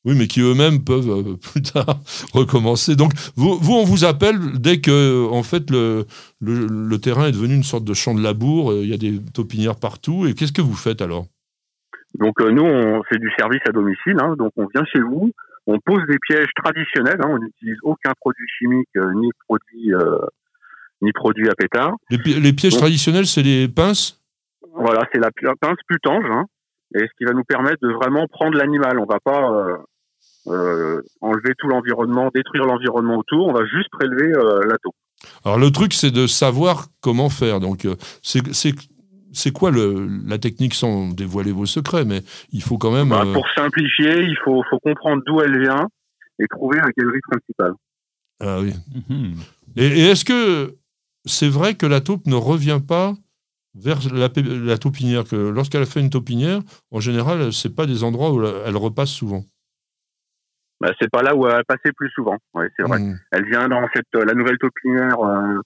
Oui, 0.04 0.14
mais 0.16 0.26
qui 0.28 0.40
eux-mêmes 0.40 0.84
peuvent 0.84 1.10
euh, 1.10 1.36
plus 1.52 1.60
tard 1.62 1.98
recommencer. 2.32 2.96
Donc, 2.96 3.12
vous, 3.36 3.58
vous, 3.58 3.74
on 3.74 3.84
vous 3.84 4.04
appelle 4.04 4.38
dès 4.58 4.80
que, 4.80 5.28
en 5.28 5.42
fait, 5.42 5.70
le, 5.70 6.06
le, 6.40 6.66
le 6.66 6.98
terrain 6.98 7.26
est 7.26 7.32
devenu 7.32 7.54
une 7.54 7.64
sorte 7.64 7.84
de 7.84 7.94
champ 7.94 8.14
de 8.14 8.22
labour. 8.22 8.70
euh, 8.72 8.80
Il 8.82 8.88
y 8.88 8.94
a 8.94 8.98
des 8.98 9.20
taupinières 9.34 9.76
partout. 9.76 10.26
Et 10.26 10.34
qu'est-ce 10.34 10.52
que 10.52 10.62
vous 10.62 10.76
faites 10.76 11.02
alors? 11.02 11.26
Donc 12.18 12.40
euh, 12.40 12.50
nous, 12.50 12.62
on 12.64 13.02
fait 13.04 13.18
du 13.18 13.30
service 13.38 13.60
à 13.68 13.72
domicile. 13.72 14.16
hein. 14.20 14.34
donc 14.38 14.52
on 14.56 14.66
vient 14.74 14.84
chez 14.90 15.00
vous, 15.00 15.30
on 15.70 15.78
pose 15.80 16.02
des 16.08 16.18
pièges 16.18 16.48
traditionnels. 16.62 17.18
hein. 17.22 17.28
on 17.30 17.38
n'utilise 17.38 17.76
aucun 17.82 18.12
produit 18.20 18.46
chimique 18.58 18.88
euh, 18.96 19.12
ni 19.14 19.28
produit 19.46 19.94
euh, 19.94 20.18
ni 21.00 21.12
produit 21.12 21.48
à 21.48 21.54
pétard. 21.54 21.92
les, 22.10 22.18
pi- 22.18 22.40
les 22.40 22.52
pièges 22.52 22.76
traditionnels, 22.76 23.26
c'est 23.26 23.42
les 23.42 23.68
pinces? 23.68 24.20
Voilà, 24.74 25.06
c'est 25.12 25.20
la 25.20 25.30
pi- 25.30 25.46
pince 25.60 25.78
putange, 25.86 26.24
hein, 26.30 26.44
et 26.94 27.00
ce 27.00 27.12
qui 27.16 27.24
va 27.24 27.32
nous 27.32 27.44
permettre 27.44 27.78
de 27.82 27.92
vraiment 27.92 28.26
prendre 28.26 28.56
l'animal. 28.58 28.98
On 28.98 29.06
va 29.06 29.20
pas 29.20 29.42
euh, 29.52 29.76
euh, 30.48 31.02
enlever 31.20 31.52
tout 31.58 31.68
l'environnement, 31.68 32.30
détruire 32.34 32.64
l'environnement 32.64 33.16
autour. 33.18 33.46
On 33.48 33.52
va 33.52 33.64
juste 33.66 33.88
prélever 33.92 34.32
euh, 34.34 34.66
la 34.68 34.76
taupe. 34.78 34.94
Alors, 35.44 35.58
le 35.58 35.70
truc, 35.70 35.92
c'est 35.92 36.10
de 36.10 36.26
savoir 36.26 36.86
comment 37.00 37.28
faire. 37.28 37.60
Donc, 37.60 37.84
euh, 37.84 37.94
c'est 38.22 38.42
c'est- 39.32 39.52
quoi 39.52 39.70
le, 39.70 40.08
la 40.26 40.38
technique 40.38 40.74
sans 40.74 41.08
dévoiler 41.08 41.52
vos 41.52 41.66
secrets 41.66 42.04
Mais 42.04 42.22
il 42.52 42.62
faut 42.62 42.78
quand 42.78 42.92
même. 42.92 43.10
Bah, 43.10 43.22
euh, 43.26 43.32
Pour 43.32 43.46
simplifier, 43.54 44.22
il 44.22 44.36
faut, 44.44 44.62
faut 44.68 44.78
comprendre 44.78 45.22
d'où 45.26 45.40
elle 45.40 45.60
vient 45.60 45.86
et 46.38 46.46
trouver 46.48 46.78
la 46.78 46.90
galerie 46.96 47.20
principale. 47.28 47.72
Ah 48.40 48.60
oui. 48.60 48.72
Mhm. 49.08 49.34
Et, 49.76 49.86
et 49.86 50.04
est-ce 50.10 50.24
que 50.24 50.76
c'est 51.24 51.48
vrai 51.48 51.74
que 51.74 51.86
la 51.86 52.00
taupe 52.00 52.26
ne 52.26 52.36
revient 52.36 52.80
pas 52.86 53.14
vers 53.74 53.98
la, 54.12 54.28
la 54.44 54.78
taupinière 54.78 55.24
que 55.24 55.36
lorsqu'elle 55.36 55.82
a 55.82 55.86
fait 55.86 56.00
une 56.00 56.10
taupinière, 56.10 56.60
en 56.90 57.00
général, 57.00 57.52
c'est 57.52 57.74
pas 57.74 57.86
des 57.86 58.02
endroits 58.04 58.32
où 58.32 58.44
elle 58.44 58.76
repasse 58.76 59.10
souvent? 59.10 59.44
Bah, 60.80 60.92
c'est 61.00 61.10
pas 61.10 61.22
là 61.22 61.34
où 61.34 61.46
elle 61.46 61.56
a 61.56 61.64
passé 61.64 61.92
plus 61.96 62.10
souvent. 62.10 62.36
Ouais, 62.54 62.68
c'est 62.76 62.84
vrai. 62.84 63.00
Mm. 63.00 63.18
Elle 63.32 63.44
vient 63.46 63.68
dans 63.68 63.84
cette, 63.94 64.06
la 64.14 64.34
nouvelle 64.34 64.58
taupinière 64.58 65.18
euh, 65.20 65.60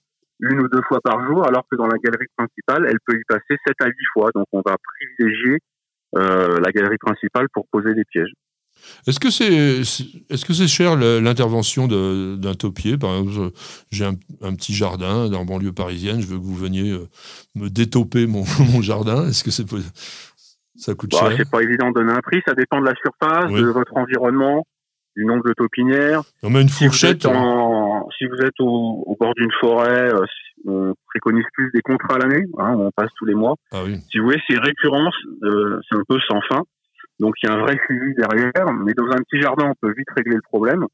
une 0.51 0.59
ou 0.61 0.67
deux 0.67 0.81
fois 0.87 0.99
par 1.03 1.25
jour, 1.25 1.47
alors 1.47 1.63
que 1.71 1.75
dans 1.77 1.87
la 1.87 1.97
galerie 2.03 2.27
principale, 2.37 2.85
elle 2.89 2.99
peut 3.05 3.15
y 3.15 3.23
passer 3.27 3.57
sept 3.65 3.75
à 3.81 3.87
huit 3.87 4.05
fois. 4.13 4.29
Donc, 4.35 4.45
on 4.51 4.61
va 4.65 4.75
privilégier 4.77 5.59
euh, 6.15 6.59
la 6.59 6.71
galerie 6.71 6.97
principale 6.99 7.47
pour 7.53 7.65
poser 7.71 7.93
des 7.93 8.03
pièges. 8.05 8.31
Est-ce 9.07 9.19
que 9.19 9.29
c'est 9.29 9.83
c'est- 9.85 10.03
est-ce 10.29 10.43
que 10.43 10.51
c'est 10.53 10.67
cher 10.67 10.97
l'intervention 10.97 11.87
d'un 11.87 12.53
taupier? 12.53 12.97
Par 12.97 13.15
exemple, 13.17 13.51
j'ai 13.91 14.03
un, 14.05 14.15
un 14.41 14.53
petit 14.55 14.73
jardin 14.73 15.29
dans 15.29 15.39
la 15.39 15.45
banlieue 15.45 15.71
parisienne, 15.71 16.19
je 16.21 16.27
veux 16.27 16.37
que 16.37 16.43
vous 16.43 16.55
veniez 16.55 16.91
euh, 16.91 17.07
me 17.55 17.69
détauper 17.69 18.27
mon, 18.27 18.43
mon 18.73 18.81
jardin. 18.81 19.27
Est-ce 19.29 19.43
que 19.45 19.51
c'est 19.51 19.65
ça 20.75 20.95
coûte 20.95 21.11
Bah, 21.11 21.29
cher? 21.29 21.37
c'est 21.37 21.49
pas 21.49 21.61
évident 21.63 21.89
de 21.89 21.93
donner 21.93 22.11
un 22.13 22.19
prix, 22.21 22.41
ça 22.45 22.53
dépend 22.55 22.81
de 22.81 22.85
la 22.85 22.95
surface, 22.95 23.49
Oui. 23.51 23.61
de 23.61 23.67
votre 23.67 23.95
environnement, 23.95 24.65
du 25.15 25.23
nombre 25.25 25.43
de 25.47 25.53
taupinières. 25.53 26.21
On 26.41 26.49
met 26.49 26.61
une 26.61 26.67
fourchette. 26.69 27.25
Si 28.17 28.25
vous 28.25 28.37
êtes 28.37 28.59
au, 28.59 29.03
au 29.05 29.15
bord 29.19 29.33
d'une 29.35 29.51
forêt, 29.59 30.13
euh, 30.13 30.25
on 30.65 30.93
préconise 31.07 31.45
plus 31.53 31.71
des 31.73 31.81
contrats 31.81 32.15
à 32.15 32.19
l'année, 32.19 32.45
hein, 32.57 32.75
on 32.77 32.91
passe 32.91 33.11
tous 33.17 33.25
les 33.25 33.35
mois. 33.35 33.55
Ah 33.71 33.81
oui. 33.85 33.97
si 34.11 34.19
vous 34.19 34.25
voulez, 34.25 34.41
c'est 34.47 34.57
récurrence, 34.57 35.15
euh, 35.43 35.79
c'est 35.89 35.97
un 35.97 36.03
peu 36.07 36.19
sans 36.27 36.41
fin. 36.41 36.63
Donc 37.19 37.35
il 37.41 37.49
y 37.49 37.51
a 37.51 37.55
un 37.55 37.59
vrai 37.59 37.77
suivi 37.85 38.13
derrière, 38.15 38.73
mais 38.73 38.93
dans 38.93 39.05
un 39.05 39.21
petit 39.29 39.41
jardin, 39.41 39.69
on 39.69 39.75
peut 39.79 39.93
vite 39.95 40.09
régler 40.15 40.35
le 40.35 40.41
problème. 40.41 40.85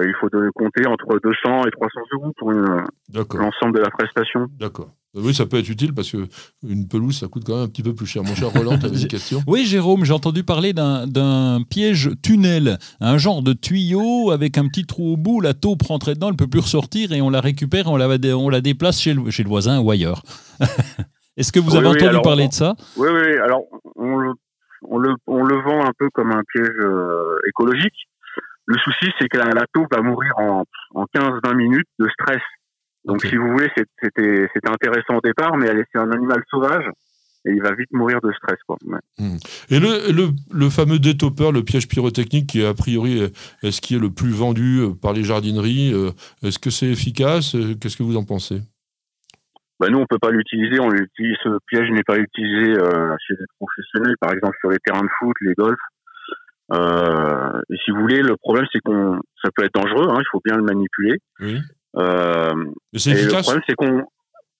Euh, 0.00 0.04
il 0.06 0.14
faut 0.20 0.28
de 0.28 0.50
compter 0.54 0.86
entre 0.86 1.18
200 1.22 1.66
et 1.66 1.70
300 1.70 2.00
euros 2.14 2.32
pour 2.38 2.50
l'ensemble 2.50 3.76
de 3.76 3.80
la 3.80 3.90
prestation. 3.90 4.46
D'accord. 4.58 4.90
Oui, 5.14 5.34
ça 5.34 5.44
peut 5.44 5.58
être 5.58 5.68
utile 5.68 5.92
parce 5.92 6.10
que 6.10 6.26
une 6.66 6.88
pelouse, 6.88 7.18
ça 7.18 7.28
coûte 7.28 7.42
quand 7.44 7.56
même 7.56 7.64
un 7.64 7.68
petit 7.68 7.82
peu 7.82 7.94
plus 7.94 8.06
cher. 8.06 8.22
Mon 8.22 8.34
cher 8.34 8.48
Roland, 8.50 8.78
tu 8.78 8.86
avais 8.86 8.98
une 8.98 9.08
question? 9.08 9.40
Oui, 9.46 9.66
Jérôme, 9.66 10.06
j'ai 10.06 10.14
entendu 10.14 10.42
parler 10.42 10.72
d'un 10.72 11.62
piège 11.68 12.12
tunnel, 12.22 12.78
un 13.00 13.18
genre 13.18 13.42
de 13.42 13.52
tuyau 13.52 14.30
avec 14.30 14.56
un 14.56 14.66
petit 14.68 14.86
trou 14.86 15.12
au 15.12 15.16
bout. 15.18 15.42
La 15.42 15.52
taupe 15.52 15.82
rentrait 15.82 16.14
dedans, 16.14 16.30
elle 16.30 16.36
peut 16.36 16.46
plus 16.46 16.60
ressortir 16.60 17.12
et 17.12 17.20
on 17.20 17.28
la 17.28 17.42
récupère, 17.42 17.88
on 17.88 17.98
la, 17.98 18.08
on 18.34 18.48
la 18.48 18.60
déplace 18.62 19.00
chez 19.02 19.12
le, 19.12 19.30
chez 19.30 19.42
le 19.42 19.50
voisin 19.50 19.80
ou 19.80 19.90
ailleurs. 19.90 20.22
Est-ce 21.36 21.52
que 21.52 21.60
vous 21.60 21.76
avez 21.76 21.88
oui, 21.88 21.96
entendu 21.96 22.08
alors, 22.08 22.22
parler 22.22 22.48
de 22.48 22.52
ça? 22.54 22.74
Oui, 22.96 23.08
oui, 23.12 23.36
alors 23.38 23.64
on 23.96 24.16
le, 24.16 24.32
on, 24.82 24.98
le, 24.98 25.14
on 25.26 25.44
le 25.44 25.56
vend 25.56 25.84
un 25.84 25.92
peu 25.98 26.08
comme 26.14 26.30
un 26.30 26.42
piège 26.54 26.68
euh, 26.80 27.36
écologique. 27.48 28.08
Le 28.66 28.78
souci, 28.78 29.10
c'est 29.18 29.28
que 29.28 29.38
la, 29.38 29.50
la 29.50 29.66
taupe 29.72 29.92
va 29.92 30.02
mourir 30.02 30.32
en, 30.36 30.64
en 30.94 31.04
15-20 31.14 31.54
minutes 31.56 31.88
de 31.98 32.08
stress. 32.08 32.42
Donc, 33.04 33.22
si 33.22 33.36
vous 33.36 33.48
voulez, 33.48 33.68
c'était 34.00 34.48
intéressant 34.64 35.16
au 35.16 35.20
départ, 35.20 35.56
mais 35.56 35.66
c'est 35.92 35.98
un 35.98 36.12
animal 36.12 36.42
sauvage 36.48 36.84
et 37.44 37.50
il 37.50 37.62
va 37.62 37.74
vite 37.74 37.90
mourir 37.92 38.20
de 38.22 38.32
stress. 38.32 38.58
Quoi. 38.66 38.76
Ouais. 38.84 39.00
Et 39.70 39.80
le, 39.80 40.12
le, 40.12 40.28
le 40.52 40.70
fameux 40.70 40.98
détopeur, 40.98 41.52
le 41.52 41.64
piège 41.64 41.88
pyrotechnique, 41.88 42.48
qui 42.48 42.62
est 42.62 42.66
a 42.66 42.74
priori 42.74 43.20
est, 43.20 43.70
ce 43.70 43.80
qui 43.80 43.96
est 43.96 43.98
le 43.98 44.10
plus 44.10 44.30
vendu 44.30 44.78
euh, 44.78 44.94
par 44.94 45.12
les 45.12 45.24
jardineries, 45.24 45.92
euh, 45.92 46.10
est-ce 46.42 46.58
que 46.58 46.70
c'est 46.70 46.86
efficace? 46.86 47.54
Euh, 47.54 47.74
Qu'est-ce 47.80 47.96
que 47.96 48.02
vous 48.02 48.16
en 48.16 48.24
pensez? 48.24 48.62
Bah, 49.80 49.88
nous, 49.90 49.98
on 49.98 50.06
peut 50.06 50.20
pas 50.20 50.30
l'utiliser. 50.30 50.78
On 50.78 50.90
l'utilise. 50.90 51.36
Ce 51.42 51.48
piège 51.66 51.90
n'est 51.90 52.04
pas 52.04 52.16
utilisé 52.16 52.78
euh, 52.78 53.16
chez 53.26 53.34
les 53.34 53.46
professionnels, 53.58 54.14
par 54.20 54.32
exemple 54.32 54.56
sur 54.60 54.70
les 54.70 54.78
terrains 54.78 55.02
de 55.02 55.10
foot, 55.18 55.34
les 55.40 55.54
golfs. 55.54 55.78
Euh, 56.72 57.60
et 57.70 57.76
si 57.84 57.90
vous 57.90 58.00
voulez, 58.00 58.22
le 58.22 58.36
problème, 58.36 58.66
c'est 58.72 58.80
qu'on, 58.80 59.20
ça 59.42 59.50
peut 59.54 59.64
être 59.64 59.74
dangereux. 59.74 60.06
Hein, 60.08 60.18
il 60.20 60.24
faut 60.30 60.40
bien 60.44 60.56
le 60.56 60.62
manipuler. 60.62 61.18
Oui. 61.40 61.58
Euh, 61.96 62.54
Mais 62.92 62.98
c'est 62.98 63.10
et 63.10 63.14
le 63.14 63.20
efficace 63.20 63.42
problème, 63.42 63.62
c'est 63.68 63.74
qu'on, 63.74 64.02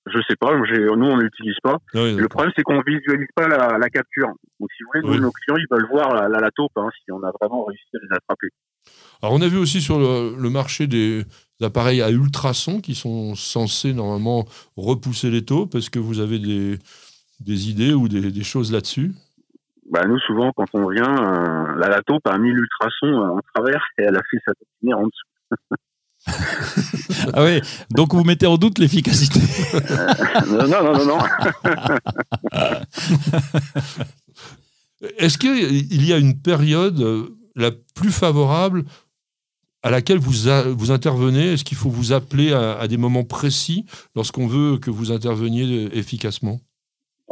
je 0.07 0.19
sais 0.29 0.37
pas, 0.37 0.55
nous, 0.55 1.07
on 1.07 1.17
l'utilise 1.17 1.57
pas. 1.63 1.77
Ah 1.95 2.03
oui, 2.03 2.15
Le 2.17 2.29
problème, 2.29 2.53
c'est 2.57 2.63
qu'on 2.63 2.83
visualise 2.83 3.29
pas 3.35 3.49
la, 3.49 3.79
la 3.79 3.89
capture. 3.89 4.29
Donc, 4.61 4.69
si 4.77 4.83
vous 4.83 4.91
voulez, 4.93 5.03
nous, 5.07 5.15
Oui. 5.15 5.21
nos 5.21 5.31
clients, 5.33 5.57
ils 5.57 5.67
veulent 5.71 5.89
voir 5.91 6.13
la, 6.15 6.29
la, 6.29 6.41
la 6.41 6.51
taupe, 6.51 6.73
hein, 6.77 6.89
si 6.97 7.11
on 7.13 7.23
a 7.23 7.31
vraiment 7.41 7.65
réussi 7.65 7.85
à 7.95 7.99
les 8.03 8.17
attraper. 8.17 8.49
Alors, 9.23 9.35
on 9.35 9.41
a 9.41 9.49
vu 9.49 9.57
aussi 9.59 9.81
sur 9.81 9.99
le, 9.99 10.35
le 10.37 10.51
marché 10.51 10.87
des 10.89 11.25
appareils 11.63 12.03
à 12.03 12.11
ultrasons 12.11 12.81
qui 12.81 12.95
sont 12.97 13.37
censés 13.37 13.95
normalement 13.95 14.45
repousser 14.77 15.31
les 15.31 15.45
taupes. 15.45 15.77
Est-ce 15.77 15.89
que 15.91 16.01
vous 16.01 16.19
avez 16.19 16.41
des, 16.41 16.79
des 17.41 17.71
idées 17.71 17.95
ou 17.95 18.09
des, 18.09 18.33
des 18.33 18.43
choses 18.45 18.73
là-dessus 18.73 19.13
Bah, 19.93 20.07
nous, 20.09 20.19
souvent, 20.21 20.53
quand 20.57 20.65
on 20.73 20.89
vient, 20.89 21.05
euh, 21.05 21.77
la, 21.77 21.89
la 21.89 22.01
taupe 22.03 22.27
a 22.27 22.39
mis 22.39 22.51
l'ultrason 22.51 23.07
euh, 23.07 23.37
en 23.37 23.41
travers 23.55 23.85
et 23.99 24.03
elle 24.05 24.17
a 24.17 24.23
fait 24.31 24.39
sa 24.45 24.53
taupinière 24.55 24.99
en 24.99 25.05
dessous. 25.05 25.29
Ah 27.35 27.45
oui, 27.45 27.61
donc 27.91 28.15
vous 28.15 28.25
mettez 28.25 28.47
en 28.47 28.57
doute 28.57 28.79
l'efficacité. 28.79 29.41
non, 30.49 30.67
non, 30.69 30.83
non, 30.85 30.93
non, 30.99 31.07
non. 31.07 31.19
Est-ce 35.19 35.37
qu'il 35.39 36.05
y 36.05 36.13
a 36.13 36.17
une 36.19 36.41
période 36.41 37.01
euh, 37.01 37.29
la 37.57 37.71
plus 37.95 38.13
favorable 38.13 38.85
à 39.83 39.91
laquelle 39.91 40.19
vous, 40.19 40.49
a- 40.49 40.63
vous 40.63 40.91
intervenez? 40.93 41.55
Est-ce 41.55 41.65
qu'il 41.65 41.77
faut 41.77 41.91
vous 41.91 42.13
appeler 42.13 42.53
à, 42.53 42.79
à 42.79 42.87
des 42.89 42.97
moments 42.97 43.25
précis 43.25 43.85
lorsqu'on 44.15 44.47
veut 44.47 44.79
que 44.79 44.91
vous 44.91 45.11
interveniez 45.11 45.87
euh, 45.87 45.97
efficacement? 45.97 46.61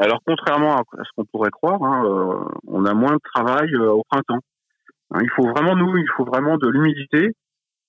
Alors, 0.00 0.20
contrairement 0.26 0.78
à 0.78 0.82
ce 0.96 1.10
qu'on 1.14 1.26
pourrait 1.26 1.50
croire, 1.50 1.82
hein, 1.82 2.04
euh, 2.06 2.34
on 2.66 2.86
a 2.86 2.94
moins 2.94 3.12
de 3.12 3.20
travail 3.34 3.68
euh, 3.74 3.90
au 3.90 4.02
printemps. 4.08 4.40
Hein, 5.10 5.18
il 5.22 5.28
faut 5.36 5.46
vraiment, 5.50 5.76
nous, 5.76 5.94
il 5.98 6.08
faut 6.16 6.24
vraiment 6.24 6.56
de 6.56 6.68
l'humidité 6.68 7.32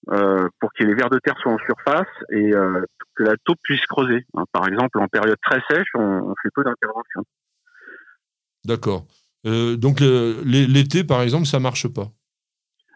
euh, 0.10 0.50
pour 0.60 0.74
que 0.74 0.84
les 0.84 0.94
vers 0.94 1.10
de 1.10 1.20
terre 1.20 1.38
soient 1.42 1.54
en 1.54 1.58
surface 1.60 2.10
et 2.32 2.52
que 3.16 3.24
la 3.24 3.36
taupe 3.46 3.60
puisse 3.64 3.86
creuser. 3.86 4.26
hein. 4.36 4.44
Par 4.52 4.68
exemple, 4.68 5.00
en 5.00 5.08
période 5.08 5.38
très 5.42 5.62
sèche, 5.70 5.88
on, 5.96 6.34
fait 6.42 6.50
peu 6.54 6.66
d'intervention. 6.66 7.24
D'accord. 8.66 9.06
Euh, 9.46 9.78
donc 9.78 10.02
l'été, 10.02 11.06
par 11.06 11.22
exemple, 11.22 11.46
ça 11.46 11.60
marche 11.60 11.88
pas? 11.88 12.08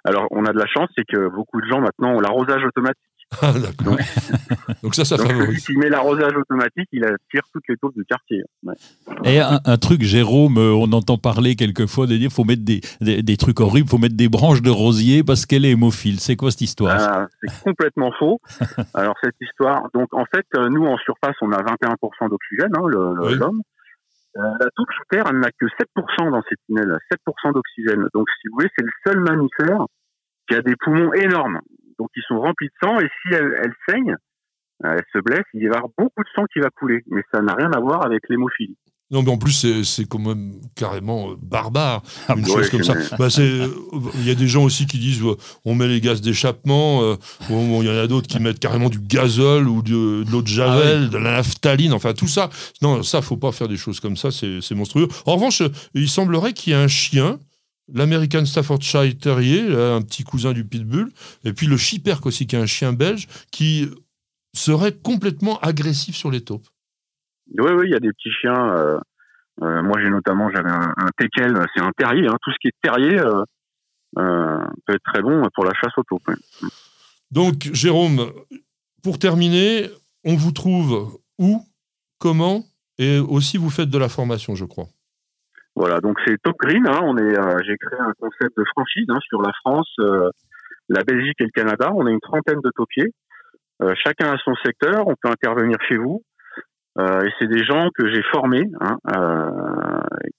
Alors, 0.04 0.28
on 0.32 0.46
a 0.46 0.52
de 0.52 0.60
la 0.60 0.68
chance, 0.68 0.90
c'est 0.96 1.06
que 1.06 1.30
beaucoup 1.30 1.62
de 1.62 1.68
gens 1.68 1.80
maintenant 1.80 2.16
ont 2.16 2.20
l'arrosage 2.20 2.64
automatique. 2.66 3.02
Ah, 3.42 3.52
d'accord. 3.52 3.98
Donc 4.82 4.96
ça, 4.96 5.04
ça 5.04 5.18
Donc, 5.18 5.28
celui 5.28 5.40
favorise. 5.40 5.66
qui 5.66 5.76
met 5.78 5.90
l'arrosage 5.90 6.36
automatique, 6.38 6.88
il 6.94 7.04
attire 7.04 7.42
toutes 7.52 7.64
les 7.68 7.76
taupes 7.76 7.94
du 7.96 8.06
quartier. 8.06 8.44
Ouais. 8.64 8.76
Et 9.26 9.40
un, 9.40 9.60
un 9.66 9.78
truc, 9.78 10.04
Jérôme, 10.04 10.58
euh, 10.58 10.72
on 10.72 10.92
entend 10.94 11.18
parler 11.18 11.56
quelquefois 11.56 12.08
de 12.08 12.16
dire 12.16 12.32
faut 12.32 12.46
mettre 12.46 12.64
des, 12.64 12.80
des, 13.02 13.24
des 13.24 13.38
trucs 13.38 13.60
horribles, 13.60 13.90
faut 13.90 13.98
mettre 13.98 14.16
des 14.16 14.30
branches 14.30 14.62
de 14.62 14.70
rosier 14.70 15.24
parce 15.24 15.46
qu'elle 15.46 15.66
est 15.66 15.72
hémophile. 15.72 16.20
C'est 16.22 16.36
quoi 16.38 16.50
cette 16.52 16.62
histoire? 16.62 16.96
Ah, 16.98 17.28
c'est 17.42 17.64
complètement 17.64 18.12
faux. 18.18 18.40
Alors 18.94 19.16
cette 19.22 19.36
histoire, 19.42 19.90
donc 19.94 20.14
en 20.14 20.26
fait, 20.34 20.46
euh, 20.56 20.70
nous 20.70 20.86
en 20.86 20.98
surface, 20.98 21.36
on 21.42 21.52
a 21.52 21.62
21% 21.62 22.30
d'oxygène, 22.30 22.72
hein, 22.78 22.84
le- 22.88 23.16
le- 23.16 23.28
Oui. 23.28 23.36
l'homme. 23.38 23.62
Euh, 24.38 24.42
la 24.60 24.68
taupe 24.76 24.90
sous 24.96 25.04
terre, 25.10 25.24
elle 25.30 25.40
n'a 25.40 25.50
que 25.52 25.66
7% 25.66 26.32
dans 26.32 26.42
cette 26.48 26.60
tunnel, 26.68 26.98
7% 27.12 27.52
d'oxygène. 27.54 28.06
Donc 28.14 28.28
si 28.42 28.48
vous 28.48 28.56
voulez, 28.56 28.70
c'est 28.78 28.86
le 28.86 28.92
seul 29.06 29.20
mammifère 29.20 29.86
qui 30.48 30.56
a 30.56 30.62
des 30.62 30.76
poumons 30.78 31.12
énormes. 31.14 31.60
Donc 32.00 32.10
ils 32.16 32.24
sont 32.28 32.40
remplis 32.40 32.68
de 32.68 32.74
sang 32.88 33.00
et 33.00 33.08
si 33.22 33.34
elle, 33.34 33.54
elle 33.64 33.74
saigne, 33.88 34.16
euh, 34.84 34.96
elle 34.98 35.04
se 35.14 35.20
blesse, 35.20 35.44
il 35.54 35.68
va 35.70 35.76
y 35.76 35.78
avoir 35.78 35.92
beaucoup 35.98 36.24
de 36.24 36.30
sang 36.36 36.44
qui 36.54 36.60
va 36.60 36.70
couler. 36.70 37.04
Mais 37.08 37.22
ça 37.34 37.42
n'a 37.42 37.54
rien 37.56 37.72
à 37.72 37.80
voir 37.80 38.06
avec 38.06 38.22
l'hémophilie. 38.30 38.78
Non, 39.12 39.22
mais 39.22 39.30
en 39.30 39.38
plus, 39.38 39.84
c'est- 39.84 40.06
quand 40.10 40.18
même 40.18 40.54
carrément 40.76 41.30
euh, 41.30 41.36
barbare, 41.40 42.02
Ah, 42.28 42.34
une 42.36 42.42
bah 42.42 42.48
chose 42.48 42.72
comme 42.72 42.84
ça. 42.84 42.96
Bah, 43.20 43.28
euh, 43.38 43.68
Il 44.16 44.26
y 44.28 44.32
a 44.32 44.36
des 44.36 44.48
gens 44.48 44.64
aussi 44.64 44.88
qui 44.88 44.98
disent 44.98 45.22
on 45.64 45.76
met 45.76 45.88
les 45.88 46.02
gaz 46.02 46.22
d'échappement. 46.22 47.04
euh, 47.04 47.16
Il 47.52 47.56
y 47.86 47.90
en 47.90 47.96
a 47.98 48.08
d'autres 48.08 48.28
qui 48.28 48.40
mettent 48.40 48.60
carrément 48.60 48.90
du 48.90 49.00
gazole 49.00 49.68
ou 49.68 49.84
de, 49.84 50.24
de 50.24 50.32
l'eau 50.32 50.42
de 50.42 50.48
Javel, 50.48 51.12
de 51.12 51.18
la 51.20 51.34
naphtaline, 51.34 51.94
enfin 51.94 52.14
tout 52.16 52.28
ça. 52.28 52.50
Non, 52.82 53.04
ça, 53.04 53.22
faut 53.22 53.38
pas 53.38 53.52
faire 53.52 53.68
des 53.68 53.78
choses 53.78 54.00
comme 54.00 54.18
ça, 54.18 54.32
c'est 54.32 54.60
monstrueux. 54.76 55.08
En 55.28 55.36
revanche, 55.36 55.62
il 55.94 56.10
semblerait 56.10 56.54
qu'il 56.54 56.74
y 56.74 56.76
ait 56.76 56.80
un 56.80 56.88
chien, 56.88 57.38
l'American 57.94 58.46
Staffordshire 58.46 59.18
Terrier, 59.18 59.68
là, 59.68 59.96
un 59.96 60.02
petit 60.02 60.24
cousin 60.24 60.54
du 60.54 60.66
Pitbull, 60.66 61.12
et 61.44 61.54
puis 61.54 61.68
le 61.68 61.78
Chiperk 61.78 62.26
aussi, 62.26 62.48
qui 62.48 62.56
est 62.56 62.60
un 62.60 62.66
chien 62.66 62.94
belge, 62.94 63.28
qui 63.52 63.90
serait 64.54 64.94
complètement 64.94 65.60
agressif 65.60 66.16
sur 66.16 66.32
les 66.32 66.42
taupes. 66.42 66.68
Oui, 67.58 67.72
oui, 67.72 67.86
il 67.88 67.92
y 67.92 67.96
a 67.96 68.00
des 68.00 68.10
petits 68.10 68.32
chiens. 68.42 68.76
euh, 68.76 69.00
euh, 69.62 69.84
moi, 69.84 70.00
j'ai 70.02 70.10
notamment, 70.10 70.50
j'avais 70.50 70.72
un, 70.72 70.94
un 70.98 71.10
teckel, 71.18 71.54
c'est 71.76 71.82
un 71.82 71.92
terrier. 71.98 72.28
Hein, 72.28 72.36
tout 72.42 72.52
ce 72.52 72.58
qui 72.60 72.68
est 72.70 72.74
terrier 72.82 73.20
euh, 73.20 73.44
euh, 74.18 74.66
peut 74.86 74.96
être 74.96 75.04
très 75.14 75.22
bon 75.22 75.48
pour 75.54 75.64
la 75.64 75.74
chasse 75.74 75.94
aux 75.98 76.04
taupes. 76.04 76.36
Donc, 77.32 77.70
Jérôme, 77.74 78.32
pour 79.04 79.20
terminer, 79.20 79.90
on 80.24 80.36
vous 80.36 80.52
trouve 80.52 81.20
où, 81.38 81.64
comment, 82.18 82.66
et 82.98 83.20
aussi 83.20 83.58
vous 83.58 83.70
faites 83.70 83.90
de 83.90 83.98
la 83.98 84.10
formation, 84.10 84.56
je 84.56 84.66
crois. 84.66 84.88
Voilà, 85.76 86.00
donc 86.00 86.18
c'est 86.26 86.42
Top 86.42 86.56
Green. 86.58 86.88
Hein, 86.88 87.02
on 87.04 87.18
est, 87.18 87.38
euh, 87.38 87.58
j'ai 87.66 87.78
créé 87.78 88.00
un 88.00 88.14
concept 88.20 88.58
de 88.58 88.64
franchise 88.66 89.06
hein, 89.10 89.20
sur 89.28 89.42
la 89.42 89.52
France, 89.62 89.92
euh, 90.00 90.30
la 90.88 91.04
Belgique 91.04 91.36
et 91.40 91.44
le 91.44 91.50
Canada. 91.50 91.92
On 91.94 92.06
a 92.06 92.12
une 92.12 92.22
trentaine 92.22 92.62
de 92.64 92.72
taupiers. 92.76 93.14
Euh, 93.82 93.94
chacun 94.02 94.32
a 94.32 94.38
son 94.38 94.56
secteur. 94.64 95.08
On 95.08 95.16
peut 95.22 95.30
intervenir 95.30 95.78
chez 95.88 95.98
vous. 95.98 96.24
Et 96.98 97.30
c'est 97.38 97.48
des 97.48 97.66
gens 97.66 97.90
que 97.94 98.08
j'ai 98.08 98.24
formés, 98.32 98.72
hein, 98.80 98.98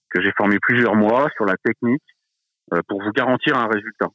que 0.09 0.23
j'ai 0.23 0.31
formés 0.35 0.57
plusieurs 0.59 0.95
mois 0.95 1.27
sur 1.35 1.45
la 1.45 1.53
technique 1.63 2.01
pour 2.87 2.99
vous 3.03 3.11
garantir 3.11 3.55
un 3.55 3.67
résultat. 3.67 4.07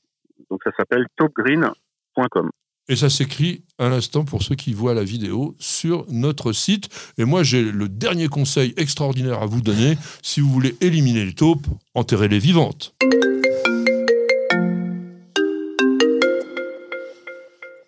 Donc 0.51 0.61
ça 0.65 0.73
s'appelle 0.77 1.07
topgreen.com. 1.17 2.51
Et 2.89 2.97
ça 2.97 3.09
s'écrit 3.09 3.63
à 3.79 3.89
l'instant 3.89 4.25
pour 4.25 4.43
ceux 4.43 4.57
qui 4.57 4.75
voient 4.75 4.95
la 4.95 5.05
vidéo 5.05 5.55
sur 5.61 6.05
notre 6.09 6.53
site. 6.53 6.89
Et 7.17 7.25
moi, 7.25 7.43
j'ai 7.43 7.63
le 7.63 7.89
dernier 7.89 8.29
conseil 8.29 8.75
extraordinaire 8.77 9.41
à 9.41 9.47
vous 9.47 9.61
donner. 9.61 9.97
Si 10.23 10.41
vous 10.41 10.51
voulez 10.51 10.77
éliminer 10.81 11.25
les 11.25 11.35
taupes, 11.35 11.67
enterrez-les 11.95 12.41
vivantes. 12.41 12.95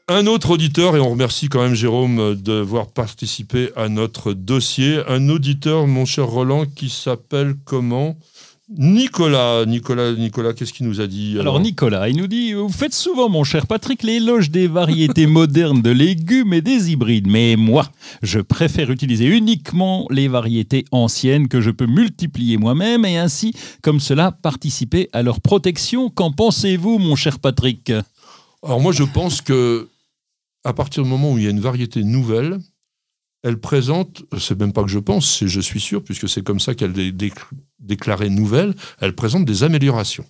Un 0.06 0.26
autre 0.26 0.50
auditeur, 0.50 0.96
et 0.96 1.00
on 1.00 1.10
remercie 1.10 1.48
quand 1.48 1.62
même 1.62 1.74
Jérôme 1.74 2.34
d'avoir 2.34 2.88
participé 2.88 3.70
à 3.74 3.88
notre 3.88 4.34
dossier, 4.34 5.00
un 5.08 5.30
auditeur, 5.30 5.86
mon 5.86 6.04
cher 6.04 6.26
Roland, 6.26 6.66
qui 6.66 6.90
s'appelle 6.90 7.56
comment? 7.64 8.16
Nicolas. 8.70 9.66
Nicolas, 9.66 10.12
Nicolas, 10.12 10.54
qu'est-ce 10.54 10.72
qu'il 10.72 10.86
nous 10.86 11.02
a 11.02 11.06
dit 11.06 11.36
Alors 11.38 11.60
Nicolas, 11.60 12.08
il 12.08 12.16
nous 12.16 12.26
dit, 12.26 12.54
vous 12.54 12.70
faites 12.70 12.94
souvent, 12.94 13.28
mon 13.28 13.44
cher 13.44 13.66
Patrick, 13.66 14.02
l'éloge 14.02 14.50
des 14.50 14.68
variétés 14.68 15.26
modernes 15.28 15.82
de 15.82 15.90
légumes 15.90 16.54
et 16.54 16.62
des 16.62 16.90
hybrides. 16.90 17.26
Mais 17.26 17.56
moi, 17.56 17.90
je 18.22 18.40
préfère 18.40 18.90
utiliser 18.90 19.26
uniquement 19.26 20.06
les 20.10 20.28
variétés 20.28 20.86
anciennes 20.92 21.48
que 21.48 21.60
je 21.60 21.70
peux 21.70 21.86
multiplier 21.86 22.56
moi-même 22.56 23.04
et 23.04 23.18
ainsi, 23.18 23.52
comme 23.82 24.00
cela, 24.00 24.32
participer 24.32 25.10
à 25.12 25.22
leur 25.22 25.42
protection. 25.42 26.08
Qu'en 26.08 26.32
pensez-vous, 26.32 26.98
mon 26.98 27.16
cher 27.16 27.40
Patrick? 27.40 27.92
Alors 28.62 28.80
moi, 28.80 28.92
je 28.92 29.04
pense 29.04 29.42
que 29.42 29.88
à 30.64 30.72
partir 30.72 31.02
du 31.02 31.08
moment 31.10 31.32
où 31.32 31.38
il 31.38 31.44
y 31.44 31.46
a 31.46 31.50
une 31.50 31.60
variété 31.60 32.02
nouvelle, 32.02 32.58
elle 33.44 33.58
présente, 33.58 34.24
c'est 34.38 34.58
même 34.58 34.72
pas 34.72 34.82
que 34.82 34.88
je 34.88 34.98
pense, 34.98 35.38
c'est 35.38 35.48
je 35.48 35.60
suis 35.60 35.78
sûr, 35.78 36.02
puisque 36.02 36.28
c'est 36.30 36.42
comme 36.42 36.60
ça 36.60 36.74
qu'elle 36.74 36.98
est 36.98 37.12
dé- 37.12 37.32
déclarée 37.78 38.30
nouvelle, 38.30 38.74
elle 39.00 39.14
présente 39.14 39.44
des 39.44 39.62
améliorations. 39.62 40.24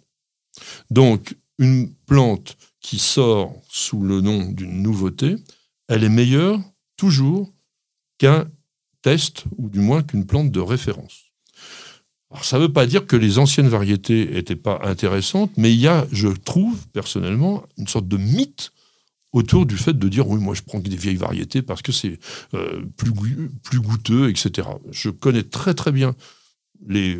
Donc, 0.90 1.36
une 1.58 1.94
plante 2.06 2.56
qui 2.80 2.98
sort 2.98 3.54
sous 3.68 4.02
le 4.02 4.20
nom 4.20 4.50
d'une 4.50 4.82
nouveauté, 4.82 5.36
elle 5.86 6.02
est 6.02 6.08
meilleure 6.08 6.60
toujours 6.96 7.52
qu'un 8.18 8.48
test, 9.00 9.44
ou 9.58 9.68
du 9.68 9.78
moins 9.78 10.02
qu'une 10.02 10.26
plante 10.26 10.50
de 10.50 10.60
référence. 10.60 11.32
Alors, 12.32 12.44
ça 12.44 12.58
ne 12.58 12.62
veut 12.62 12.72
pas 12.72 12.86
dire 12.86 13.06
que 13.06 13.14
les 13.14 13.38
anciennes 13.38 13.68
variétés 13.68 14.26
n'étaient 14.26 14.56
pas 14.56 14.80
intéressantes, 14.82 15.52
mais 15.56 15.72
il 15.72 15.78
y 15.78 15.86
a, 15.86 16.04
je 16.10 16.28
trouve 16.28 16.84
personnellement, 16.88 17.62
une 17.78 17.86
sorte 17.86 18.08
de 18.08 18.16
mythe 18.16 18.72
autour 19.35 19.66
du 19.66 19.76
fait 19.76 19.99
de 19.99 20.09
dire 20.09 20.28
oui, 20.28 20.41
moi 20.41 20.55
je 20.55 20.62
prends 20.62 20.78
des 20.78 20.97
vieilles 20.97 21.16
variétés 21.16 21.61
parce 21.61 21.82
que 21.82 21.93
c'est 21.93 22.18
euh, 22.55 22.82
plus, 22.97 23.11
goût- 23.11 23.51
plus 23.62 23.80
goûteux, 23.80 24.30
etc. 24.30 24.68
Je 24.93 25.11
connais 25.11 25.43
très 25.43 25.74
très 25.74 25.93
bien 25.93 26.14
les 26.87 27.18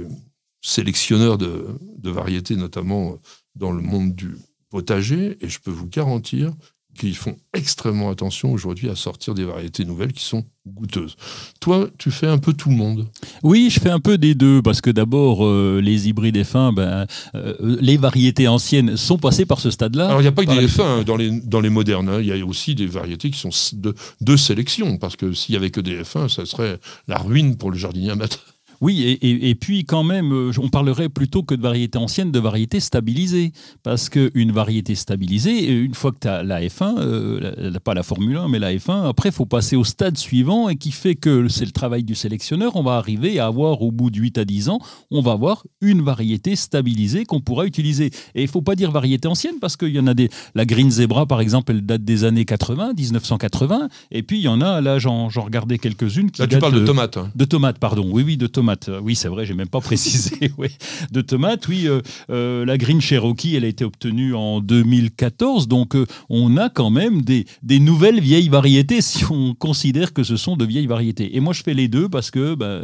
sélectionneurs 0.62 1.37
de, 1.39 1.67
de 1.99 2.11
variétés, 2.11 2.57
notamment 2.57 3.19
dans 3.57 3.73
le 3.73 3.83
monde 3.83 4.15
du 4.15 4.37
potager, 4.71 5.37
et 5.41 5.49
je 5.49 5.59
peux 5.61 5.71
vous 5.73 5.89
garantir 5.89 6.53
qu'ils 6.95 7.16
font 7.16 7.36
extrêmement 7.53 8.11
attention 8.11 8.53
aujourd'hui 8.53 8.88
à 8.88 8.97
sortir 8.97 9.34
des 9.34 9.45
variétés 9.45 9.84
nouvelles 9.84 10.12
qui 10.12 10.24
sont 10.24 10.45
goûteuses. 10.66 11.16
Toi, 11.61 11.88
tu 11.99 12.11
fais 12.11 12.26
un 12.26 12.38
peu 12.38 12.55
tout 12.55 12.70
le 12.70 12.76
monde. 12.76 13.07
Oui, 13.42 13.68
je 13.70 13.78
fais 13.80 13.90
un 13.90 14.01
peu 14.01 14.16
des 14.16 14.34
deux, 14.34 14.62
parce 14.62 14.80
que 14.80 14.88
d'abord, 14.90 15.45
euh, 15.45 15.80
les 15.82 16.09
hybrides 16.09 16.36
F1, 16.38 16.72
ben, 16.74 17.07
euh, 17.34 17.76
les 17.80 17.99
variétés 17.99 18.49
anciennes 18.49 18.97
sont 18.97 19.18
passées 19.18 19.45
par 19.45 19.61
ce 19.61 19.70
stade-là. 19.70 20.07
Alors, 20.07 20.20
il 20.20 20.24
n'y 20.24 20.28
a 20.28 20.32
pas 20.32 20.45
que 20.47 20.51
des 20.51 20.61
la- 20.62 20.66
F1 20.66 20.82
hein, 20.82 21.03
dans 21.05 21.16
les, 21.16 21.30
dans 21.40 21.61
les 21.61 21.68
modernes. 21.70 22.09
hein. 22.09 22.20
Il 22.20 22.26
y 22.26 22.32
a 22.32 22.47
aussi 22.47 22.74
des 22.74 22.86
variétés 22.86 23.30
qui 23.30 23.38
sont 23.38 23.51
de, 23.74 23.95
de 24.22 24.36
sélection. 24.36 24.97
Parce 24.97 25.16
que 25.16 25.32
s'il 25.34 25.53
n'y 25.53 25.57
avait 25.59 25.70
que 25.70 25.82
des 25.82 26.03
F1, 26.03 26.28
ça 26.30 26.47
serait 26.47 26.78
la 27.09 27.18
ruine 27.18 27.57
pour 27.57 27.70
le 27.70 27.76
jardinier 27.76 28.11
amateur. 28.11 28.40
Oui, 28.85 29.03
et, 29.03 29.12
et- 29.28 29.49
et 29.51 29.55
puis 29.55 29.85
quand 29.85 30.05
même, 30.05 30.30
euh, 30.32 30.51
on 30.59 30.68
parlerait 30.68 31.09
plutôt 31.09 31.43
que 31.43 31.55
de 31.55 31.62
variété 31.62 31.97
ancienne, 31.99 32.30
de 32.30 32.39
variété 32.39 32.80
stabilisée. 32.80 33.53
Parce 33.82 34.09
qu'une 34.11 34.53
variété 34.53 34.95
stabilisée, 34.95 35.70
euh, 35.70 35.85
une 35.85 35.95
fois 35.95 36.12
que 36.12 36.18
tu 36.20 36.28
as 36.28 36.43
la 36.43 36.61
F1, 36.61 36.97
euh, 36.99 37.70
la- 37.70 37.80
pas 37.80 37.95
la 37.95 38.03
Formule 38.03 38.37
1, 38.37 38.49
mais 38.49 38.59
la 38.59 38.72
F1, 38.74 39.09
après, 39.09 39.30
il 39.30 39.35
faut 39.35 39.47
passer 39.47 39.74
au 39.76 39.85
stade 39.85 40.18
suivant 40.18 40.68
et 40.68 40.76
qui 40.76 40.91
fait 40.93 41.14
que 41.14 41.49
c'est 41.49 41.64
le 41.64 41.70
travail 41.70 42.05
du 42.05 42.14
sélectionneur. 42.14 42.76
On 42.76 42.82
va 42.82 42.97
arriver 42.97 43.39
à 43.39 43.47
avoir, 43.47 43.80
au 43.80 43.91
bout 43.91 44.11
de 44.11 44.18
8 44.18 44.37
à 44.39 44.45
10 44.45 44.68
ans, 44.68 44.78
on 45.11 45.22
va 45.22 45.32
avoir 45.32 45.64
une 45.80 46.03
variété 46.03 46.55
stabilisée 46.55 47.24
qu'on 47.24 47.41
pourra 47.41 47.64
utiliser. 47.66 48.11
Et 48.35 48.43
il 48.43 48.49
faut 48.49 48.62
pas 48.62 48.74
dire 48.76 48.91
variété 48.91 49.28
ancienne 49.28 49.55
parce 49.61 49.76
qu'il 49.78 49.95
y 49.95 49.99
en 50.01 50.07
a 50.07 50.14
des. 50.14 50.28
La 50.55 50.66
Green 50.66 50.91
Zebra, 50.91 51.24
par 51.26 51.41
exemple, 51.41 51.72
elle 51.72 51.87
date 51.87 52.05
des 52.05 52.24
années 52.24 52.45
80, 52.45 52.93
1980. 52.95 53.89
Et 54.11 54.22
puis 54.22 54.39
il 54.39 54.43
y 54.43 54.49
en 54.49 54.61
a, 54.61 54.80
là, 54.80 54.99
j'en 54.99 55.28
regardais 55.28 55.78
quelques-unes 55.78 56.30
qui 56.30 56.43
Là, 56.43 56.47
tu 56.49 56.59
parles 56.59 56.74
de 56.74 56.85
tomates. 56.87 57.16
hein. 57.16 57.30
de 57.35 57.45
tomates, 57.47 57.78
pardon. 57.78 58.09
Oui, 58.12 58.22
oui, 58.26 58.37
de 58.37 58.47
tomates. 58.47 58.74
Oui, 59.03 59.14
c'est 59.14 59.29
vrai, 59.29 59.47
j'ai 59.47 59.55
même 59.55 59.68
pas 59.68 59.81
précisé. 59.81 60.53
De 61.11 61.20
tomates, 61.20 61.68
oui. 61.68 61.87
euh, 61.87 62.01
euh, 62.31 62.64
la 62.64 62.79
Green 62.79 63.01
Cherokee, 63.01 63.55
elle 63.57 63.64
a 63.64 63.68
été 63.68 63.85
obtenue 63.85 64.35
en 64.35 64.61
2014. 64.61 65.68
Donc, 65.68 65.95
euh, 65.95 66.07
on 66.29 66.57
a 66.57 66.68
quand 66.68 66.91
même 66.91 67.22
des, 67.22 67.47
nouvelles 67.79 68.20
vieilles 68.20 68.49
variétés 68.49 69.01
si 69.01 69.25
on 69.31 69.55
considère 69.55 70.12
que 70.12 70.22
ce 70.22 70.37
sont 70.37 70.57
de 70.57 70.64
vieilles 70.64 70.87
variétés. 70.87 71.37
Et 71.37 71.41
moi, 71.41 71.53
je 71.53 71.62
fais 71.62 71.75
les 71.75 71.89
deux 71.89 72.09
parce 72.09 72.31
que, 72.31 72.55
bah, 72.55 72.81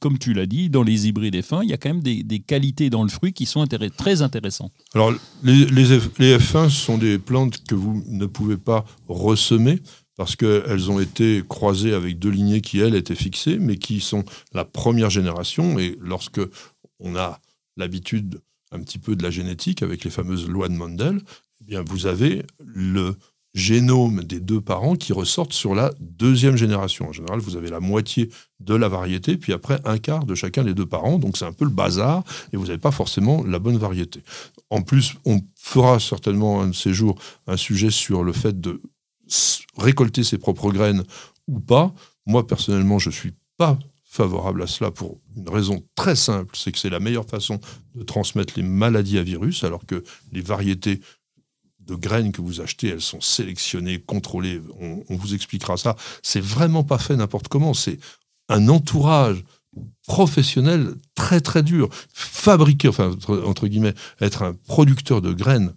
comme 0.00 0.18
tu 0.18 0.34
l'as 0.34 0.46
dit, 0.46 0.70
dans 0.70 0.82
les 0.82 1.08
hybrides 1.08 1.36
F1, 1.36 1.60
il 1.62 1.70
y 1.70 1.72
a 1.72 1.76
quand 1.76 1.90
même 1.90 2.02
des, 2.02 2.40
qualités 2.40 2.90
dans 2.90 3.02
le 3.02 3.08
fruit 3.08 3.32
qui 3.32 3.46
sont 3.46 3.64
très 3.96 4.22
intéressantes. 4.22 4.72
Alors, 4.94 5.12
les, 5.42 5.64
F, 5.66 6.10
les 6.18 6.36
F1 6.38 6.68
sont 6.68 6.98
des 6.98 7.18
plantes 7.18 7.62
que 7.64 7.74
vous 7.74 8.02
ne 8.08 8.26
pouvez 8.26 8.56
pas 8.56 8.84
ressemer 9.08 9.80
parce 10.22 10.36
qu'elles 10.36 10.88
ont 10.88 11.00
été 11.00 11.42
croisées 11.48 11.94
avec 11.94 12.20
deux 12.20 12.30
lignées 12.30 12.60
qui, 12.60 12.78
elles, 12.78 12.94
étaient 12.94 13.16
fixées, 13.16 13.58
mais 13.58 13.76
qui 13.76 13.98
sont 13.98 14.24
la 14.54 14.64
première 14.64 15.10
génération. 15.10 15.80
Et 15.80 15.98
lorsque 16.00 16.40
on 17.00 17.16
a 17.16 17.40
l'habitude 17.76 18.40
un 18.70 18.78
petit 18.78 19.00
peu 19.00 19.16
de 19.16 19.24
la 19.24 19.32
génétique 19.32 19.82
avec 19.82 20.04
les 20.04 20.10
fameuses 20.10 20.48
lois 20.48 20.68
de 20.68 20.74
Mendel, 20.74 21.20
eh 21.60 21.64
bien, 21.64 21.82
vous 21.84 22.06
avez 22.06 22.44
le 22.60 23.16
génome 23.54 24.22
des 24.22 24.38
deux 24.38 24.60
parents 24.60 24.94
qui 24.94 25.12
ressortent 25.12 25.54
sur 25.54 25.74
la 25.74 25.90
deuxième 25.98 26.54
génération. 26.54 27.08
En 27.08 27.12
général, 27.12 27.40
vous 27.40 27.56
avez 27.56 27.68
la 27.68 27.80
moitié 27.80 28.30
de 28.60 28.76
la 28.76 28.88
variété, 28.88 29.36
puis 29.36 29.52
après 29.52 29.80
un 29.84 29.98
quart 29.98 30.24
de 30.24 30.36
chacun 30.36 30.62
des 30.62 30.72
deux 30.72 30.86
parents. 30.86 31.18
Donc 31.18 31.36
c'est 31.36 31.46
un 31.46 31.52
peu 31.52 31.64
le 31.64 31.72
bazar, 31.72 32.22
et 32.52 32.56
vous 32.56 32.66
n'avez 32.66 32.78
pas 32.78 32.92
forcément 32.92 33.42
la 33.42 33.58
bonne 33.58 33.76
variété. 33.76 34.22
En 34.70 34.82
plus, 34.82 35.14
on 35.24 35.40
fera 35.56 35.98
certainement 35.98 36.62
un 36.62 36.68
de 36.68 36.76
ces 36.76 36.94
jours 36.94 37.18
un 37.48 37.56
sujet 37.56 37.90
sur 37.90 38.22
le 38.22 38.32
fait 38.32 38.60
de 38.60 38.80
récolter 39.76 40.24
ses 40.24 40.38
propres 40.38 40.70
graines 40.70 41.04
ou 41.48 41.60
pas. 41.60 41.92
Moi, 42.26 42.46
personnellement, 42.46 42.98
je 42.98 43.08
ne 43.08 43.14
suis 43.14 43.32
pas 43.56 43.78
favorable 44.04 44.62
à 44.62 44.66
cela 44.66 44.90
pour 44.90 45.20
une 45.36 45.48
raison 45.48 45.82
très 45.94 46.16
simple, 46.16 46.54
c'est 46.54 46.70
que 46.70 46.78
c'est 46.78 46.90
la 46.90 47.00
meilleure 47.00 47.24
façon 47.24 47.60
de 47.94 48.02
transmettre 48.02 48.52
les 48.56 48.62
maladies 48.62 49.16
à 49.16 49.22
virus, 49.22 49.64
alors 49.64 49.86
que 49.86 50.04
les 50.32 50.42
variétés 50.42 51.00
de 51.80 51.94
graines 51.94 52.30
que 52.30 52.42
vous 52.42 52.60
achetez, 52.60 52.88
elles 52.88 53.00
sont 53.00 53.22
sélectionnées, 53.22 54.00
contrôlées, 54.00 54.60
on, 54.78 55.16
vous 55.16 55.34
expliquera 55.34 55.78
ça. 55.78 55.96
C'est 56.22 56.42
vraiment 56.42 56.84
pas 56.84 56.98
fait 56.98 57.16
n'importe 57.16 57.48
comment, 57.48 57.72
c'est 57.72 57.98
un 58.50 58.68
entourage 58.68 59.42
professionnel 60.06 60.94
très 61.14 61.40
très 61.40 61.62
dur. 61.62 61.88
Fabriquer, 62.12 62.88
enfin 62.88 63.16
entre 63.46 63.66
guillemets, 63.66 63.94
être 64.20 64.42
un 64.42 64.52
producteur 64.52 65.22
de 65.22 65.32
graines 65.32 65.72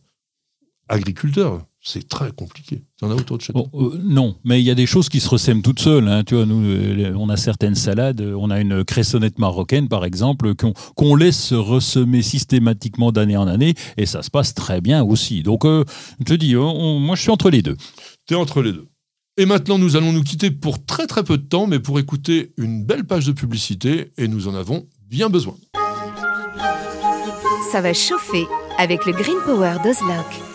agriculteur, 0.90 1.66
c'est 1.82 2.08
très 2.08 2.32
compliqué. 2.32 2.84
Tu 2.98 3.06
en 3.06 3.12
as 3.12 3.16
autour 3.16 3.38
de 3.38 3.44
chez 3.44 3.54
toi 3.54 3.64
Bon, 3.72 3.90
euh, 3.94 4.00
non, 4.04 4.36
mais 4.44 4.60
il 4.62 4.66
y 4.66 4.72
a 4.72 4.76
des 4.76 4.86
choses 4.88 5.08
qui 5.10 5.20
se 5.20 5.30
ressèment 5.30 5.62
toutes 5.62 5.80
seules. 5.80 6.08
hein. 6.08 6.24
Tu 6.24 6.36
vois, 6.36 6.46
nous, 6.46 6.64
euh, 6.66 7.14
on 7.16 7.30
a 7.30 7.38
certaines 7.38 7.76
salades. 7.76 8.22
euh, 8.22 8.36
On 8.38 8.50
a 8.50 8.60
une 8.60 8.84
cressonnette 8.84 9.38
marocaine, 9.40 9.88
par 9.88 10.04
exemple, 10.06 10.54
qu'on 10.96 11.16
laisse 11.16 11.40
se 11.40 11.56
ressemer 11.56 12.22
systématiquement 12.22 13.12
d'année 13.12 13.38
en 13.38 13.48
année, 13.48 13.74
et 13.98 14.06
ça 14.06 14.24
se 14.24 14.30
passe 14.32 14.54
très 14.54 14.82
bien 14.82 15.04
aussi. 15.04 15.44
Donc, 15.44 15.66
euh, 15.66 15.84
je 16.20 16.26
te 16.26 16.34
dis, 16.34 16.56
on- 16.58 16.64
on- 16.76 17.00
moi, 17.00 17.16
je 17.16 17.22
suis 17.22 17.32
entre 17.32 17.50
les 17.50 17.62
deux. 17.62 17.78
Tu 18.28 18.34
es 18.34 18.38
entre 18.38 18.62
les 18.62 18.72
deux. 18.74 18.88
Et 19.38 19.46
maintenant, 19.46 19.78
nous 19.78 19.96
allons 19.98 20.14
nous 20.14 20.24
quitter 20.24 20.50
pour 20.50 20.86
très 20.86 21.08
très 21.08 21.24
peu 21.24 21.38
de 21.38 21.44
temps, 21.44 21.68
mais 21.68 21.80
pour 21.80 22.00
écouter 22.00 22.54
une 22.58 22.86
belle 22.86 23.04
page 23.04 23.26
de 23.26 23.32
publicité, 23.34 24.12
et 24.18 24.28
nous 24.28 24.48
en 24.48 24.56
avons 24.56 24.88
bien 25.10 25.30
besoin. 25.30 25.56
Ça 27.72 27.82
va 27.82 27.94
chauffer 27.94 28.46
avec 28.78 29.06
le 29.06 29.12
Green 29.12 29.36
Power 29.46 29.76
d'Ozlock. 29.84 30.55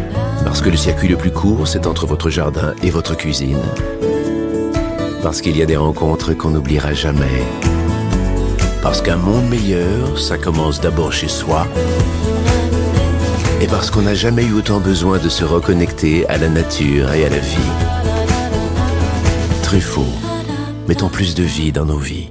Parce 0.43 0.61
que 0.61 0.69
le 0.69 0.77
circuit 0.77 1.07
le 1.07 1.17
plus 1.17 1.31
court, 1.31 1.67
c'est 1.67 1.87
entre 1.87 2.05
votre 2.05 2.29
jardin 2.29 2.73
et 2.83 2.89
votre 2.89 3.15
cuisine. 3.15 3.61
Parce 5.23 5.41
qu'il 5.41 5.55
y 5.57 5.61
a 5.61 5.65
des 5.65 5.77
rencontres 5.77 6.33
qu'on 6.33 6.49
n'oubliera 6.49 6.93
jamais. 6.93 7.43
Parce 8.81 9.01
qu'un 9.01 9.17
monde 9.17 9.47
meilleur, 9.49 10.19
ça 10.19 10.37
commence 10.37 10.81
d'abord 10.81 11.13
chez 11.13 11.27
soi. 11.27 11.67
Et 13.61 13.67
parce 13.67 13.91
qu'on 13.91 14.01
n'a 14.01 14.15
jamais 14.15 14.43
eu 14.43 14.53
autant 14.53 14.79
besoin 14.79 15.19
de 15.19 15.29
se 15.29 15.43
reconnecter 15.43 16.27
à 16.27 16.37
la 16.37 16.49
nature 16.49 17.13
et 17.13 17.25
à 17.25 17.29
la 17.29 17.37
vie. 17.37 17.71
Truffaut, 19.61 20.13
mettons 20.87 21.09
plus 21.09 21.35
de 21.35 21.43
vie 21.43 21.71
dans 21.71 21.85
nos 21.85 21.99
vies. 21.99 22.30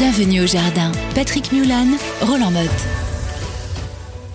Bienvenue 0.00 0.40
au 0.40 0.46
jardin. 0.46 0.90
Patrick 1.14 1.52
Mulan, 1.52 1.88
Roland 2.22 2.50
Motte. 2.50 2.99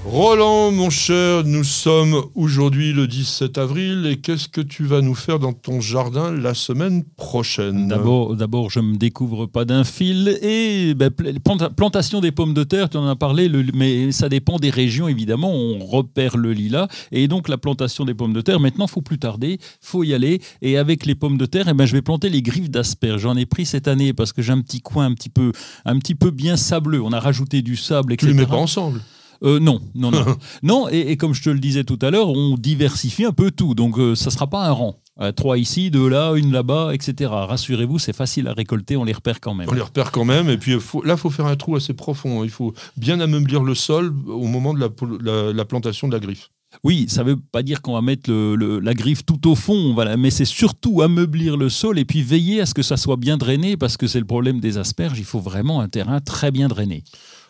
Roland, 0.08 0.72
mon 0.72 0.92
cher, 0.92 1.44
nous 1.46 1.64
sommes 1.64 2.22
aujourd'hui 2.36 2.94
le 2.94 3.08
17 3.08 3.58
avril, 3.58 4.06
et 4.06 4.18
qu'est-ce 4.18 4.48
que 4.48 4.62
tu 4.62 4.84
vas 4.84 5.02
nous 5.02 5.16
faire 5.16 5.40
dans 5.40 5.52
ton 5.52 5.82
jardin 5.82 6.32
la 6.32 6.54
semaine 6.54 7.04
prochaine? 7.18 7.88
D'abord, 7.88 8.36
d'abord, 8.36 8.70
je 8.70 8.80
me 8.82 8.98
découvre 8.98 9.48
pas 9.48 9.66
d'un 9.66 9.84
fil 9.84 10.38
et 10.44 10.94
ben, 10.94 11.10
pl- 11.10 11.40
planta- 11.40 11.72
plantation 11.72 12.22
des 12.22 12.32
pommes 12.32 12.54
de 12.54 12.64
terre, 12.64 12.90
tu 12.90 12.98
en 12.98 13.08
as 13.08 13.16
parlé, 13.16 13.50
le- 13.50 13.66
mais 13.74 14.12
ça 14.12 14.30
dépend 14.30 14.58
des 14.58 14.70
régions 14.70 15.08
évidemment. 15.08 15.52
On 15.52 15.84
repère 15.84 16.38
le 16.38 16.54
lilas 16.54 16.88
et 17.12 17.28
donc 17.28 17.50
la 17.50 17.58
plantation 17.58 18.06
des 18.06 18.14
pommes 18.14 18.34
de 18.34 18.42
terre. 18.42 18.60
Maintenant, 18.60 18.86
faut 18.86 19.02
plus 19.02 19.18
tarder, 19.18 19.58
faut 19.82 20.04
y 20.04 20.14
aller. 20.14 20.40
Et 20.62 20.78
avec 20.78 21.08
les 21.08 21.16
pommes 21.16 21.38
de 21.40 21.48
terre, 21.48 21.68
eh 21.68 21.74
ben, 21.74 21.88
je 21.88 21.94
vais 21.94 22.04
planter 22.04 22.30
les 22.30 22.44
griffes 22.44 22.70
d'asperges. 22.70 23.22
J'en 23.22 23.36
ai 23.36 23.48
pris 23.48 23.66
cette 23.66 23.88
année 23.88 24.14
parce 24.14 24.34
que 24.34 24.44
j'ai 24.44 24.52
un 24.54 24.62
petit 24.62 24.82
coin 24.82 25.06
un 25.08 25.14
petit 25.16 25.30
peu, 25.30 25.52
un 25.84 25.98
petit 25.98 26.16
peu 26.16 26.30
bien 26.30 26.58
sableux. 26.58 27.02
On 27.02 27.12
a 27.12 27.20
rajouté 27.20 27.64
du 27.64 27.76
sable, 27.76 28.10
Tu 28.16 28.26
etc. 28.26 28.32
les 28.32 28.38
mets 28.38 28.46
pas 28.46 28.56
ensemble? 28.58 29.02
Euh, 29.44 29.60
non, 29.60 29.80
non, 29.96 30.12
non. 30.12 30.24
non, 30.64 30.88
et, 30.90 31.12
et 31.12 31.18
comme 31.18 31.34
je 31.34 31.44
te 31.44 31.50
le 31.50 31.60
disais 31.60 31.84
tout 31.84 32.00
à 32.02 32.10
l'heure, 32.12 32.30
on 32.30 32.56
diversifie 32.58 33.26
un 33.26 33.32
peu 33.32 33.52
tout. 33.52 33.76
Donc, 33.76 33.98
euh, 33.98 34.16
ça 34.16 34.26
ne 34.26 34.32
sera 34.32 34.48
pas 34.48 34.66
un 34.66 34.72
rang. 34.72 34.96
Euh, 35.22 35.32
trois 35.32 35.58
ici, 35.58 35.92
deux 35.92 36.10
là, 36.10 36.34
une 36.36 36.52
là-bas, 36.52 36.94
etc. 36.94 37.30
Rassurez-vous, 37.32 38.00
c'est 38.00 38.16
facile 38.16 38.48
à 38.50 38.54
récolter, 38.54 38.98
on 38.98 39.06
les 39.06 39.14
repère 39.14 39.40
quand 39.40 39.54
même. 39.54 39.68
On 39.70 39.74
les 39.74 39.82
repère 39.82 40.12
quand 40.12 40.26
même, 40.26 40.50
et 40.50 40.58
puis 40.58 40.80
faut- 40.80 41.04
là, 41.04 41.14
il 41.14 41.20
faut 41.20 41.30
faire 41.30 41.46
un 41.46 41.56
trou 41.56 41.76
assez 41.78 41.94
profond. 41.94 42.44
Il 42.44 42.50
faut 42.50 42.74
bien 42.98 43.20
ameublir 43.22 43.64
le 43.64 43.76
sol 43.76 44.14
au 44.28 44.46
moment 44.48 44.74
de 44.74 44.80
la, 44.80 44.90
pol- 44.90 45.18
la- 45.24 45.54
la 45.54 45.66
plantation 45.66 46.08
de 46.10 46.14
la 46.14 46.20
griffe. 46.20 46.50
Oui, 46.84 47.06
ça 47.08 47.24
ne 47.24 47.30
veut 47.30 47.38
pas 47.38 47.64
dire 47.64 47.82
qu'on 47.82 47.94
va 47.94 48.02
mettre 48.02 48.30
le- 48.30 48.58
le- 48.58 48.80
la 48.82 48.94
griffe 48.94 49.26
tout 49.26 49.50
au 49.50 49.56
fond, 49.56 49.94
voilà, 49.94 50.18
mais 50.18 50.30
c'est 50.30 50.44
surtout 50.44 51.02
ameublir 51.02 51.56
le 51.56 51.70
sol 51.70 51.98
et 51.98 52.04
puis 52.04 52.22
veiller 52.22 52.60
à 52.60 52.66
ce 52.66 52.74
que 52.74 52.82
ça 52.84 52.98
soit 52.98 53.16
bien 53.16 53.38
drainé, 53.38 53.78
parce 53.78 53.96
que 53.96 54.08
c'est 54.08 54.20
le 54.20 54.26
problème 54.26 54.60
des 54.60 54.78
asperges, 54.78 55.18
il 55.18 55.24
faut 55.24 55.40
vraiment 55.40 55.80
un 55.80 55.88
terrain 55.88 56.20
très 56.20 56.52
bien 56.52 56.68
drainé. 56.68 57.06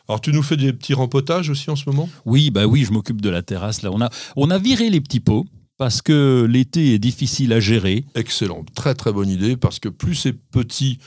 Alors, 0.08 0.22
tu 0.22 0.32
nous 0.32 0.44
fais 0.44 0.58
des 0.58 0.72
petits 0.72 0.94
rempotages 0.94 1.50
aussi 1.50 1.70
en 1.70 1.76
ce 1.76 1.90
moment? 1.90 2.10
Oui, 2.26 2.52
bah 2.52 2.66
oui, 2.68 2.84
je 2.84 2.92
m'occupe 2.92 3.22
de 3.22 3.30
la 3.30 3.42
terrasse. 3.42 3.82
Là, 3.82 3.90
on 3.92 4.02
a, 4.02 4.10
on 4.36 4.50
a 4.52 4.58
viré 4.60 4.90
les 4.90 5.02
petits 5.02 5.20
pots 5.20 5.46
parce 5.78 6.02
que 6.02 6.48
l'été 6.50 6.94
est 6.94 7.00
difficile 7.00 7.52
à 7.54 7.60
gérer. 7.60 8.06
Excellent, 8.16 8.64
très 8.76 8.94
très 8.94 9.12
bonne 9.12 9.30
idée, 9.30 9.58
parce 9.58 9.80
que 9.80 9.90
plus 9.90 10.16
c'est 10.16 10.34
petit, 10.34 11.00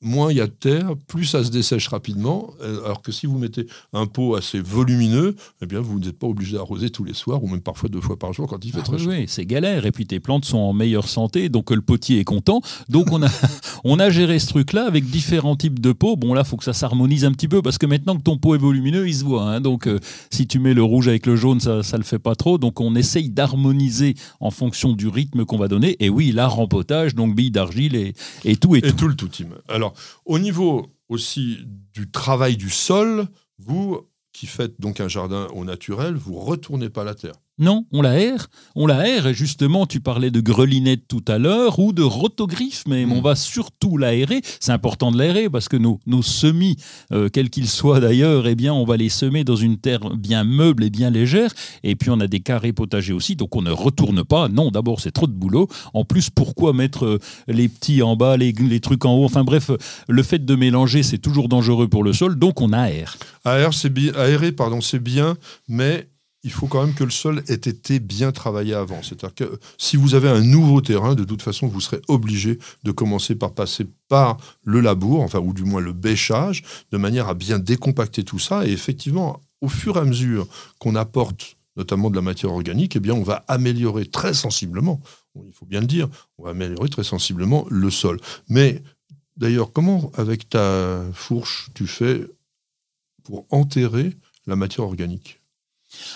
moins 0.00 0.30
il 0.30 0.36
y 0.38 0.40
a 0.40 0.46
de 0.46 0.52
terre, 0.52 0.92
plus 1.06 1.24
ça 1.24 1.44
se 1.44 1.50
dessèche 1.50 1.88
rapidement, 1.88 2.52
euh, 2.62 2.84
alors 2.84 3.02
que 3.02 3.12
si 3.12 3.26
vous 3.26 3.38
mettez 3.38 3.66
un 3.92 4.06
pot 4.06 4.34
assez 4.34 4.60
volumineux, 4.60 5.34
eh 5.62 5.66
bien 5.66 5.80
vous 5.80 5.98
n'êtes 5.98 6.18
pas 6.18 6.26
obligé 6.26 6.56
d'arroser 6.56 6.90
tous 6.90 7.04
les 7.04 7.14
soirs, 7.14 7.42
ou 7.42 7.48
même 7.48 7.60
parfois 7.60 7.88
deux 7.88 8.00
fois 8.00 8.18
par 8.18 8.32
jour 8.32 8.46
quand 8.48 8.64
il 8.64 8.72
fait 8.72 8.78
Ah 8.80 8.84
très 8.84 8.96
oui, 8.96 9.02
chaud. 9.04 9.10
oui, 9.10 9.24
c'est 9.28 9.46
galère. 9.46 9.86
Et 9.86 9.92
puis 9.92 10.06
tes 10.06 10.20
plantes 10.20 10.44
sont 10.44 10.58
en 10.58 10.72
meilleure 10.72 11.08
santé, 11.08 11.48
donc 11.48 11.70
euh, 11.72 11.74
le 11.74 11.82
potier 11.82 12.18
est 12.20 12.24
content. 12.24 12.60
Donc 12.88 13.10
on 13.12 13.22
a, 13.22 13.28
on 13.84 13.98
a 13.98 14.10
géré 14.10 14.38
ce 14.38 14.48
truc-là 14.48 14.86
avec 14.86 15.04
différents 15.06 15.56
types 15.56 15.80
de 15.80 15.92
pots. 15.92 16.16
Bon, 16.16 16.34
là, 16.34 16.42
il 16.44 16.48
faut 16.48 16.56
que 16.56 16.64
ça 16.64 16.72
s'harmonise 16.72 17.24
un 17.24 17.32
petit 17.32 17.48
peu 17.48 17.62
parce 17.62 17.78
que 17.78 17.86
maintenant 17.86 18.16
que 18.16 18.22
ton 18.22 18.36
pot 18.38 18.54
est 18.54 18.58
volumineux, 18.58 19.06
il 19.08 19.14
se 19.14 19.24
voit. 19.24 19.42
hein. 19.44 19.60
donc 19.60 19.86
euh, 19.86 19.98
si 20.30 20.46
tu 20.46 20.58
mets 20.58 20.74
le 20.74 20.82
rouge 20.82 21.08
avec 21.08 21.26
le 21.26 21.36
jaune, 21.36 21.60
ça 21.60 21.76
ne 21.80 21.96
le 21.98 22.02
fait 22.04 22.18
pas 22.18 22.34
trop. 22.34 22.58
Donc 22.58 22.80
on 22.80 22.94
essaye 22.94 23.30
d'harmoniser 23.30 24.14
en 24.40 24.50
fonction 24.50 24.92
du 24.92 25.08
rythme 25.08 25.44
qu'on 25.44 25.58
va 25.58 25.68
donner. 25.68 25.96
Et 26.00 26.08
oui, 26.08 26.32
là, 26.32 26.46
rempotage, 26.48 27.14
donc 27.14 27.34
billes 27.34 27.50
d'argile 27.50 27.94
et, 27.96 28.14
et 28.44 28.56
tout 28.56 28.74
et, 28.74 28.78
Et 28.78 28.82
tout. 28.82 28.92
tout 28.96 29.08
le 29.08 29.14
tout 29.14 29.28
team. 29.28 29.48
Alors, 29.74 29.94
au 30.24 30.38
niveau 30.38 30.86
aussi 31.08 31.58
du 31.92 32.08
travail 32.08 32.56
du 32.56 32.70
sol, 32.70 33.26
vous 33.58 34.08
qui 34.32 34.46
faites 34.46 34.80
donc 34.80 35.00
un 35.00 35.08
jardin 35.08 35.48
au 35.52 35.64
naturel, 35.64 36.14
vous 36.14 36.38
retournez 36.38 36.90
pas 36.90 37.02
la 37.02 37.16
terre. 37.16 37.34
Non, 37.58 37.86
on 37.92 38.02
l'aère. 38.02 38.48
On 38.74 38.86
l'aère. 38.86 39.28
Et 39.28 39.34
justement, 39.34 39.86
tu 39.86 40.00
parlais 40.00 40.30
de 40.32 40.40
grelinette 40.40 41.06
tout 41.06 41.24
à 41.28 41.38
l'heure 41.38 41.78
ou 41.78 41.92
de 41.92 42.02
rotogriffe, 42.02 42.82
mais 42.88 43.04
on 43.04 43.20
va 43.20 43.36
surtout 43.36 43.96
l'aérer. 43.96 44.40
C'est 44.58 44.72
important 44.72 45.12
de 45.12 45.18
l'aérer 45.18 45.48
parce 45.48 45.68
que 45.68 45.76
nos, 45.76 46.00
nos 46.06 46.22
semis, 46.22 46.76
euh, 47.12 47.28
quels 47.28 47.50
qu'ils 47.50 47.68
soient 47.68 48.00
d'ailleurs, 48.00 48.48
eh 48.48 48.56
bien, 48.56 48.74
on 48.74 48.84
va 48.84 48.96
les 48.96 49.08
semer 49.08 49.44
dans 49.44 49.54
une 49.54 49.78
terre 49.78 50.16
bien 50.16 50.42
meuble 50.42 50.82
et 50.82 50.90
bien 50.90 51.10
légère. 51.10 51.52
Et 51.84 51.94
puis, 51.94 52.10
on 52.10 52.18
a 52.18 52.26
des 52.26 52.40
carrés 52.40 52.72
potagers 52.72 53.12
aussi, 53.12 53.36
donc 53.36 53.54
on 53.54 53.62
ne 53.62 53.70
retourne 53.70 54.24
pas. 54.24 54.48
Non, 54.48 54.70
d'abord, 54.70 55.00
c'est 55.00 55.12
trop 55.12 55.28
de 55.28 55.32
boulot. 55.32 55.68
En 55.92 56.04
plus, 56.04 56.30
pourquoi 56.30 56.72
mettre 56.72 57.04
euh, 57.04 57.18
les 57.46 57.68
petits 57.68 58.02
en 58.02 58.16
bas, 58.16 58.36
les, 58.36 58.52
les 58.52 58.80
trucs 58.80 59.04
en 59.04 59.14
haut? 59.14 59.24
Enfin 59.24 59.44
bref, 59.44 59.70
le 60.08 60.22
fait 60.22 60.44
de 60.44 60.54
mélanger, 60.56 61.02
c'est 61.04 61.18
toujours 61.18 61.48
dangereux 61.48 61.86
pour 61.86 62.02
le 62.02 62.12
sol, 62.12 62.36
donc 62.36 62.60
on 62.60 62.72
aère. 62.72 63.16
Aérer, 63.44 63.72
c'est 63.72 63.90
bi- 63.90 64.10
aérer, 64.16 64.50
pardon, 64.50 64.80
c'est 64.80 64.98
bien, 65.02 65.36
mais 65.68 66.08
il 66.44 66.52
faut 66.52 66.66
quand 66.66 66.84
même 66.84 66.94
que 66.94 67.04
le 67.04 67.10
sol 67.10 67.42
ait 67.48 67.54
été 67.54 67.98
bien 67.98 68.30
travaillé 68.30 68.74
avant. 68.74 69.02
C'est-à-dire 69.02 69.34
que 69.34 69.58
si 69.78 69.96
vous 69.96 70.14
avez 70.14 70.28
un 70.28 70.42
nouveau 70.42 70.82
terrain, 70.82 71.14
de 71.14 71.24
toute 71.24 71.40
façon, 71.40 71.66
vous 71.66 71.80
serez 71.80 72.00
obligé 72.06 72.58
de 72.84 72.92
commencer 72.92 73.34
par 73.34 73.54
passer 73.54 73.86
par 74.08 74.36
le 74.62 74.80
labour, 74.80 75.22
enfin, 75.22 75.38
ou 75.40 75.54
du 75.54 75.64
moins 75.64 75.80
le 75.80 75.94
bêchage, 75.94 76.62
de 76.92 76.98
manière 76.98 77.28
à 77.28 77.34
bien 77.34 77.58
décompacter 77.58 78.24
tout 78.24 78.38
ça. 78.38 78.66
Et 78.66 78.72
effectivement, 78.72 79.40
au 79.62 79.68
fur 79.68 79.96
et 79.96 80.00
à 80.00 80.04
mesure 80.04 80.46
qu'on 80.78 80.94
apporte 80.94 81.56
notamment 81.76 82.10
de 82.10 82.14
la 82.14 82.22
matière 82.22 82.52
organique, 82.52 82.94
eh 82.94 83.00
bien, 83.00 83.14
on 83.14 83.22
va 83.22 83.44
améliorer 83.48 84.06
très 84.06 84.34
sensiblement, 84.34 85.00
il 85.34 85.52
faut 85.52 85.66
bien 85.66 85.80
le 85.80 85.86
dire, 85.86 86.08
on 86.38 86.44
va 86.44 86.50
améliorer 86.50 86.88
très 86.88 87.02
sensiblement 87.02 87.66
le 87.68 87.90
sol. 87.90 88.20
Mais 88.48 88.82
d'ailleurs, 89.36 89.72
comment, 89.72 90.12
avec 90.14 90.48
ta 90.48 91.02
fourche, 91.14 91.70
tu 91.74 91.86
fais 91.86 92.24
pour 93.24 93.46
enterrer 93.50 94.14
la 94.46 94.54
matière 94.54 94.84
organique? 94.84 95.40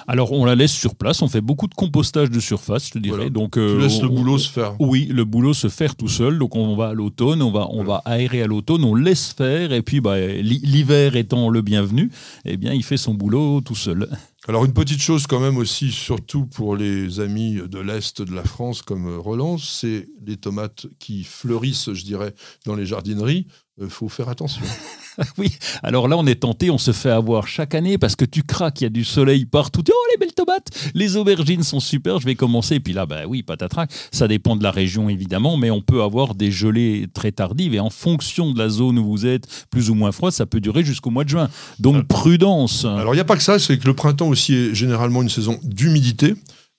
Alors, 0.06 0.32
on 0.32 0.44
la 0.44 0.54
laisse 0.54 0.72
sur 0.72 0.94
place. 0.94 1.22
On 1.22 1.28
fait 1.28 1.40
beaucoup 1.40 1.66
de 1.66 1.74
compostage 1.74 2.30
de 2.30 2.40
surface, 2.40 2.86
je 2.88 2.90
te 2.92 2.98
dirais. 2.98 3.16
Voilà. 3.16 3.30
Donc, 3.30 3.52
Tu 3.54 3.60
euh, 3.60 3.78
laisses 3.78 4.00
le 4.02 4.08
on- 4.08 4.14
boulot 4.14 4.38
se 4.38 4.48
faire. 4.50 4.74
Oui, 4.80 5.06
le 5.06 5.24
boulot 5.24 5.54
se 5.54 5.68
faire 5.68 5.96
tout 5.96 6.08
seul. 6.08 6.38
Donc 6.38 6.56
on 6.56 6.76
va 6.76 6.88
à 6.88 6.92
l'automne, 6.94 7.42
on 7.42 7.50
va, 7.50 7.68
on 7.70 7.84
va 7.84 8.02
aérer 8.04 8.42
à 8.42 8.46
l'automne, 8.46 8.84
on 8.84 8.94
laisse 8.94 9.32
faire. 9.32 9.72
Et 9.72 9.82
puis 9.82 10.00
bah, 10.00 10.18
l'hi- 10.18 10.60
l'hiver 10.62 11.16
étant 11.16 11.48
le 11.50 11.62
bienvenu, 11.62 12.10
eh 12.44 12.56
bien 12.56 12.72
il 12.72 12.82
fait 12.82 12.96
son 12.96 13.14
boulot 13.14 13.60
tout 13.60 13.74
seul. 13.74 14.08
Alors 14.46 14.64
une 14.64 14.72
petite 14.72 15.00
chose 15.00 15.26
quand 15.26 15.40
même 15.40 15.56
aussi, 15.58 15.90
surtout 15.90 16.46
pour 16.46 16.76
les 16.76 17.20
amis 17.20 17.58
de 17.68 17.78
l'Est 17.80 18.22
de 18.22 18.32
la 18.34 18.44
France 18.44 18.82
comme 18.82 19.18
Roland, 19.18 19.58
c'est 19.58 20.08
les 20.26 20.36
tomates 20.36 20.86
qui 20.98 21.24
fleurissent, 21.24 21.92
je 21.92 22.04
dirais, 22.04 22.34
dans 22.64 22.74
les 22.74 22.86
jardineries. 22.86 23.46
Il 23.80 23.90
faut 23.90 24.08
faire 24.08 24.28
attention. 24.28 24.62
oui, 25.38 25.56
alors 25.82 26.08
là, 26.08 26.16
on 26.16 26.26
est 26.26 26.40
tenté, 26.40 26.70
on 26.70 26.78
se 26.78 26.92
fait 26.92 27.10
avoir 27.10 27.46
chaque 27.46 27.74
année 27.74 27.96
parce 27.96 28.16
que 28.16 28.24
tu 28.24 28.42
craques, 28.42 28.80
il 28.80 28.84
y 28.84 28.86
a 28.86 28.90
du 28.90 29.04
soleil 29.04 29.46
partout. 29.46 29.82
Oh, 29.88 30.06
les 30.12 30.18
belles 30.18 30.34
tomates 30.34 30.70
Les 30.94 31.16
aubergines 31.16 31.62
sont 31.62 31.80
super, 31.80 32.18
je 32.18 32.26
vais 32.26 32.34
commencer. 32.34 32.76
Et 32.76 32.80
puis 32.80 32.92
là, 32.92 33.06
bah 33.06 33.22
oui, 33.26 33.42
patatrac, 33.42 33.90
ça 34.10 34.26
dépend 34.26 34.56
de 34.56 34.62
la 34.62 34.70
région 34.70 35.08
évidemment, 35.08 35.56
mais 35.56 35.70
on 35.70 35.80
peut 35.80 36.02
avoir 36.02 36.34
des 36.34 36.50
gelées 36.50 37.06
très 37.14 37.32
tardives 37.32 37.74
et 37.74 37.80
en 37.80 37.90
fonction 37.90 38.52
de 38.52 38.58
la 38.58 38.68
zone 38.68 38.98
où 38.98 39.04
vous 39.04 39.26
êtes, 39.26 39.46
plus 39.70 39.90
ou 39.90 39.94
moins 39.94 40.12
froid, 40.12 40.30
ça 40.30 40.46
peut 40.46 40.60
durer 40.60 40.84
jusqu'au 40.84 41.10
mois 41.10 41.24
de 41.24 41.30
juin. 41.30 41.48
Donc 41.78 42.06
prudence. 42.06 42.84
Alors 42.84 43.14
il 43.14 43.16
n'y 43.16 43.22
a 43.22 43.24
pas 43.24 43.36
que 43.36 43.42
ça, 43.42 43.58
c'est 43.58 43.78
que 43.78 43.86
le 43.86 43.94
printemps 43.94 44.28
aussi 44.28 44.54
est 44.54 44.74
généralement 44.74 45.22
une 45.22 45.28
saison 45.28 45.58
d'humidité. 45.62 46.34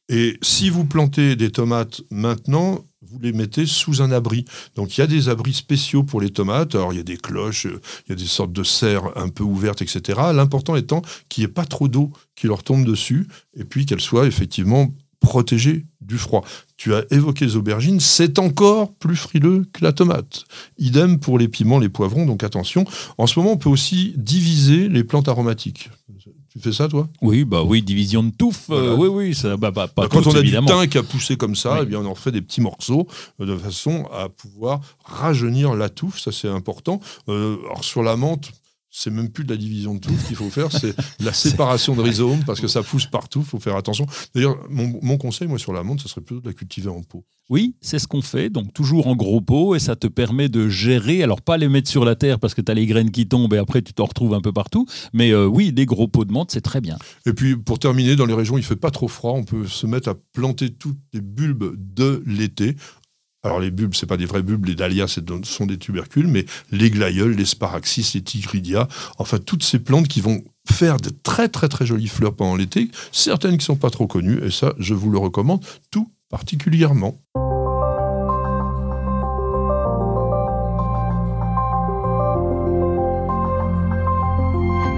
Et 0.09 0.37
si 0.41 0.69
vous 0.69 0.85
plantez 0.85 1.35
des 1.35 1.51
tomates 1.51 2.01
maintenant, 2.09 2.79
vous 3.09 3.19
les 3.19 3.33
mettez 3.33 3.65
sous 3.65 4.01
un 4.01 4.11
abri. 4.11 4.45
Donc 4.75 4.97
il 4.97 5.01
y 5.01 5.03
a 5.03 5.07
des 5.07 5.29
abris 5.29 5.53
spéciaux 5.53 6.03
pour 6.03 6.21
les 6.21 6.29
tomates. 6.29 6.75
Alors 6.75 6.93
il 6.93 6.97
y 6.97 6.99
a 6.99 7.03
des 7.03 7.17
cloches, 7.17 7.65
il 7.65 8.09
y 8.09 8.13
a 8.13 8.15
des 8.15 8.25
sortes 8.25 8.53
de 8.53 8.63
serres 8.63 9.17
un 9.17 9.29
peu 9.29 9.43
ouvertes, 9.43 9.81
etc. 9.81 10.19
L'important 10.33 10.75
étant 10.75 11.01
qu'il 11.27 11.43
n'y 11.43 11.49
ait 11.49 11.53
pas 11.53 11.65
trop 11.65 11.87
d'eau 11.87 12.11
qui 12.35 12.47
leur 12.47 12.63
tombe 12.63 12.85
dessus 12.85 13.27
et 13.55 13.63
puis 13.63 13.85
qu'elles 13.85 14.01
soient 14.01 14.27
effectivement 14.27 14.93
protégées 15.19 15.85
du 16.01 16.17
froid. 16.17 16.43
Tu 16.77 16.93
as 16.93 17.03
évoqué 17.11 17.45
les 17.45 17.55
aubergines, 17.55 17.99
c'est 17.99 18.39
encore 18.39 18.93
plus 18.93 19.15
frileux 19.15 19.65
que 19.73 19.83
la 19.83 19.91
tomate. 19.91 20.45
Idem 20.77 21.19
pour 21.19 21.37
les 21.37 21.47
piments, 21.47 21.79
les 21.79 21.89
poivrons, 21.89 22.25
donc 22.25 22.43
attention. 22.43 22.85
En 23.17 23.27
ce 23.27 23.37
moment, 23.37 23.53
on 23.53 23.57
peut 23.57 23.69
aussi 23.69 24.13
diviser 24.17 24.87
les 24.87 25.03
plantes 25.03 25.27
aromatiques. 25.27 25.89
Tu 26.51 26.59
fais 26.59 26.71
ça, 26.73 26.87
toi? 26.87 27.07
Oui, 27.21 27.43
bah 27.45 27.61
oui, 27.63 27.81
division 27.83 28.23
de 28.23 28.31
touffe. 28.31 28.67
euh, 28.71 28.95
oui, 28.95 29.07
oui, 29.07 29.35
ça, 29.35 29.55
bah, 29.55 29.69
bah, 29.71 29.87
pas 29.87 30.03
Bah, 30.03 30.07
quand 30.11 30.25
on 30.25 30.33
a 30.35 30.39
évidemment. 30.39 30.67
du 30.67 30.73
thym 30.73 30.87
qui 30.89 30.97
a 30.97 31.03
poussé 31.03 31.37
comme 31.37 31.55
ça, 31.55 31.73
Oui. 31.73 31.79
eh 31.83 31.85
bien, 31.85 31.99
on 31.99 32.05
en 32.07 32.15
fait 32.15 32.31
des 32.31 32.41
petits 32.41 32.61
morceaux 32.61 33.07
euh, 33.39 33.45
de 33.45 33.55
façon 33.55 34.07
à 34.11 34.29
pouvoir 34.29 34.79
rajeunir 35.05 35.75
la 35.75 35.89
touffe. 35.89 36.19
Ça, 36.19 36.31
c'est 36.31 36.47
important. 36.47 36.99
Euh, 37.27 37.57
alors, 37.65 37.83
sur 37.83 38.01
la 38.01 38.15
menthe, 38.15 38.49
c'est 38.89 39.11
même 39.11 39.29
plus 39.29 39.43
de 39.43 39.51
la 39.51 39.57
division 39.57 39.95
de 39.95 39.99
touffe 39.99 40.27
qu'il 40.27 40.35
faut 40.35 40.49
faire, 40.49 40.71
c'est 40.71 40.97
de 41.19 41.25
la 41.25 41.33
séparation 41.33 41.95
de 41.95 42.01
rhizome 42.01 42.43
parce 42.45 42.59
que 42.59 42.67
ça 42.67 42.83
pousse 42.83 43.05
partout. 43.05 43.41
Il 43.41 43.45
faut 43.45 43.59
faire 43.59 43.75
attention. 43.75 44.05
D'ailleurs, 44.33 44.57
mon, 44.69 44.99
mon 45.01 45.17
conseil, 45.17 45.47
moi, 45.47 45.59
sur 45.59 45.73
la 45.73 45.83
menthe, 45.83 46.01
ce 46.01 46.09
serait 46.09 46.21
plutôt 46.21 46.41
de 46.41 46.47
la 46.47 46.53
cultiver 46.53 46.89
en 46.89 47.03
pot. 47.03 47.23
Oui, 47.49 47.73
c'est 47.81 47.97
ce 47.97 48.07
qu'on 48.07 48.21
fait, 48.21 48.51
donc 48.51 48.73
toujours 48.73 49.07
en 49.07 49.15
gros 49.15 49.41
pot, 49.41 49.73
et 49.73 49.79
ça 49.79 49.95
te 49.95 50.05
permet 50.05 50.49
de 50.49 50.69
gérer, 50.69 51.23
alors 51.23 51.41
pas 51.41 51.57
les 51.57 51.67
mettre 51.67 51.89
sur 51.89 52.05
la 52.05 52.15
terre 52.15 52.39
parce 52.39 52.53
que 52.53 52.61
tu 52.61 52.71
as 52.71 52.75
les 52.75 52.85
graines 52.85 53.09
qui 53.09 53.27
tombent 53.27 53.55
et 53.55 53.57
après 53.57 53.81
tu 53.81 53.91
t'en 53.91 54.05
retrouves 54.05 54.35
un 54.35 54.41
peu 54.41 54.53
partout, 54.53 54.85
mais 55.13 55.31
euh, 55.31 55.47
oui, 55.47 55.73
des 55.73 55.87
gros 55.87 56.07
pots 56.07 56.25
de 56.25 56.31
menthe, 56.31 56.51
c'est 56.51 56.61
très 56.61 56.79
bien. 56.79 56.99
Et 57.25 57.33
puis, 57.33 57.57
pour 57.57 57.79
terminer, 57.79 58.15
dans 58.15 58.27
les 58.27 58.35
régions 58.35 58.53
où 58.53 58.57
il 58.59 58.63
fait 58.63 58.75
pas 58.75 58.91
trop 58.91 59.07
froid, 59.07 59.33
on 59.33 59.43
peut 59.43 59.65
se 59.65 59.87
mettre 59.87 60.09
à 60.09 60.15
planter 60.33 60.69
toutes 60.69 60.99
les 61.11 61.21
bulbes 61.21 61.73
de 61.75 62.21
l'été. 62.27 62.75
Alors, 63.43 63.59
les 63.59 63.71
bulbes, 63.71 63.93
c'est 63.93 64.05
pas 64.05 64.17
des 64.17 64.25
vrais 64.25 64.43
bulbes, 64.43 64.65
les 64.65 64.75
dahlias, 64.75 65.19
sont 65.43 65.65
des 65.65 65.77
tubercules, 65.77 66.27
mais 66.27 66.45
les 66.71 66.89
glaïeuls, 66.89 67.35
les 67.35 67.45
sparaxis, 67.45 68.11
les 68.13 68.21
tigridias, 68.21 68.87
enfin, 69.17 69.37
toutes 69.37 69.63
ces 69.63 69.79
plantes 69.79 70.09
qui 70.09 70.19
vont 70.19 70.43
faire 70.69 70.97
de 70.97 71.09
très, 71.09 71.47
très, 71.47 71.69
très 71.69 71.85
jolies 71.85 72.07
fleurs 72.07 72.35
pendant 72.35 72.55
l'été, 72.55 72.89
certaines 73.11 73.57
qui 73.57 73.65
sont 73.65 73.77
pas 73.77 73.89
trop 73.89 74.07
connues, 74.07 74.43
et 74.43 74.51
ça, 74.51 74.73
je 74.77 74.93
vous 74.93 75.09
le 75.09 75.17
recommande 75.17 75.65
tout 75.89 76.11
particulièrement. 76.29 77.17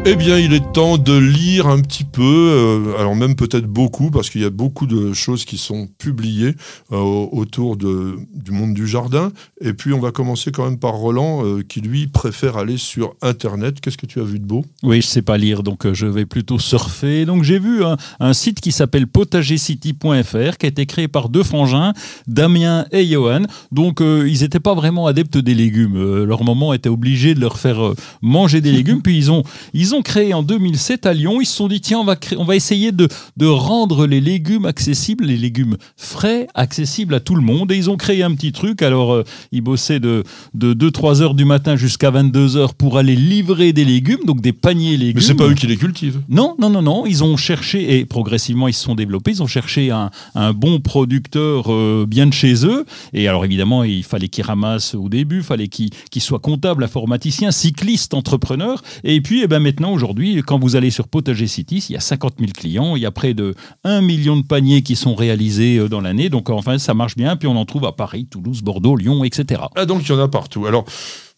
Eh 0.04 0.16
bien, 0.16 0.39
il 0.39 0.52
est 0.54 0.74
temps 0.74 0.97
de 0.97 1.16
lire 1.16 1.68
un 1.68 1.80
petit 1.80 2.04
peu, 2.04 2.24
euh, 2.24 2.97
alors 2.97 3.16
même 3.16 3.36
peut-être 3.36 3.68
beaucoup, 3.68 4.10
parce 4.10 4.32
qu'il 4.32 4.41
y 4.41 4.45
a 4.45 4.49
beaucoup 4.49 4.88
de 4.88 5.14
choses 5.14 5.45
qui 5.45 5.60
sont 5.60 5.88
publiées 5.99 6.56
euh, 6.91 6.97
autour 6.97 7.78
de, 7.78 8.18
du 8.34 8.49
monde 8.49 8.74
du 8.74 8.88
jardin. 8.88 9.32
Et 9.64 9.74
puis, 9.74 9.93
on 9.93 9.99
va 9.99 10.12
commencer 10.12 10.52
quand 10.52 10.66
même 10.66 10.80
par 10.80 10.93
Roland, 10.93 11.45
euh, 11.45 11.62
qui 11.62 11.82
lui 11.82 12.08
préfère 12.08 12.58
aller 12.58 12.78
sur 12.78 13.14
Internet. 13.22 13.80
Qu'est-ce 13.80 13.97
que 13.97 14.08
tu 14.08 14.20
as 14.20 14.24
vu 14.24 14.39
de 14.39 14.45
beau? 14.45 14.66
Oui, 14.82 15.02
je 15.02 15.08
sais 15.08 15.22
pas 15.22 15.38
lire, 15.38 15.62
donc 15.62 15.91
je 15.93 16.08
vais 16.08 16.26
plutôt 16.26 16.58
surfer. 16.58 17.26
Donc 17.26 17.43
j'ai 17.43 17.60
vu 17.60 17.84
un, 17.84 17.95
un 18.20 18.34
site 18.34 18.60
qui 18.60 18.72
s'appelle 18.72 19.06
potagercity.fr, 19.06 20.58
qui 20.58 20.66
a 20.66 20.70
été 20.70 20.88
créé 20.88 21.10
par 21.10 21.30
deux 21.30 21.43
frangins, 21.43 21.93
Damien 22.26 22.86
et 22.91 23.06
Johan. 23.06 23.43
Donc 23.72 23.99
ils 24.02 24.41
n'étaient 24.41 24.60
pas 24.60 24.74
vraiment 24.74 25.06
adeptes 25.06 25.38
des 25.38 25.54
légumes. 25.54 26.24
Leur 26.24 26.43
maman 26.43 26.74
était 26.74 26.89
obligée 26.89 27.36
de 27.36 27.39
leur 27.39 27.60
faire 27.60 27.93
manger 28.24 28.62
des 28.62 28.72
légumes. 28.72 29.02
Puis 29.04 29.16
ils 29.16 29.30
ont, 29.32 29.43
ils 29.74 29.90
ont 29.93 30.01
créé 30.01 30.33
en 30.33 30.43
2007 30.43 31.05
à 31.05 31.13
Lyon, 31.13 31.39
ils 31.41 31.45
se 31.45 31.55
sont 31.55 31.67
dit, 31.67 31.81
tiens, 31.81 31.99
on 31.99 32.03
va, 32.03 32.15
créer- 32.15 32.37
on 32.39 32.43
va 32.45 32.55
essayer 32.55 32.91
de, 32.91 33.07
de 33.37 33.45
rendre 33.45 34.05
les 34.07 34.21
légumes 34.21 34.65
accessibles, 34.65 35.25
les 35.25 35.37
légumes 35.37 35.77
frais, 35.97 36.47
accessibles 36.55 37.13
à 37.15 37.19
tout 37.19 37.35
le 37.35 37.41
monde. 37.41 37.71
Et 37.71 37.77
ils 37.77 37.89
ont 37.89 37.97
créé 37.97 38.23
un 38.23 38.33
petit 38.33 38.51
truc. 38.51 38.81
Alors 38.81 39.13
euh, 39.13 39.23
ils 39.51 39.61
bossaient 39.61 39.99
de, 39.99 40.23
de 40.53 40.73
2-3 40.73 41.21
heures 41.21 41.33
du 41.33 41.45
matin 41.45 41.75
jusqu'à 41.75 42.11
22 42.11 42.57
heures 42.57 42.73
pour 42.73 42.97
aller 42.97 43.15
livrer 43.15 43.73
des 43.73 43.85
légumes, 43.85 44.25
donc 44.25 44.41
des 44.41 44.53
paniers 44.53 44.97
légumes. 44.97 45.15
Mais 45.15 45.21
c'est 45.21 45.33
pas 45.35 45.47
eux 45.47 45.53
qui 45.53 45.67
les 45.67 45.77
cultivent. 45.77 46.21
Non, 46.29 46.55
non, 46.59 46.69
non, 46.69 46.81
non. 46.81 47.05
Ils 47.05 47.23
ont 47.23 47.37
cherché, 47.37 47.97
et 47.99 48.05
progressivement 48.05 48.67
ils 48.67 48.73
se 48.73 48.83
sont 48.83 48.95
développés, 48.95 49.31
ils 49.31 49.43
ont 49.43 49.47
cherché 49.47 49.91
un, 49.91 50.09
un 50.35 50.53
bon 50.53 50.79
producteur 50.79 51.71
euh, 51.73 52.05
bien 52.07 52.27
de 52.27 52.33
chez 52.33 52.65
eux. 52.65 52.85
Et 53.13 53.27
alors 53.27 53.45
évidemment, 53.45 53.83
il 53.83 54.03
fallait 54.03 54.27
qu'ils 54.29 54.43
ramassent 54.43 54.95
au 54.95 55.09
début, 55.09 55.37
il 55.37 55.43
fallait 55.43 55.67
qu'ils 55.67 55.89
qu'ils 56.11 56.21
soient 56.21 56.39
comptables, 56.39 56.83
informaticien, 56.83 57.51
cycliste, 57.51 58.13
entrepreneur. 58.13 58.81
Et 59.03 59.21
puis, 59.21 59.41
eh 59.43 59.47
ben, 59.47 59.59
maintenant, 59.59 59.80
aujourd'hui, 59.89 60.41
quand 60.45 60.59
vous 60.59 60.75
allez 60.75 60.91
sur 60.91 61.07
Potager 61.07 61.47
City, 61.47 61.86
il 61.89 61.93
y 61.93 61.95
a 61.95 61.99
50 61.99 62.36
000 62.39 62.51
clients, 62.51 62.95
il 62.95 63.01
y 63.01 63.05
a 63.05 63.11
près 63.11 63.34
de 63.34 63.55
1 63.84 64.01
million 64.01 64.38
de 64.38 64.43
paniers 64.43 64.82
qui 64.84 64.95
sont 64.95 65.15
réalisés 65.15 65.77
euh, 65.77 65.89
dans 65.89 66.01
l'année. 66.01 66.29
Donc 66.29 66.49
enfin, 66.49 66.77
ça 66.77 66.93
marche 66.93 67.15
bien. 67.15 67.36
Puis 67.36 67.47
on 67.47 67.55
en 67.55 67.65
trouve 67.65 67.86
à 67.86 67.91
Paris, 67.91 68.27
Toulouse, 68.29 68.61
Bordeaux, 68.61 68.95
Lyon, 68.95 69.23
etc. 69.23 69.61
Ah, 69.75 69.86
donc 69.86 70.03
il 70.03 70.09
y 70.09 70.11
en 70.13 70.19
a 70.19 70.27
partout. 70.27 70.65
Alors, 70.65 70.86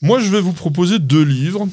moi, 0.01 0.19
je 0.19 0.29
vais 0.29 0.41
vous 0.41 0.53
proposer 0.53 0.99
deux 0.99 1.23
livres. 1.23 1.67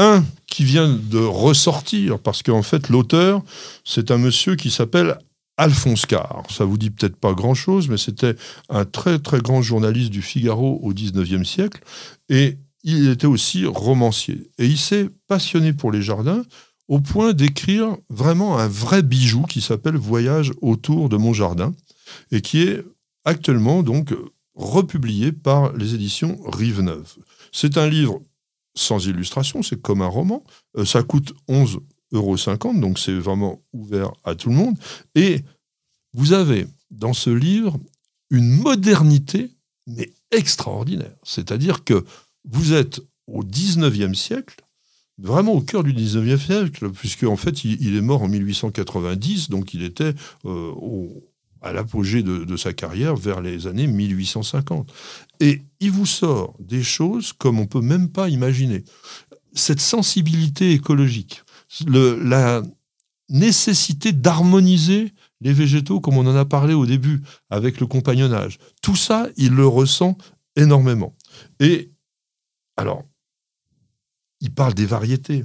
Un 0.00 0.24
qui 0.46 0.62
vient 0.62 0.88
de 0.88 1.18
ressortir, 1.18 2.20
parce 2.20 2.44
qu'en 2.44 2.62
fait, 2.62 2.88
l'auteur, 2.88 3.42
c'est 3.84 4.12
un 4.12 4.16
monsieur 4.16 4.54
qui 4.54 4.70
s'appelle 4.70 5.18
Alphonse 5.56 6.06
Carr. 6.06 6.44
Ça 6.50 6.64
vous 6.64 6.78
dit 6.78 6.90
peut-être 6.90 7.16
pas 7.16 7.32
grand-chose, 7.32 7.88
mais 7.88 7.96
c'était 7.96 8.36
un 8.70 8.84
très 8.84 9.18
très 9.18 9.40
grand 9.40 9.60
journaliste 9.60 10.10
du 10.10 10.22
Figaro 10.22 10.78
au 10.82 10.94
19e 10.94 11.44
siècle. 11.44 11.82
Et 12.28 12.58
il 12.92 13.08
était 13.08 13.26
aussi 13.26 13.66
romancier. 13.66 14.50
Et 14.58 14.66
il 14.66 14.78
s'est 14.78 15.08
passionné 15.26 15.72
pour 15.72 15.92
les 15.92 16.02
jardins 16.02 16.42
au 16.88 17.00
point 17.00 17.34
d'écrire 17.34 17.96
vraiment 18.08 18.58
un 18.58 18.68
vrai 18.68 19.02
bijou 19.02 19.42
qui 19.42 19.60
s'appelle 19.60 19.96
Voyage 19.96 20.52
autour 20.62 21.08
de 21.08 21.16
mon 21.16 21.34
jardin 21.34 21.74
et 22.30 22.40
qui 22.40 22.62
est 22.62 22.82
actuellement 23.24 23.82
donc 23.82 24.14
republié 24.54 25.32
par 25.32 25.72
les 25.76 25.94
éditions 25.94 26.38
Rive 26.46 26.80
Neuve. 26.80 27.14
C'est 27.52 27.76
un 27.76 27.88
livre 27.88 28.22
sans 28.74 29.06
illustration, 29.06 29.62
c'est 29.62 29.80
comme 29.80 30.02
un 30.02 30.06
roman. 30.08 30.44
Euh, 30.76 30.84
ça 30.84 31.02
coûte 31.02 31.34
11,50 31.48 31.80
euros, 32.12 32.80
donc 32.80 32.98
c'est 32.98 33.14
vraiment 33.14 33.60
ouvert 33.72 34.12
à 34.24 34.34
tout 34.34 34.48
le 34.48 34.56
monde. 34.56 34.76
Et 35.14 35.42
vous 36.14 36.32
avez 36.32 36.66
dans 36.90 37.12
ce 37.12 37.30
livre 37.30 37.78
une 38.30 38.50
modernité, 38.50 39.50
mais 39.86 40.10
extraordinaire. 40.30 41.16
C'est-à-dire 41.22 41.84
que 41.84 42.04
vous 42.50 42.72
êtes 42.72 43.00
au 43.26 43.44
19e 43.44 44.14
siècle, 44.14 44.56
vraiment 45.18 45.52
au 45.52 45.60
cœur 45.60 45.82
du 45.82 45.92
19e 45.92 46.38
siècle, 46.38 46.90
puisque 46.90 47.24
en 47.24 47.36
fait 47.36 47.64
il, 47.64 47.96
est 47.96 48.00
mort 48.00 48.22
en 48.22 48.28
1890, 48.28 49.50
donc 49.50 49.74
il 49.74 49.82
était 49.82 50.14
euh, 50.44 50.72
à 51.60 51.72
l'apogée 51.72 52.22
de, 52.22 52.56
sa 52.56 52.72
carrière 52.72 53.16
vers 53.16 53.40
les 53.40 53.66
années 53.66 53.86
1850. 53.86 54.92
Et 55.40 55.62
il 55.80 55.90
vous 55.90 56.06
sort 56.06 56.54
des 56.60 56.82
choses 56.82 57.32
comme 57.32 57.58
on 57.58 57.66
peut 57.66 57.80
même 57.80 58.08
pas 58.10 58.28
imaginer. 58.28 58.84
Cette 59.52 59.80
sensibilité 59.80 60.72
écologique, 60.72 61.42
la 61.86 62.62
nécessité 63.28 64.12
d'harmoniser 64.12 65.12
les 65.40 65.52
végétaux, 65.52 66.00
comme 66.00 66.16
on 66.16 66.26
en 66.26 66.36
a 66.36 66.44
parlé 66.44 66.74
au 66.74 66.86
début, 66.86 67.20
avec 67.50 67.80
le 67.80 67.86
compagnonnage. 67.86 68.58
Tout 68.82 68.96
ça, 68.96 69.28
il 69.36 69.52
le 69.52 69.66
ressent 69.66 70.16
énormément. 70.56 71.14
Et 71.60 71.92
alors, 72.78 73.02
il 74.40 74.54
parle 74.54 74.72
des 74.72 74.86
variétés, 74.86 75.44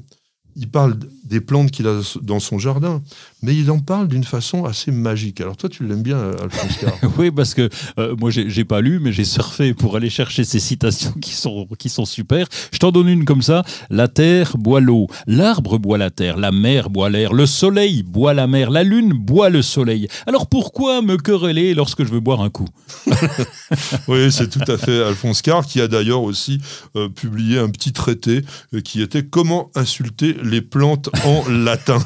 il 0.56 0.70
parle 0.70 1.00
des 1.24 1.42
plantes 1.42 1.72
qu'il 1.72 1.88
a 1.88 2.00
dans 2.22 2.40
son 2.40 2.60
jardin, 2.60 3.02
mais 3.44 3.56
il 3.56 3.70
en 3.70 3.80
parle 3.80 4.08
d'une 4.08 4.24
façon 4.24 4.66
assez 4.66 4.91
magique. 4.91 5.41
Alors 5.41 5.58
toi, 5.58 5.70
tu 5.70 5.86
l'aimes 5.86 6.02
bien, 6.02 6.32
Alphonse 6.41 6.78
Carr. 6.78 6.94
Oui, 7.18 7.30
parce 7.30 7.54
que 7.54 7.70
euh, 8.00 8.16
moi, 8.20 8.32
j'ai 8.32 8.64
pas 8.64 8.82
lu, 8.82 9.00
mais 9.00 9.12
j'ai 9.12 9.26
surfé 9.26 9.74
pour 9.74 9.96
aller 9.96 10.10
chercher 10.10 10.44
ces 10.44 10.60
citations 10.60 11.14
qui 11.22 11.34
sont, 11.34 11.68
qui 11.78 11.89
sont 11.89 12.06
super. 12.06 12.48
Je 12.72 12.80
t'en 12.80 12.91
donne 12.91 13.10
une 13.10 13.26
comme 13.26 13.41
ça. 13.41 13.64
La 13.89 14.08
terre 14.08 14.58
boit 14.58 14.80
l'eau, 14.80 15.08
l'arbre 15.28 15.78
boit 15.78 15.98
la 15.98 16.10
terre, 16.10 16.38
la 16.38 16.52
mer 16.52 16.89
boit 16.89 17.10
l'air, 17.10 17.34
le 17.34 17.46
soleil 17.46 18.02
boit 18.04 18.34
la 18.34 18.48
mer, 18.48 18.72
la 18.72 18.84
lune 18.84 19.14
boit 19.14 19.50
le 19.50 19.62
soleil. 19.62 20.08
Alors 20.26 20.48
pourquoi 20.48 21.02
me 21.02 21.18
quereller 21.18 21.74
lorsque 21.74 22.04
je 22.04 22.10
veux 22.10 22.20
boire 22.20 22.41
un 22.41 22.50
coup? 22.50 22.68
Oui, 24.08 24.32
c'est 24.32 24.50
tout 24.50 24.72
à 24.72 24.78
fait 24.78 25.04
Alphonse 25.04 25.41
Carr, 25.41 25.66
qui 25.66 25.82
a 25.82 25.88
d'ailleurs 25.88 26.24
aussi 26.24 26.60
euh, 26.96 27.10
publié 27.10 27.60
un 27.60 27.70
petit 27.70 27.94
traité 27.94 28.41
euh, 28.74 28.82
qui 28.82 29.02
était 29.02 29.24
Comment 29.24 29.72
insulter 29.76 30.36
les 30.44 30.62
plantes 30.62 31.10
en 31.26 31.50
latin. 31.50 32.00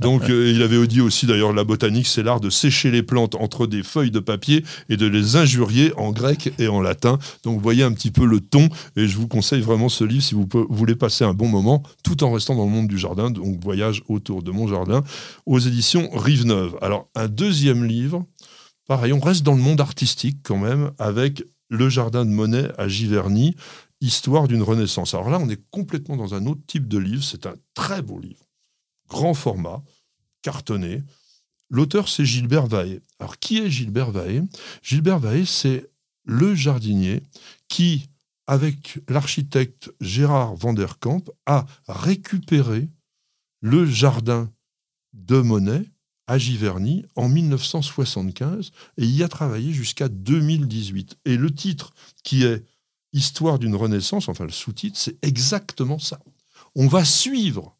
Donc, 0.00 0.28
euh, 0.30 0.50
il 0.50 0.62
avait 0.62 0.76
dit 0.86 1.00
aussi 1.00 1.26
d'ailleurs 1.26 1.52
la 1.52 1.64
botanique, 1.64 2.06
c'est 2.06 2.22
l'art 2.22 2.40
de 2.40 2.50
sécher 2.50 2.90
les 2.90 3.02
plantes 3.02 3.34
entre 3.34 3.66
des 3.66 3.82
feuilles 3.82 4.10
de 4.10 4.20
papier 4.20 4.64
et 4.88 4.96
de 4.96 5.06
les 5.06 5.36
injurier 5.36 5.92
en 5.96 6.12
grec 6.12 6.52
et 6.58 6.68
en 6.68 6.80
latin. 6.80 7.18
Donc 7.44 7.56
vous 7.56 7.62
voyez 7.62 7.82
un 7.82 7.92
petit 7.92 8.10
peu 8.10 8.24
le 8.24 8.40
ton 8.40 8.68
et 8.96 9.08
je 9.08 9.16
vous 9.16 9.28
conseille 9.28 9.60
vraiment 9.60 9.88
ce 9.88 10.04
livre 10.04 10.22
si 10.22 10.34
vous 10.34 10.48
voulez 10.68 10.94
passer 10.94 11.24
un 11.24 11.34
bon 11.34 11.48
moment 11.48 11.82
tout 12.04 12.24
en 12.24 12.32
restant 12.32 12.54
dans 12.54 12.64
le 12.64 12.70
monde 12.70 12.88
du 12.88 12.98
jardin. 12.98 13.30
Donc 13.30 13.62
voyage 13.62 14.02
autour 14.08 14.42
de 14.42 14.50
mon 14.50 14.66
jardin 14.66 15.02
aux 15.46 15.58
éditions 15.58 16.10
Rive 16.12 16.46
Neuve. 16.46 16.76
Alors 16.82 17.08
un 17.14 17.28
deuxième 17.28 17.84
livre, 17.84 18.24
pareil, 18.86 19.12
on 19.12 19.20
reste 19.20 19.42
dans 19.42 19.54
le 19.54 19.62
monde 19.62 19.80
artistique 19.80 20.38
quand 20.42 20.58
même 20.58 20.90
avec 20.98 21.42
Le 21.68 21.88
jardin 21.88 22.24
de 22.24 22.30
Monet 22.30 22.68
à 22.78 22.88
Giverny, 22.88 23.54
Histoire 24.02 24.48
d'une 24.48 24.62
renaissance. 24.62 25.12
Alors 25.12 25.28
là, 25.28 25.38
on 25.38 25.50
est 25.50 25.60
complètement 25.70 26.16
dans 26.16 26.32
un 26.32 26.46
autre 26.46 26.62
type 26.66 26.88
de 26.88 26.96
livre. 26.96 27.22
C'est 27.22 27.44
un 27.44 27.54
très 27.74 28.00
beau 28.00 28.18
livre, 28.18 28.40
grand 29.10 29.34
format, 29.34 29.82
cartonné. 30.42 31.02
L'auteur, 31.68 32.08
c'est 32.08 32.24
Gilbert 32.24 32.66
Vaé. 32.66 33.00
Alors, 33.18 33.38
qui 33.38 33.58
est 33.58 33.70
Gilbert 33.70 34.10
Vaé 34.10 34.42
Gilbert 34.82 35.20
Vaé, 35.20 35.44
c'est 35.44 35.90
le 36.24 36.54
jardinier 36.54 37.22
qui, 37.68 38.08
avec 38.46 38.98
l'architecte 39.08 39.90
Gérard 40.00 40.56
Vanderkamp, 40.56 41.24
a 41.46 41.66
récupéré 41.88 42.88
le 43.60 43.86
jardin 43.86 44.50
de 45.12 45.40
Monet 45.40 45.82
à 46.26 46.38
Giverny 46.38 47.04
en 47.16 47.28
1975 47.28 48.70
et 48.96 49.04
y 49.04 49.22
a 49.22 49.28
travaillé 49.28 49.72
jusqu'à 49.72 50.08
2018. 50.08 51.18
Et 51.24 51.36
le 51.36 51.52
titre 51.52 51.92
qui 52.22 52.44
est 52.44 52.64
Histoire 53.12 53.58
d'une 53.58 53.74
renaissance, 53.74 54.28
enfin 54.28 54.44
le 54.44 54.52
sous-titre, 54.52 54.96
c'est 54.96 55.18
exactement 55.24 55.98
ça. 55.98 56.20
On 56.76 56.86
va 56.86 57.04
suivre 57.04 57.76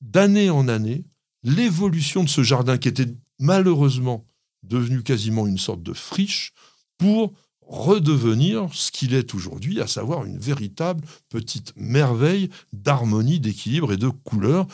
d'année 0.00 0.50
en 0.50 0.68
année 0.68 1.04
l'évolution 1.42 2.24
de 2.24 2.28
ce 2.28 2.42
jardin 2.42 2.78
qui 2.78 2.88
était 2.88 3.08
malheureusement 3.38 4.24
devenu 4.62 5.02
quasiment 5.02 5.46
une 5.46 5.58
sorte 5.58 5.82
de 5.82 5.92
friche 5.92 6.52
pour 6.98 7.32
redevenir 7.66 8.68
ce 8.72 8.90
qu'il 8.90 9.14
est 9.14 9.34
aujourd'hui, 9.34 9.80
à 9.80 9.86
savoir 9.86 10.24
une 10.24 10.38
véritable 10.38 11.04
petite 11.28 11.72
merveille 11.76 12.50
d'harmonie, 12.72 13.40
d'équilibre 13.40 13.92
et 13.92 13.96
de 13.96 14.08
couleur, 14.08 14.66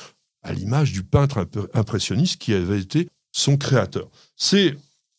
à 0.43 0.53
l'image 0.53 0.93
du 0.93 1.03
peintre 1.03 1.49
impressionniste 1.75 2.41
qui 2.41 2.53
avait 2.55 2.81
été 2.81 3.09
son 3.33 3.57
créateur. 3.57 4.09
C'est 4.37 4.77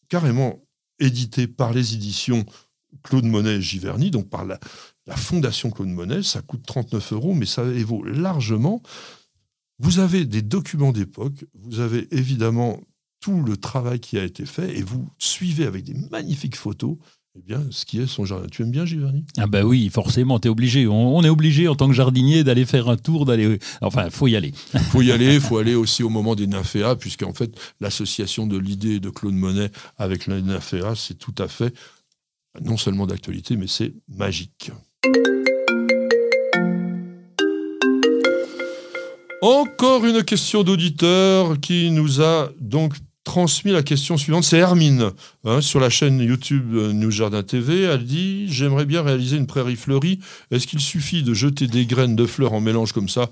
carrément 0.10 0.62
édité 1.00 1.48
par 1.48 1.74
les 1.74 1.94
éditions 1.94 2.46
Claude 3.04 3.26
Monet 3.26 3.62
Giverny, 3.62 4.12
donc 4.12 4.30
par 4.30 4.46
la, 4.46 4.60
fondation 5.16 5.72
Claude 5.72 5.90
Monet. 5.90 6.22
Ça 6.24 6.42
coûte 6.42 6.64
39 6.66 7.14
euros, 7.14 7.34
mais 7.34 7.46
ça 7.46 7.64
évaut 7.64 8.04
largement. 8.04 8.82
Vous 9.80 10.00
avez 10.00 10.26
des 10.26 10.42
documents 10.42 10.92
d'époque, 10.92 11.46
vous 11.54 11.80
avez 11.80 12.08
évidemment 12.12 12.80
tout 13.22 13.42
le 13.44 13.58
travail 13.58 14.00
qui 14.00 14.18
a 14.18 14.24
été 14.24 14.46
fait 14.46 14.78
et 14.78 14.84
vous 14.84 15.10
suivez 15.18 15.66
avec 15.66 15.84
des 15.84 15.96
magnifiques 16.10 16.56
photos 16.56 16.98
eh 17.38 17.42
bien, 17.42 17.64
ce 17.70 17.86
qui 17.86 18.00
est 18.00 18.08
son 18.08 18.26
jardin. 18.26 18.48
Tu 18.52 18.64
aimes 18.64 18.72
bien 18.72 18.86
Giverny 18.86 19.24
Ah 19.38 19.48
ben 19.48 19.64
oui, 19.64 19.90
forcément, 19.90 20.40
tu 20.40 20.48
es 20.48 20.52
obligé. 20.52 20.88
On, 20.88 21.22
est 21.24 21.30
obligé 21.30 21.68
en 21.68 21.76
tant 21.76 21.88
que 21.88 21.94
jardinier 21.94 22.44
d'aller 22.44 22.66
faire 22.66 22.90
un 22.90 22.98
tour, 22.98 23.26
d'aller... 23.26 23.60
Enfin, 23.82 24.10
faut 24.10 24.28
y 24.28 24.36
aller. 24.36 24.52
faut 24.92 25.02
y 25.02 25.12
aller, 25.12 25.36
il 25.36 25.42
faut 25.42 25.58
aller 25.58 25.76
aussi 25.76 26.02
au 26.02 26.10
moment 26.10 26.36
des 26.36 26.48
nymphéas, 26.48 26.96
puisqu'en 26.96 27.34
fait, 27.34 27.56
l'association 27.80 28.48
de 28.48 28.58
l'idée 28.58 29.00
de 29.00 29.10
Claude 29.10 29.36
Monet 29.36 29.70
avec 29.98 30.26
les 30.26 30.42
nymphéas, 30.42 30.96
c'est 30.96 31.20
tout 31.20 31.36
à 31.38 31.48
fait 31.48 31.74
non 32.62 32.78
seulement 32.78 33.06
d'actualité, 33.06 33.58
mais 33.58 33.68
c'est 33.68 33.94
magique. 34.08 34.72
Encore 39.42 40.06
une 40.06 40.24
question 40.24 40.64
d'auditeur 40.64 41.62
qui 41.62 41.92
nous 41.92 42.22
a 42.22 42.50
donc 42.60 42.94
transmis 43.30 43.72
la 43.72 43.84
question 43.84 44.18
suivante. 44.18 44.44
C'est 44.44 44.58
Hermine, 44.58 45.12
hein, 45.46 45.62
sur 45.62 45.80
la 45.80 45.92
chaîne 45.92 46.20
YouTube 46.20 46.74
euh, 46.74 46.94
New 46.94 47.12
Jardin 47.12 47.44
TV. 47.44 47.84
Elle 47.84 48.04
dit 48.04 48.48
J'aimerais 48.48 48.86
bien 48.86 49.04
réaliser 49.04 49.38
une 49.38 49.46
prairie 49.46 49.76
fleurie. 49.76 50.20
Est-ce 50.50 50.66
qu'il 50.66 50.80
suffit 50.80 51.22
de 51.22 51.36
jeter 51.36 51.68
des 51.68 51.86
graines 51.86 52.16
de 52.16 52.26
fleurs 52.26 52.54
en 52.54 52.60
mélange 52.60 52.92
comme 52.92 53.08
ça 53.08 53.30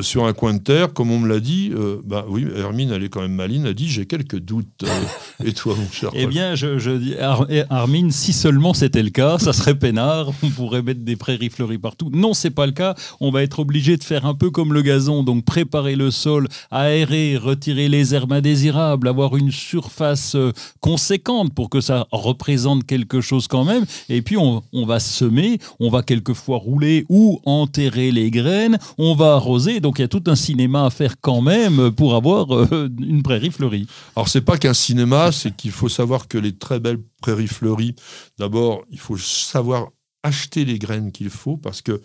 sur 0.00 0.24
un 0.24 0.32
coin 0.32 0.54
de 0.54 0.60
terre? 0.60 0.94
Comme 0.94 1.10
on 1.10 1.18
me 1.18 1.28
l'a 1.28 1.40
dit, 1.40 1.72
euh, 1.74 2.00
bah 2.06 2.24
oui, 2.26 2.46
Hermine, 2.56 2.90
elle 2.90 3.04
est 3.04 3.10
quand 3.10 3.20
même 3.20 3.34
maline. 3.34 3.66
Elle 3.66 3.74
dit 3.74 3.86
J'ai 3.86 4.06
quelques 4.06 4.38
doutes. 4.38 4.84
Euh, 4.84 5.44
et 5.44 5.52
toi, 5.52 5.74
mon 5.78 5.90
cher 5.92 6.08
Eh 6.14 6.26
bien, 6.26 6.54
je, 6.54 6.78
je 6.78 6.92
dis, 6.92 7.12
Hermine, 7.12 8.12
si 8.12 8.32
seulement 8.32 8.72
c'était 8.72 9.02
le 9.02 9.10
cas, 9.10 9.38
ça 9.38 9.52
serait 9.52 9.78
peinard. 9.78 10.32
On 10.42 10.48
pourrait 10.48 10.80
mettre 10.80 11.00
des 11.00 11.16
prairies 11.16 11.50
fleuries 11.50 11.76
partout. 11.76 12.10
Non, 12.14 12.32
c'est 12.32 12.48
pas 12.48 12.64
le 12.64 12.72
cas. 12.72 12.94
On 13.20 13.30
va 13.30 13.42
être 13.42 13.58
obligé 13.58 13.98
de 13.98 14.04
faire 14.04 14.24
un 14.24 14.34
peu 14.34 14.48
comme 14.48 14.72
le 14.72 14.80
gazon, 14.80 15.22
donc 15.22 15.44
préparer 15.44 15.96
le 15.96 16.10
sol, 16.10 16.48
aérer, 16.70 17.36
retirer 17.36 17.90
les 17.90 18.14
herbes 18.14 18.32
indésirables, 18.32 19.06
avoir 19.06 19.33
une 19.36 19.50
surface 19.50 20.34
euh, 20.34 20.52
conséquente 20.80 21.54
pour 21.54 21.70
que 21.70 21.80
ça 21.80 22.06
représente 22.12 22.84
quelque 22.84 23.20
chose 23.20 23.48
quand 23.48 23.64
même. 23.64 23.84
Et 24.08 24.22
puis 24.22 24.36
on, 24.36 24.62
va 24.86 25.00
semer, 25.00 25.58
on 25.80 25.90
va 25.90 26.02
quelquefois 26.02 26.58
rouler 26.58 27.04
ou 27.08 27.40
enterrer 27.44 28.10
les 28.12 28.30
graines, 28.30 28.78
on 28.98 29.14
va 29.14 29.34
arroser. 29.34 29.80
Donc 29.80 29.98
il 29.98 30.02
y 30.02 30.04
a 30.04 30.08
tout 30.08 30.24
un 30.26 30.36
cinéma 30.36 30.86
à 30.86 30.90
faire 30.90 31.20
quand 31.20 31.40
même 31.40 31.90
pour 31.90 32.14
avoir 32.14 32.54
euh, 32.54 32.88
une 32.98 33.22
prairie 33.22 33.50
fleurie. 33.50 33.86
Alors 34.16 34.28
c'est 34.28 34.42
pas 34.42 34.58
qu'un 34.58 34.74
cinéma, 34.74 35.32
c'est 35.32 35.54
qu'il 35.54 35.72
faut 35.72 35.88
savoir 35.88 36.28
que 36.28 36.38
les 36.38 36.56
très 36.56 36.80
belles 36.80 37.02
prairies 37.20 37.48
fleuries, 37.48 37.94
d'abord 38.38 38.84
il 38.90 38.98
faut 38.98 39.16
savoir 39.16 39.88
acheter 40.22 40.64
les 40.64 40.78
graines 40.78 41.12
qu'il 41.12 41.30
faut 41.30 41.56
parce 41.56 41.82
que 41.82 42.00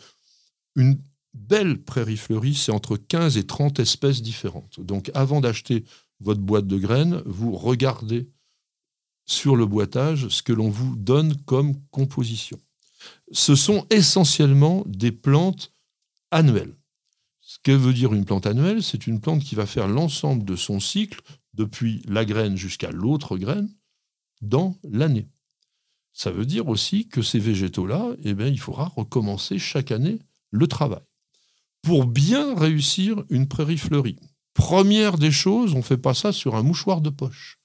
une 0.76 1.00
belle 1.34 1.82
prairie 1.82 2.18
fleurie, 2.18 2.56
c'est 2.56 2.72
entre 2.72 2.98
15 2.98 3.38
et 3.38 3.46
30 3.46 3.80
espèces 3.80 4.22
différentes. 4.22 4.80
Donc 4.80 5.12
avant 5.14 5.42
d'acheter 5.42 5.86
votre 6.20 6.42
boîte 6.42 6.68
de 6.68 6.78
graines, 6.78 7.22
vous 7.26 7.56
regardez 7.56 8.30
sur 9.26 9.56
le 9.56 9.66
boitage 9.66 10.28
ce 10.30 10.42
que 10.42 10.54
l'on 10.54 10.70
vous 10.70 10.96
donne 10.96 11.36
comme 11.44 11.80
composition. 11.92 12.60
Ce 13.32 13.56
sont 13.56 13.86
essentiellement 13.90 14.84
des 14.88 15.12
plantes 15.12 15.74
annuelles. 16.32 16.76
Ce 17.42 17.58
que 17.64 17.72
veut 17.72 17.94
dire 17.94 18.14
une 18.14 18.26
plante 18.26 18.46
annuelle 18.46 18.84
C'est 18.84 19.08
une 19.08 19.22
plante 19.22 19.44
qui 19.44 19.56
va 19.56 19.66
faire 19.66 19.88
l'ensemble 19.88 20.44
de 20.44 20.56
son 20.56 20.80
cycle, 20.80 21.22
depuis 21.54 22.02
la 22.08 22.26
graine 22.26 22.56
jusqu'à 22.56 22.92
l'autre 22.92 23.38
graine, 23.38 23.70
dans 24.42 24.78
l'année. 24.84 25.28
Ça 26.14 26.32
veut 26.32 26.46
dire 26.46 26.68
aussi 26.68 27.08
que 27.08 27.22
ces 27.22 27.40
végétaux-là, 27.40 28.16
eh 28.24 28.34
bien, 28.34 28.48
il 28.48 28.60
faudra 28.60 28.86
recommencer 28.86 29.60
chaque 29.60 29.92
année 29.92 30.20
le 30.52 30.68
travail. 30.68 31.04
Pour 31.82 32.06
bien 32.06 32.56
réussir 32.56 33.24
une 33.30 33.48
prairie 33.48 33.78
fleurie, 33.78 34.20
Première 34.60 35.18
des 35.18 35.32
choses, 35.32 35.74
on 35.74 35.78
ne 35.78 35.84
fait 35.84 35.98
pas 35.98 36.14
ça 36.14 36.34
sur 36.34 36.56
un 36.56 36.64
mouchoir 36.64 37.00
de 37.00 37.10
poche 37.10 37.60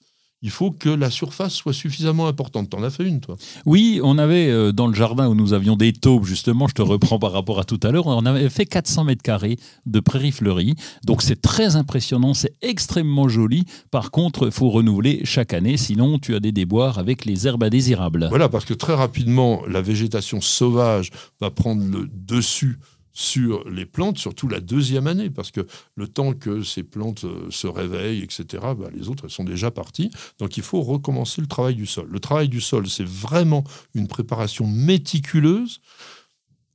il 0.44 0.50
faut 0.50 0.70
que 0.70 0.90
la 0.90 1.10
surface 1.10 1.54
soit 1.54 1.72
suffisamment 1.72 2.28
importante. 2.28 2.68
T'en 2.68 2.82
as 2.82 2.90
fait 2.90 3.04
une, 3.04 3.20
toi 3.20 3.36
Oui, 3.64 3.98
on 4.04 4.18
avait 4.18 4.50
euh, 4.50 4.72
dans 4.72 4.86
le 4.86 4.94
jardin 4.94 5.26
où 5.26 5.34
nous 5.34 5.54
avions 5.54 5.74
des 5.74 5.94
taupes, 5.94 6.26
justement, 6.26 6.68
je 6.68 6.74
te 6.74 6.82
reprends 6.82 7.18
par 7.18 7.32
rapport 7.32 7.58
à 7.58 7.64
tout 7.64 7.80
à 7.82 7.90
l'heure, 7.90 8.06
on 8.06 8.26
avait 8.26 8.50
fait 8.50 8.66
400 8.66 9.04
mètres 9.04 9.22
carrés 9.22 9.56
de 9.86 10.00
prairies 10.00 10.32
fleuries. 10.32 10.74
Donc 11.02 11.22
c'est 11.22 11.40
très 11.40 11.76
impressionnant, 11.76 12.34
c'est 12.34 12.52
extrêmement 12.60 13.26
joli. 13.26 13.64
Par 13.90 14.10
contre, 14.10 14.44
il 14.44 14.52
faut 14.52 14.68
renouveler 14.68 15.22
chaque 15.24 15.54
année, 15.54 15.78
sinon 15.78 16.18
tu 16.18 16.34
as 16.34 16.40
des 16.40 16.52
déboires 16.52 16.98
avec 16.98 17.24
les 17.24 17.46
herbes 17.46 17.62
indésirables. 17.62 18.26
Voilà, 18.28 18.50
parce 18.50 18.66
que 18.66 18.74
très 18.74 18.94
rapidement, 18.94 19.62
la 19.66 19.80
végétation 19.80 20.42
sauvage 20.42 21.10
va 21.40 21.50
prendre 21.50 21.82
le 21.82 22.06
dessus 22.12 22.78
sur 23.14 23.68
les 23.70 23.86
plantes, 23.86 24.18
surtout 24.18 24.48
la 24.48 24.60
deuxième 24.60 25.06
année, 25.06 25.30
parce 25.30 25.52
que 25.52 25.66
le 25.94 26.08
temps 26.08 26.34
que 26.34 26.64
ces 26.64 26.82
plantes 26.82 27.24
euh, 27.24 27.48
se 27.48 27.68
réveillent, 27.68 28.22
etc., 28.22 28.44
bah, 28.76 28.88
les 28.92 29.08
autres, 29.08 29.24
elles 29.24 29.30
sont 29.30 29.44
déjà 29.44 29.70
parties. 29.70 30.10
Donc 30.38 30.56
il 30.56 30.64
faut 30.64 30.82
recommencer 30.82 31.40
le 31.40 31.46
travail 31.46 31.76
du 31.76 31.86
sol. 31.86 32.08
Le 32.10 32.18
travail 32.18 32.48
du 32.48 32.60
sol, 32.60 32.88
c'est 32.88 33.06
vraiment 33.06 33.62
une 33.94 34.08
préparation 34.08 34.66
méticuleuse, 34.66 35.80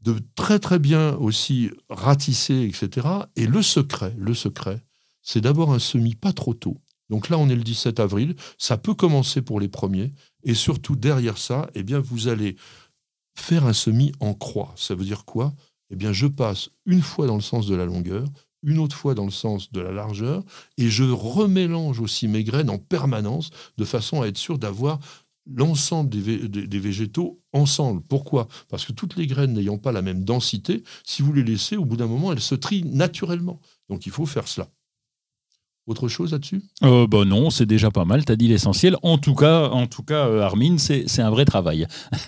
de 0.01 0.15
très 0.35 0.59
très 0.59 0.79
bien 0.79 1.15
aussi 1.15 1.71
ratisser, 1.89 2.63
etc. 2.63 3.05
Et 3.35 3.45
le 3.45 3.61
secret, 3.61 4.15
le 4.17 4.33
secret, 4.33 4.81
c'est 5.21 5.41
d'abord 5.41 5.73
un 5.73 5.79
semis 5.79 6.15
pas 6.15 6.31
trop 6.31 6.53
tôt. 6.53 6.77
Donc 7.09 7.27
là, 7.27 7.37
on 7.37 7.49
est 7.49 7.55
le 7.55 7.63
17 7.63 7.99
avril, 7.99 8.35
ça 8.57 8.77
peut 8.77 8.93
commencer 8.93 9.41
pour 9.41 9.59
les 9.59 9.67
premiers, 9.67 10.13
et 10.43 10.53
surtout 10.53 10.95
derrière 10.95 11.37
ça, 11.37 11.69
eh 11.75 11.83
bien, 11.83 11.99
vous 11.99 12.29
allez 12.29 12.55
faire 13.35 13.65
un 13.65 13.73
semis 13.73 14.13
en 14.21 14.33
croix. 14.33 14.73
Ça 14.77 14.95
veut 14.95 15.03
dire 15.03 15.25
quoi? 15.25 15.53
Eh 15.91 15.95
bien, 15.95 16.13
je 16.13 16.27
passe 16.27 16.69
une 16.85 17.01
fois 17.01 17.27
dans 17.27 17.35
le 17.35 17.41
sens 17.41 17.67
de 17.67 17.75
la 17.75 17.85
longueur, 17.85 18.25
une 18.63 18.79
autre 18.79 18.95
fois 18.95 19.15
dans 19.15 19.25
le 19.25 19.31
sens 19.31 19.71
de 19.71 19.79
la 19.79 19.91
largeur, 19.91 20.43
et 20.77 20.89
je 20.89 21.03
remélange 21.03 21.99
aussi 21.99 22.27
mes 22.27 22.43
graines 22.43 22.69
en 22.69 22.77
permanence, 22.77 23.49
de 23.77 23.85
façon 23.85 24.21
à 24.21 24.27
être 24.27 24.37
sûr 24.37 24.57
d'avoir 24.57 24.99
l'ensemble 25.55 26.09
des, 26.09 26.79
végétaux 26.79 27.41
ensemble. 27.53 28.01
Pourquoi? 28.07 28.47
Parce 28.69 28.85
que 28.85 28.91
toutes 28.91 29.15
les 29.15 29.27
graines 29.27 29.53
n'ayant 29.53 29.77
pas 29.77 29.91
la 29.91 30.01
même 30.01 30.23
densité, 30.23 30.83
si 31.03 31.21
vous 31.21 31.33
les 31.33 31.43
laissez, 31.43 31.75
au 31.75 31.85
bout 31.85 31.97
d'un 31.97 32.07
moment, 32.07 32.31
elles 32.31 32.39
se 32.39 32.55
trient 32.55 32.83
naturellement. 32.83 33.59
Donc 33.89 34.05
il 34.05 34.11
faut 34.11 34.25
faire 34.25 34.47
cela. 34.47 34.67
Autre 35.87 36.07
chose 36.07 36.33
là-dessus? 36.33 36.61
Euh, 36.83 37.07
bah 37.07 37.25
Non, 37.25 37.49
c'est 37.49 37.65
déjà 37.65 37.89
pas 37.89 38.05
mal, 38.05 38.23
tu 38.23 38.31
as 38.31 38.35
dit 38.35 38.47
l'essentiel. 38.47 38.95
En 39.01 39.17
tout 39.17 39.33
cas, 39.33 39.69
en 39.69 39.87
tout 39.87 40.03
cas 40.03 40.27
euh, 40.27 40.41
Armine, 40.41 40.77
c'est 40.77 41.19
un 41.19 41.31
vrai 41.31 41.45
travail. 41.45 41.87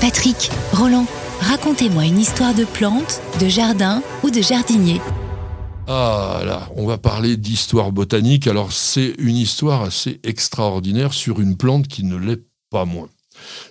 Patrick, 0.00 0.50
Roland, 0.72 1.06
Racontez-moi 1.40 2.04
une 2.06 2.18
histoire 2.18 2.54
de 2.54 2.64
plante, 2.64 3.20
de 3.40 3.48
jardin 3.48 4.02
ou 4.22 4.30
de 4.30 4.40
jardinier. 4.40 5.00
Ah 5.86 6.42
là, 6.44 6.68
on 6.74 6.86
va 6.86 6.98
parler 6.98 7.36
d'histoire 7.36 7.92
botanique. 7.92 8.46
Alors 8.46 8.72
c'est 8.72 9.14
une 9.18 9.36
histoire 9.36 9.82
assez 9.82 10.20
extraordinaire 10.24 11.12
sur 11.12 11.40
une 11.40 11.56
plante 11.56 11.86
qui 11.86 12.04
ne 12.04 12.16
l'est 12.16 12.42
pas 12.70 12.84
moins. 12.84 13.08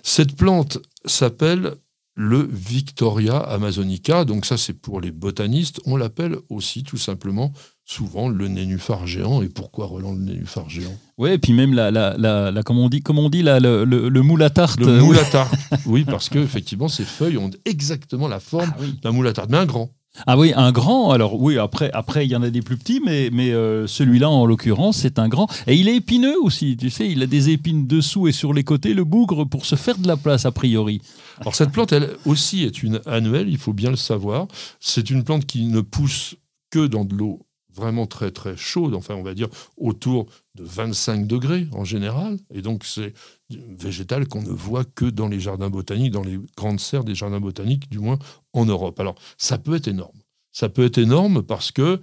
Cette 0.02 0.36
plante 0.36 0.78
s'appelle 1.04 1.74
le 2.14 2.48
Victoria 2.50 3.36
amazonica. 3.36 4.24
Donc 4.24 4.46
ça 4.46 4.56
c'est 4.56 4.72
pour 4.72 5.00
les 5.00 5.10
botanistes. 5.10 5.80
On 5.84 5.96
l'appelle 5.96 6.36
aussi 6.48 6.82
tout 6.82 6.96
simplement 6.96 7.52
souvent 7.86 8.28
le 8.28 8.48
nénuphar 8.48 9.06
géant. 9.06 9.40
Et 9.40 9.48
pourquoi 9.48 9.86
Roland 9.86 10.12
le 10.12 10.18
nénuphar 10.18 10.68
géant? 10.68 10.94
Oui, 11.16 11.30
et 11.30 11.38
puis 11.38 11.52
même 11.54 11.72
la, 11.72 11.90
la, 11.90 12.16
la, 12.18 12.62
comme 12.62 12.78
on 12.78 12.88
dit, 12.88 13.00
comme 13.00 13.18
on 13.18 13.30
dit 13.30 13.42
le, 13.42 13.84
le, 13.84 14.22
moule 14.22 14.42
à 14.42 14.50
tarte. 14.50 14.80
Le 14.80 15.00
moule 15.00 15.18
à 15.18 15.24
tarte. 15.24 15.54
oui, 15.86 16.04
parce 16.04 16.28
que 16.28 16.40
effectivement, 16.40 16.88
ces 16.88 17.04
feuilles 17.04 17.38
ont 17.38 17.50
exactement 17.64 18.28
la 18.28 18.40
forme 18.40 18.70
Ah 18.74 18.78
oui. 18.80 18.98
d'un 19.02 19.12
moule 19.12 19.28
à 19.28 19.32
tarte, 19.32 19.48
mais 19.50 19.56
un 19.56 19.66
grand. 19.66 19.88
Ah 20.26 20.36
oui, 20.36 20.52
un 20.56 20.72
grand. 20.72 21.10
Alors 21.12 21.40
oui, 21.40 21.58
après, 21.58 21.90
après 21.92 22.26
il 22.26 22.30
y 22.30 22.36
en 22.36 22.42
a 22.42 22.50
des 22.50 22.62
plus 22.62 22.76
petits, 22.76 23.00
mais, 23.04 23.30
mais 23.32 23.52
euh, 23.52 23.86
celui-là, 23.86 24.28
en 24.30 24.46
l'occurrence, 24.46 24.96
c'est 24.96 25.18
un 25.18 25.28
grand. 25.28 25.46
Et 25.66 25.76
il 25.76 25.88
est 25.88 25.96
épineux 25.96 26.34
aussi, 26.42 26.76
tu 26.76 26.90
sais, 26.90 27.08
il 27.08 27.22
a 27.22 27.26
des 27.26 27.50
épines 27.50 27.86
dessous 27.86 28.26
et 28.26 28.32
sur 28.32 28.52
les 28.52 28.64
côtés, 28.64 28.94
le 28.94 29.04
bougre, 29.04 29.44
pour 29.44 29.64
se 29.66 29.76
faire 29.76 29.98
de 29.98 30.08
la 30.08 30.16
place, 30.16 30.44
a 30.46 30.52
priori. 30.52 31.02
Alors 31.40 31.54
cette 31.54 31.70
plante, 31.70 31.92
elle 31.92 32.10
aussi 32.24 32.64
est 32.64 32.82
une 32.82 33.00
annuelle, 33.06 33.48
il 33.48 33.58
faut 33.58 33.74
bien 33.74 33.90
le 33.90 33.96
savoir. 33.96 34.48
C'est 34.80 35.10
une 35.10 35.22
plante 35.22 35.44
qui 35.44 35.66
ne 35.66 35.82
pousse 35.82 36.34
que 36.70 36.86
dans 36.86 37.04
de 37.04 37.14
l'eau 37.14 37.40
vraiment 37.76 38.06
très 38.06 38.30
très 38.30 38.56
chaude, 38.56 38.94
enfin 38.94 39.14
on 39.14 39.22
va 39.22 39.34
dire 39.34 39.48
autour 39.76 40.26
de 40.54 40.64
25 40.64 41.26
degrés 41.26 41.66
en 41.72 41.84
général. 41.84 42.38
Et 42.52 42.62
donc 42.62 42.84
c'est 42.84 43.12
végétal 43.50 44.26
qu'on 44.26 44.42
ne 44.42 44.48
voit 44.50 44.84
que 44.84 45.04
dans 45.04 45.28
les 45.28 45.38
jardins 45.40 45.70
botaniques, 45.70 46.12
dans 46.12 46.24
les 46.24 46.38
grandes 46.56 46.80
serres 46.80 47.04
des 47.04 47.14
jardins 47.14 47.40
botaniques, 47.40 47.88
du 47.90 47.98
moins 47.98 48.18
en 48.52 48.64
Europe. 48.64 48.98
Alors 48.98 49.14
ça 49.36 49.58
peut 49.58 49.74
être 49.76 49.88
énorme. 49.88 50.18
Ça 50.52 50.68
peut 50.68 50.84
être 50.86 50.98
énorme 50.98 51.42
parce 51.42 51.70
que 51.70 52.00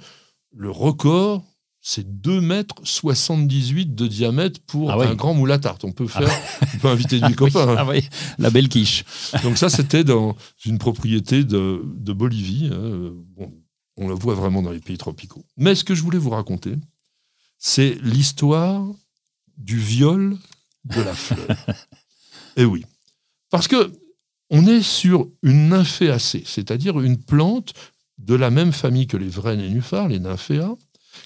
le 0.56 0.70
record, 0.70 1.44
c'est 1.82 2.22
2 2.22 2.40
mètres 2.40 2.76
78 2.84 3.94
de 3.96 4.08
diamètre 4.08 4.62
pour 4.68 4.92
Ah 4.92 5.02
un 5.04 5.16
grand 5.16 5.34
moule 5.34 5.52
à 5.52 5.60
tarte. 5.60 5.84
On 5.84 5.92
peut 5.92 6.08
faire, 6.08 6.30
on 6.76 6.78
peut 6.78 6.88
inviter 6.88 7.20
des 7.20 7.34
copains. 7.36 7.68
hein. 7.70 7.76
Ah 7.78 7.86
oui, 7.90 8.08
la 8.38 8.52
belle 8.52 8.70
quiche. 8.70 9.04
Donc 9.44 9.58
ça, 9.58 9.68
c'était 9.70 10.04
dans 10.06 10.38
une 10.66 10.78
propriété 10.78 11.44
de, 11.44 11.82
de 11.84 12.14
Bolivie. 12.14 12.70
hein. 12.72 13.12
Bon, 13.36 13.52
on 13.98 14.08
le 14.08 14.14
voit 14.14 14.36
vraiment 14.36 14.62
dans 14.62 14.72
les 14.72 14.80
pays 14.80 14.98
tropicaux. 14.98 15.46
Mais 15.58 15.76
ce 15.76 15.84
que 15.84 15.96
je 15.96 16.02
voulais 16.02 16.18
vous 16.18 16.32
raconter, 16.32 16.76
c'est 17.58 17.96
l'histoire 18.02 18.86
du 19.58 19.78
viol 19.78 20.38
de 20.86 21.02
la 21.02 21.14
fleur. 21.14 21.58
Eh 22.56 22.66
oui. 22.66 22.86
Parce 23.50 23.68
que 23.68 23.92
on 24.52 24.68
est 24.68 24.84
sur 24.84 25.28
une 25.42 25.70
nymphéacée, 25.70 26.44
c'est-à-dire 26.46 27.00
une 27.00 27.18
plante 27.18 27.74
de 28.20 28.36
la 28.36 28.52
même 28.52 28.72
famille 28.72 29.08
que 29.08 29.18
les 29.18 29.28
vrais 29.28 29.58
nénuphars, 29.58 30.08
les 30.08 30.20
nymphéas, 30.20 30.76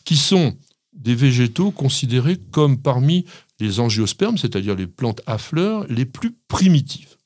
qui 0.05 0.15
sont 0.15 0.55
des 0.93 1.15
végétaux 1.15 1.71
considérés 1.71 2.37
comme 2.51 2.81
parmi 2.81 3.25
les 3.59 3.81
angiospermes, 3.81 4.37
c'est-à-dire 4.37 4.75
les 4.75 4.87
plantes 4.87 5.21
à 5.25 5.37
fleurs, 5.37 5.85
les 5.87 6.05
plus 6.05 6.37
primitives. 6.47 7.17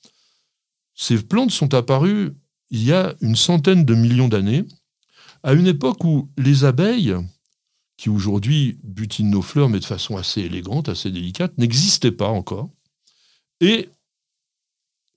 Ces 0.96 1.22
plantes 1.22 1.52
sont 1.52 1.74
apparues 1.74 2.32
il 2.70 2.84
y 2.84 2.94
a 2.94 3.14
une 3.22 3.36
centaine 3.36 3.86
de 3.86 3.94
millions 3.94 4.28
d'années, 4.28 4.66
à 5.44 5.54
une 5.54 5.68
époque 5.68 6.04
où 6.04 6.30
les 6.38 6.66
abeilles, 6.66 7.16
qui 7.98 8.10
aujourd'hui 8.10 8.80
butinent 8.84 9.30
nos 9.30 9.42
fleurs, 9.42 9.70
mais 9.70 9.80
de 9.80 9.86
façon 9.86 10.18
assez 10.18 10.42
élégante, 10.42 10.90
assez 10.90 11.12
délicate, 11.12 11.58
n'existaient 11.58 12.12
pas 12.12 12.30
encore. 12.30 12.70
Et 13.60 13.90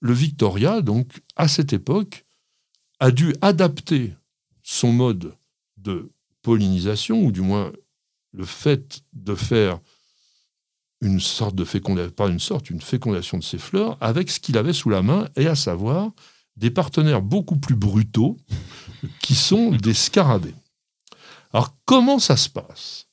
le 0.00 0.12
Victoria, 0.12 0.82
donc, 0.82 1.22
à 1.36 1.48
cette 1.48 1.72
époque, 1.72 2.26
a 3.00 3.10
dû 3.10 3.34
adapter 3.40 4.14
son 4.62 4.92
mode 4.92 5.34
de 5.78 6.12
pollinisation, 6.42 7.24
ou 7.24 7.32
du 7.32 7.40
moins 7.40 7.72
le 8.32 8.44
fait 8.44 9.02
de 9.14 9.34
faire 9.34 9.80
une 11.00 11.20
sorte 11.20 11.54
de 11.54 11.64
fécondation, 11.64 12.10
pas 12.12 12.28
une 12.28 12.40
sorte, 12.40 12.70
une 12.70 12.80
fécondation 12.80 13.38
de 13.38 13.42
ses 13.42 13.58
fleurs, 13.58 13.96
avec 14.00 14.30
ce 14.30 14.40
qu'il 14.40 14.58
avait 14.58 14.72
sous 14.72 14.90
la 14.90 15.02
main, 15.02 15.28
et 15.36 15.46
à 15.46 15.54
savoir 15.54 16.12
des 16.56 16.70
partenaires 16.70 17.22
beaucoup 17.22 17.56
plus 17.56 17.74
brutaux, 17.74 18.36
qui 19.22 19.34
sont 19.34 19.70
des 19.70 19.94
scarabées. 19.94 20.54
Alors, 21.52 21.74
comment 21.84 22.18
ça 22.18 22.36
se 22.36 22.48
passe? 22.48 23.06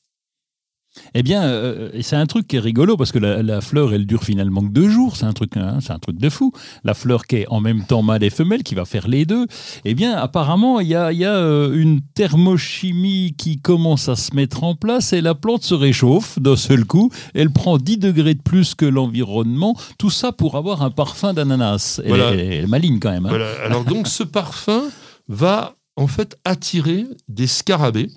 Eh 1.14 1.24
bien, 1.24 1.44
euh, 1.44 1.90
c'est 2.02 2.18
un 2.18 2.26
truc 2.26 2.50
qui 2.50 2.58
est 2.58 2.60
rigolo 2.60 2.98
parce 2.98 3.14
que 3.14 3.18
la, 3.20 3.42
la 3.42 3.62
fleur, 3.62 3.94
elle 3.94 4.06
dure 4.06 4.26
finalement 4.26 4.62
que 4.62 4.68
deux 4.74 4.90
jours. 4.90 5.16
C'est 5.16 5.24
un 5.26 5.32
truc, 5.32 5.56
hein, 5.56 5.78
c'est 5.80 5.94
un 5.94 6.00
truc 6.00 6.18
de 6.18 6.30
fou. 6.30 6.52
La 6.84 6.94
fleur 6.94 7.28
qui 7.28 7.38
est 7.38 7.48
en 7.48 7.62
même 7.62 7.86
temps 7.86 8.02
mâle 8.02 8.24
et 8.24 8.30
femelle, 8.30 8.62
qui 8.62 8.76
va 8.76 8.84
faire 8.84 9.08
les 9.08 9.26
deux. 9.26 9.48
Eh 9.86 9.94
bien, 9.94 10.18
apparemment, 10.18 10.82
il 10.82 10.90
y 10.90 10.96
a, 10.96 11.14
il 11.14 11.20
y 11.20 11.24
a, 11.24 11.34
euh, 11.34 11.74
une 11.74 12.02
thermochimie 12.14 13.36
qui 13.38 13.62
commence 13.62 14.10
à 14.10 14.18
se 14.18 14.36
mettre 14.36 14.66
en 14.66 14.76
place 14.76 15.14
et 15.14 15.22
la 15.22 15.34
plante 15.34 15.64
se 15.64 15.74
réchauffe 15.74 16.40
d'un 16.40 16.58
seul 16.58 16.84
coup. 16.84 17.10
Elle 17.34 17.52
prend 17.52 17.78
10 17.78 17.98
degrés 17.98 18.34
de 18.36 18.42
plus 18.42 18.76
que 18.76 18.86
l'environnement. 18.86 19.78
Tout 19.98 20.10
ça 20.10 20.34
pour 20.34 20.58
avoir 20.58 20.82
un 20.82 20.92
parfum 20.92 21.34
d'ananas. 21.34 22.02
Elle, 22.04 22.10
Voilà. 22.10 22.32
elle 22.34 22.68
maligne 22.68 23.00
quand 23.00 23.12
même. 23.12 23.26
hein. 23.28 23.30
Voilà. 23.30 23.50
Alors 23.64 23.86
donc 23.86 24.08
ce 24.08 24.24
parfum 24.24 24.84
va 25.30 25.76
en 25.96 26.08
fait 26.08 26.38
attirer 26.46 27.06
des 27.28 27.48
scarabées. 27.48 28.10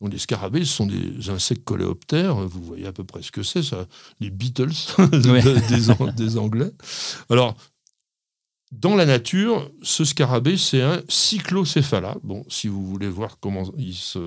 Donc 0.00 0.12
les 0.12 0.18
scarabées 0.18 0.64
ce 0.64 0.72
sont 0.74 0.86
des 0.86 1.30
insectes 1.30 1.64
coléoptères, 1.64 2.34
vous 2.36 2.62
voyez 2.62 2.86
à 2.86 2.92
peu 2.92 3.04
près 3.04 3.22
ce 3.22 3.32
que 3.32 3.42
c'est, 3.42 3.62
ça, 3.62 3.86
les 4.20 4.30
Beatles 4.30 4.70
Ouais. 4.98 5.42
des, 5.68 5.90
An- 5.90 6.12
des 6.14 6.36
Anglais. 6.36 6.70
Alors 7.30 7.56
dans 8.72 8.94
la 8.96 9.06
nature, 9.06 9.70
ce 9.82 10.04
scarabée 10.04 10.56
c'est 10.58 10.82
un 10.82 11.00
cyclocéphala. 11.08 12.16
Bon, 12.22 12.44
si 12.48 12.68
vous 12.68 12.84
voulez 12.84 13.08
voir 13.08 13.38
comment 13.40 13.62
il 13.78 13.94
se 13.94 14.18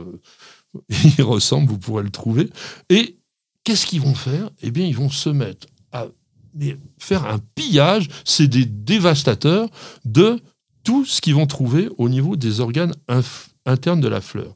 il 1.17 1.23
ressemble, 1.23 1.69
vous 1.69 1.77
pourrez 1.79 2.03
le 2.03 2.09
trouver. 2.11 2.49
Et 2.89 3.17
qu'est-ce 3.63 3.85
qu'ils 3.85 4.01
vont 4.01 4.15
faire? 4.15 4.49
Eh 4.61 4.71
bien, 4.71 4.85
ils 4.85 4.95
vont 4.95 5.09
se 5.09 5.29
mettre 5.29 5.67
à 5.91 6.07
mais 6.55 6.77
faire 6.97 7.25
un 7.27 7.37
pillage, 7.53 8.07
c'est 8.25 8.47
des 8.47 8.65
dévastateurs 8.65 9.69
de 10.05 10.39
tout 10.83 11.05
ce 11.05 11.21
qu'ils 11.21 11.35
vont 11.35 11.47
trouver 11.47 11.89
au 11.97 12.09
niveau 12.09 12.35
des 12.35 12.59
organes 12.59 12.93
internes 13.65 14.01
de 14.01 14.07
la 14.07 14.21
fleur. 14.21 14.55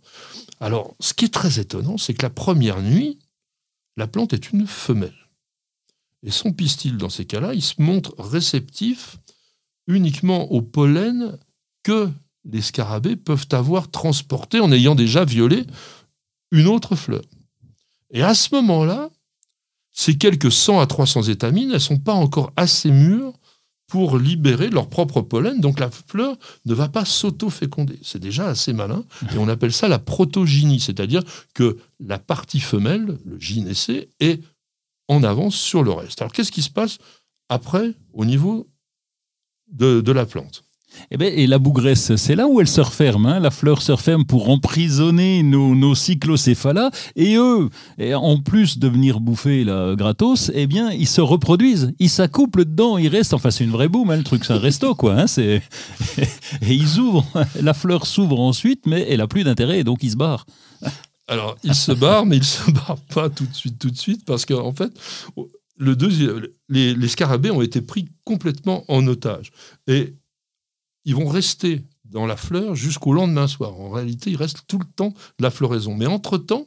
Alors, 0.60 0.96
ce 1.00 1.14
qui 1.14 1.26
est 1.26 1.34
très 1.34 1.60
étonnant, 1.60 1.98
c'est 1.98 2.14
que 2.14 2.24
la 2.24 2.30
première 2.30 2.82
nuit, 2.82 3.20
la 3.98 4.08
plante 4.08 4.34
est 4.34 4.52
une 4.52 4.68
femelle. 4.68 5.14
Et 6.24 6.32
son 6.32 6.54
pistil, 6.54 6.98
dans 6.98 7.10
ces 7.10 7.26
cas-là, 7.26 7.54
il 7.54 7.62
se 7.62 7.82
montre 7.82 8.16
réceptif 8.18 9.18
uniquement 9.88 10.52
au 10.52 10.62
pollen 10.62 11.38
que 11.84 12.10
les 12.46 12.62
scarabées 12.62 13.16
peuvent 13.16 13.48
avoir 13.52 13.92
transporté 13.92 14.60
en 14.60 14.72
ayant 14.72 14.96
déjà 14.96 15.26
violé 15.26 15.66
une 16.52 16.68
autre 16.68 16.96
fleur. 16.96 17.24
Et 18.12 18.22
à 18.22 18.34
ce 18.34 18.54
moment-là, 18.56 19.10
ces 19.92 20.18
quelques 20.18 20.52
100 20.52 20.80
à 20.80 20.88
300 20.88 21.24
étamines, 21.24 21.70
elles 21.70 21.76
ne 21.76 21.80
sont 21.80 22.00
pas 22.00 22.14
encore 22.14 22.52
assez 22.56 22.90
mûres 22.90 23.34
pour 23.94 24.18
libérer 24.18 24.72
leur 24.72 24.90
propre 24.90 25.22
pollen, 25.22 25.62
donc 25.62 25.80
la 25.80 25.92
fleur 25.92 26.36
ne 26.66 26.74
va 26.74 26.90
pas 26.90 27.06
s'auto-féconder. 27.06 28.00
C'est 28.02 28.18
déjà 28.18 28.48
assez 28.48 28.74
malin, 28.74 29.04
et 29.32 29.38
on 29.38 29.48
appelle 29.48 29.72
ça 29.72 29.88
la 29.88 30.00
protogynie, 30.00 30.80
c'est-à-dire 30.80 31.22
que 31.54 31.78
la 32.00 32.18
partie 32.18 32.60
femelle, 32.60 33.20
le 33.24 33.40
gynécée, 33.40 34.10
est 34.20 34.42
en 35.10 35.22
avance 35.22 35.54
sur 35.54 35.84
le 35.84 35.92
reste. 35.92 36.24
Alors 36.24 36.32
qu'est-ce 36.34 36.52
qui 36.52 36.64
se 36.64 36.72
passe 36.72 36.98
après 37.50 37.94
au 38.14 38.26
niveau 38.26 38.68
de, 39.72 40.02
de 40.02 40.12
la 40.12 40.26
plante? 40.26 40.64
Eh 41.12 41.18
ben, 41.18 41.32
et 41.36 41.48
la 41.48 41.60
bougresse, 41.60 42.16
c'est 42.16 42.36
là 42.36 42.48
où 42.48 42.60
elle 42.62 42.68
se 42.68 42.82
referme. 42.82 43.26
hein. 43.26 43.40
La 43.40 43.52
fleur 43.52 43.82
se 43.82 43.92
referme 43.92 44.26
pour 44.26 44.50
emprisonner 44.50 45.44
nos, 45.44 45.76
nos 45.76 45.96
cyclocéphalas. 45.96 46.92
Et 47.16 47.36
eux, 47.36 47.70
en 48.16 48.40
plus 48.40 48.80
de 48.80 48.88
venir 48.88 49.20
bouffer 49.20 49.64
la 49.64 49.96
gratos, 49.96 50.52
eh 50.54 50.68
bien, 50.68 50.92
ils 50.92 51.08
se 51.08 51.22
reproduisent. 51.22 51.94
Ils 52.00 52.10
s'accouplent 52.10 52.66
dedans. 52.66 52.98
Ils 52.98 53.08
restent. 53.10 53.34
Enfin, 53.34 53.52
c'est 53.52 53.64
une 53.64 53.72
vraie 53.72 53.90
boum, 53.90 54.10
hein, 54.12 54.18
le 54.18 54.24
truc. 54.24 54.46
C'est 54.46 54.54
un 54.54 54.58
resto, 54.60 54.96
quoi. 54.96 55.16
hein. 55.22 55.26
Et 55.38 55.62
ils 56.62 57.00
ouvrent. 57.00 57.26
La 57.62 57.74
fleur 57.74 58.06
s'ouvre 58.08 58.40
ensuite, 58.40 58.86
mais 58.86 59.06
elle 59.10 59.22
a 59.22 59.28
plus 59.28 59.44
d'intérêt. 59.44 59.84
Donc, 59.84 60.04
ils 60.04 60.12
se 60.12 60.18
barrent. 60.18 60.46
Alors, 61.28 61.56
il 61.64 61.74
se 61.74 61.92
barre, 61.92 62.26
mais 62.26 62.38
il 62.38 62.44
se 62.44 62.70
barre 62.72 62.98
pas 63.14 63.30
tout 63.30 63.46
de 63.46 63.54
suite, 63.54 63.80
tout 63.80 63.90
de 63.90 63.98
suite, 63.98 64.26
parce 64.26 64.46
qu'en 64.46 64.74
fait, 64.74 64.92
le 65.78 65.96
deuxième, 65.96 66.42
les, 66.70 66.94
les 66.94 67.08
scarabées 67.08 67.50
ont 67.50 67.62
été 67.62 67.82
pris 67.82 68.10
complètement 68.26 68.84
en 68.90 69.08
otage. 69.08 69.52
Et 69.88 70.16
ils 71.06 71.16
vont 71.16 71.28
rester 71.28 71.84
dans 72.06 72.26
la 72.26 72.38
fleur 72.38 72.76
jusqu'au 72.76 73.14
lendemain 73.14 73.48
soir. 73.48 73.80
En 73.80 73.90
réalité, 73.90 74.32
ils 74.32 74.38
restent 74.38 74.68
tout 74.68 74.80
le 74.80 74.86
temps 74.86 75.14
de 75.40 75.44
la 75.44 75.52
floraison. 75.52 75.96
Mais 75.96 76.06
entre-temps, 76.06 76.66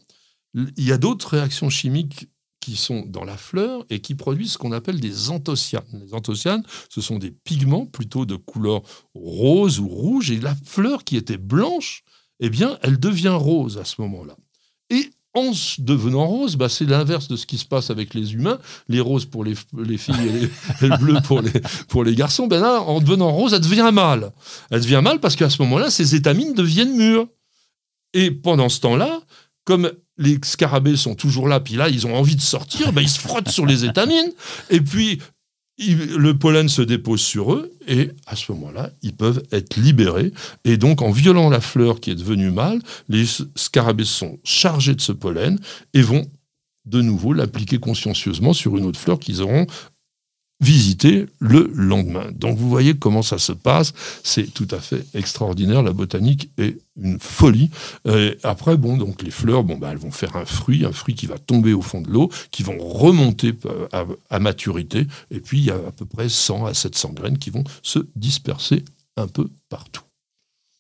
il 0.55 0.84
y 0.84 0.93
a 0.93 0.99
d'autres 0.99 1.28
réactions 1.28 1.70
chimiques 1.70 2.28
qui 2.61 2.76
sont 2.76 3.05
dans 3.07 3.24
la 3.24 3.37
fleur 3.37 3.84
et 3.91 4.01
qui 4.01 4.16
produisent 4.16 4.55
ce 4.55 4.59
qu'on 4.59 4.72
appelle 4.72 4.99
des 4.99 5.30
anthocyanes. 5.30 5.84
Les 5.93 6.14
anthocyanes, 6.14 6.64
ce 6.89 7.01
sont 7.01 7.18
des 7.18 7.30
pigments 7.30 7.87
plutôt 7.87 8.26
de 8.26 8.34
couleur 8.34 8.82
rose 9.14 9.78
ou 9.78 9.87
rouge, 9.87 10.32
et 10.32 10.41
la 10.41 10.57
fleur 10.64 11.05
qui 11.05 11.16
était 11.16 11.37
blanche, 11.37 12.03
eh 12.41 12.51
bien, 12.51 12.76
elle 12.82 12.99
devient 12.99 13.37
rose 13.39 13.78
à 13.78 13.84
ce 13.84 14.01
moment-là. 14.01 14.37
En 15.37 15.53
devenant 15.78 16.26
rose, 16.26 16.57
bah, 16.57 16.70
c'est 16.70 16.87
l'inverse 16.87 17.28
de 17.28 17.37
ce 17.37 17.45
qui 17.45 17.59
se 17.59 17.66
passe 17.66 17.91
avec 17.91 18.14
les 18.14 18.32
humains. 18.32 18.59
Les 18.89 19.01
roses 19.01 19.26
pour 19.26 19.45
les, 19.45 19.53
les 19.76 19.99
filles 19.99 20.14
et, 20.26 20.32
les, 20.32 20.51
le 20.89 20.97
bleu 20.97 21.18
pour 21.89 22.05
les, 22.05 22.14
garçons. 22.14 22.47
Ben 22.47 22.59
là, 22.59 22.80
en 22.80 23.01
devenant 23.01 23.30
rose, 23.30 23.53
elle 23.53 23.61
devient 23.61 23.91
mâle. 23.93 24.32
Elle 24.70 24.80
devient 24.80 25.03
mâle 25.05 25.20
parce 25.20 25.37
qu'à 25.37 25.51
ce 25.51 25.61
moment-là, 25.61 25.91
ses 25.91 26.14
étamines 26.14 26.55
deviennent 26.55 26.97
mûres. 26.97 27.26
Et 28.14 28.30
pendant 28.30 28.70
ce 28.70 28.80
temps-là, 28.80 29.20
comme 29.64 29.93
les 30.16 30.39
scarabées 30.43 30.97
sont 30.97 31.14
toujours 31.14 31.49
là, 31.49 31.61
puis 31.61 31.74
là, 31.74 31.91
ils 31.91 32.07
ont 32.07 32.16
envie 32.16 32.37
de 32.37 32.41
sortir, 32.41 32.95
ben, 32.95 33.03
ils 33.03 33.11
se 33.11 33.20
frottent 33.20 33.51
sur 33.51 33.66
les 33.66 33.84
étamines, 33.84 34.32
et 34.70 34.80
puis 34.80 35.20
le 35.79 36.33
pollen 36.33 36.68
se 36.68 36.83
dépose 36.83 37.20
sur 37.20 37.53
eux, 37.53 37.72
et 37.87 38.11
à 38.27 38.35
ce 38.35 38.51
moment-là, 38.53 38.91
ils 39.03 39.14
peuvent 39.14 39.43
être 39.53 39.77
libérés. 39.77 40.33
Et 40.64 40.77
donc, 40.77 41.03
en 41.03 41.11
violant 41.11 41.51
la 41.51 41.61
fleur 41.61 42.01
qui 42.01 42.11
est 42.11 42.14
devenue 42.14 42.51
mâle, 42.51 42.81
les 43.09 43.24
scarabées 43.55 44.05
sont 44.05 44.39
chargés 44.43 44.95
de 44.95 45.01
ce 45.01 45.12
pollen 45.12 45.59
et 45.93 46.03
vont 46.03 46.27
de 46.87 47.03
nouveau 47.03 47.33
l'appliquer 47.33 47.79
consciencieusement 47.79 48.53
sur 48.53 48.77
une 48.77 48.87
autre 48.87 48.99
fleur 48.99 49.18
qu'ils 49.18 49.43
auront 49.43 49.66
visiter 50.61 51.26
le 51.38 51.70
lendemain. 51.74 52.26
Donc 52.32 52.57
vous 52.57 52.68
voyez 52.68 52.94
comment 52.94 53.22
ça 53.22 53.38
se 53.38 53.52
passe, 53.52 53.92
c'est 54.22 54.52
tout 54.52 54.68
à 54.70 54.80
fait 54.80 55.04
extraordinaire, 55.14 55.82
la 55.82 55.92
botanique 55.92 56.50
est 56.59 56.78
une 57.00 57.18
folie. 57.20 57.70
Euh, 58.07 58.34
après, 58.42 58.76
bon, 58.76 58.96
donc 58.96 59.22
les 59.22 59.30
fleurs, 59.30 59.64
bon, 59.64 59.76
bah, 59.76 59.90
elles 59.92 59.98
vont 59.98 60.11
faire 60.11 60.36
un 60.36 60.46
fruit, 60.46 60.84
un 60.84 60.92
fruit 60.92 61.14
qui 61.14 61.26
va 61.26 61.38
tomber 61.38 61.74
au 61.74 61.82
fond 61.82 62.00
de 62.00 62.11
l'eau, 62.11 62.30
qui 62.50 62.62
vont 62.62 62.78
remonter 62.78 63.52
euh, 63.66 63.86
à, 63.92 64.07
à 64.30 64.38
maturité, 64.38 65.07
et 65.30 65.40
puis 65.40 65.59
il 65.59 65.64
y 65.66 65.70
a 65.70 65.76
à 65.76 65.92
peu 65.92 66.07
près 66.07 66.28
100 66.28 66.66
à 66.66 66.74
700 66.74 67.12
graines 67.12 67.38
qui 67.38 67.50
vont 67.50 67.64
se 67.82 67.98
disperser 68.14 68.84
un 69.16 69.28
peu 69.28 69.48
partout. 69.68 70.05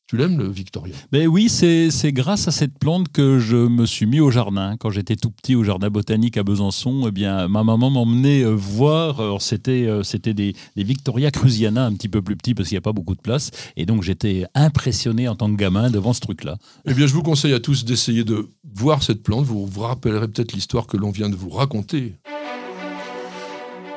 Tu 0.08 0.16
l'aimes 0.16 0.38
le 0.38 0.48
Victoria? 0.48 0.94
Ben 1.10 1.26
oui, 1.26 1.48
c'est 1.48 2.12
grâce 2.12 2.46
à 2.46 2.52
cette 2.52 2.78
plante 2.78 3.08
que 3.08 3.40
je 3.40 3.56
me 3.56 3.86
suis 3.86 4.06
mis 4.06 4.20
au 4.20 4.30
jardin. 4.30 4.76
Quand 4.78 4.90
j'étais 4.90 5.16
tout 5.16 5.30
petit 5.30 5.56
au 5.56 5.64
jardin 5.64 5.90
botanique 5.90 6.36
à 6.36 6.44
Besançon, 6.44 7.06
eh 7.08 7.10
bien, 7.10 7.48
ma 7.48 7.64
maman 7.64 7.90
m'emmenait 7.90 8.44
euh, 8.44 8.54
voir. 8.54 9.42
C'était 9.42 9.88
euh, 9.88 10.04
c'était 10.04 10.32
des, 10.32 10.54
des 10.76 10.84
Victoria 10.84 11.32
cruziana 11.32 11.86
un 11.86 11.92
petit 11.92 12.08
peu 12.08 12.22
plus 12.22 12.36
petits 12.36 12.54
parce 12.54 12.68
qu'il 12.68 12.76
n'y 12.76 12.78
a 12.78 12.82
pas 12.82 12.92
beaucoup 12.92 13.16
de 13.16 13.20
place. 13.20 13.50
Et 13.76 13.84
donc, 13.84 14.04
j'étais 14.04 14.44
impressionné 14.54 15.26
en 15.26 15.34
tant 15.34 15.50
que 15.50 15.56
gamin 15.56 15.90
devant 15.90 16.12
ce 16.12 16.20
truc-là. 16.20 16.56
Eh 16.84 16.94
bien, 16.94 17.08
je 17.08 17.12
vous 17.12 17.24
conseille 17.24 17.52
à 17.52 17.58
tous 17.58 17.84
d'essayer 17.84 18.22
de 18.22 18.48
voir 18.62 19.02
cette 19.02 19.24
plante. 19.24 19.44
Vous 19.44 19.66
vous 19.66 19.80
rappellerez 19.80 20.28
peut-être 20.28 20.52
l'histoire 20.52 20.86
que 20.86 20.96
l'on 20.96 21.10
vient 21.10 21.30
de 21.30 21.34
vous 21.34 21.50
raconter. 21.50 22.14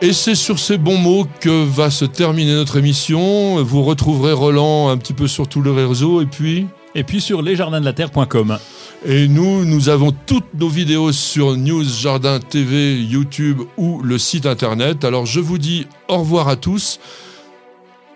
Et 0.02 0.14
c'est 0.14 0.36
sur 0.36 0.60
ces 0.60 0.78
bons 0.78 0.98
mots 0.98 1.28
que 1.42 1.66
va 1.66 1.92
se 1.92 2.06
terminer 2.06 2.54
notre 2.54 2.78
émission. 2.78 3.62
Vous 3.62 3.84
retrouverez 3.84 4.32
Roland 4.32 4.88
un 4.88 4.96
petit 4.96 5.12
peu 5.12 5.28
sur 5.28 5.50
tous 5.50 5.62
les 5.62 5.72
réseaux 5.72 6.22
et 6.22 6.26
puis. 6.26 6.68
Et 6.96 7.04
puis 7.04 7.20
sur 7.20 7.42
lesjardinsdelaterre.com. 7.42 8.60
Et 9.06 9.28
nous, 9.28 9.66
nous 9.66 9.90
avons 9.90 10.14
toutes 10.26 10.54
nos 10.54 10.70
vidéos 10.70 11.12
sur 11.12 11.58
News 11.58 11.84
Jardin 11.84 12.40
TV, 12.40 13.02
YouTube 13.02 13.60
ou 13.76 14.02
le 14.02 14.18
site 14.18 14.46
internet. 14.46 15.04
Alors 15.04 15.26
je 15.26 15.42
vous 15.42 15.58
dis 15.58 15.86
au 16.08 16.20
revoir 16.20 16.48
à 16.48 16.56
tous. 16.56 17.02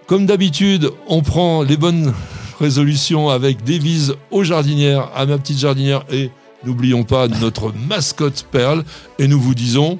Comme 0.07 0.25
d'habitude, 0.25 0.89
on 1.07 1.21
prend 1.21 1.63
les 1.63 1.75
bonnes 1.75 2.13
résolutions 2.61 3.27
avec 3.27 3.61
des 3.65 3.77
vises 3.77 4.15
aux 4.31 4.45
jardinières, 4.45 5.09
à 5.15 5.25
ma 5.25 5.37
petite 5.37 5.59
jardinière 5.59 6.05
et 6.09 6.31
n'oublions 6.63 7.03
pas 7.03 7.27
notre 7.27 7.73
mascotte 7.89 8.45
Perle. 8.51 8.85
Et 9.19 9.27
nous 9.27 9.39
vous 9.39 9.53
disons 9.53 9.99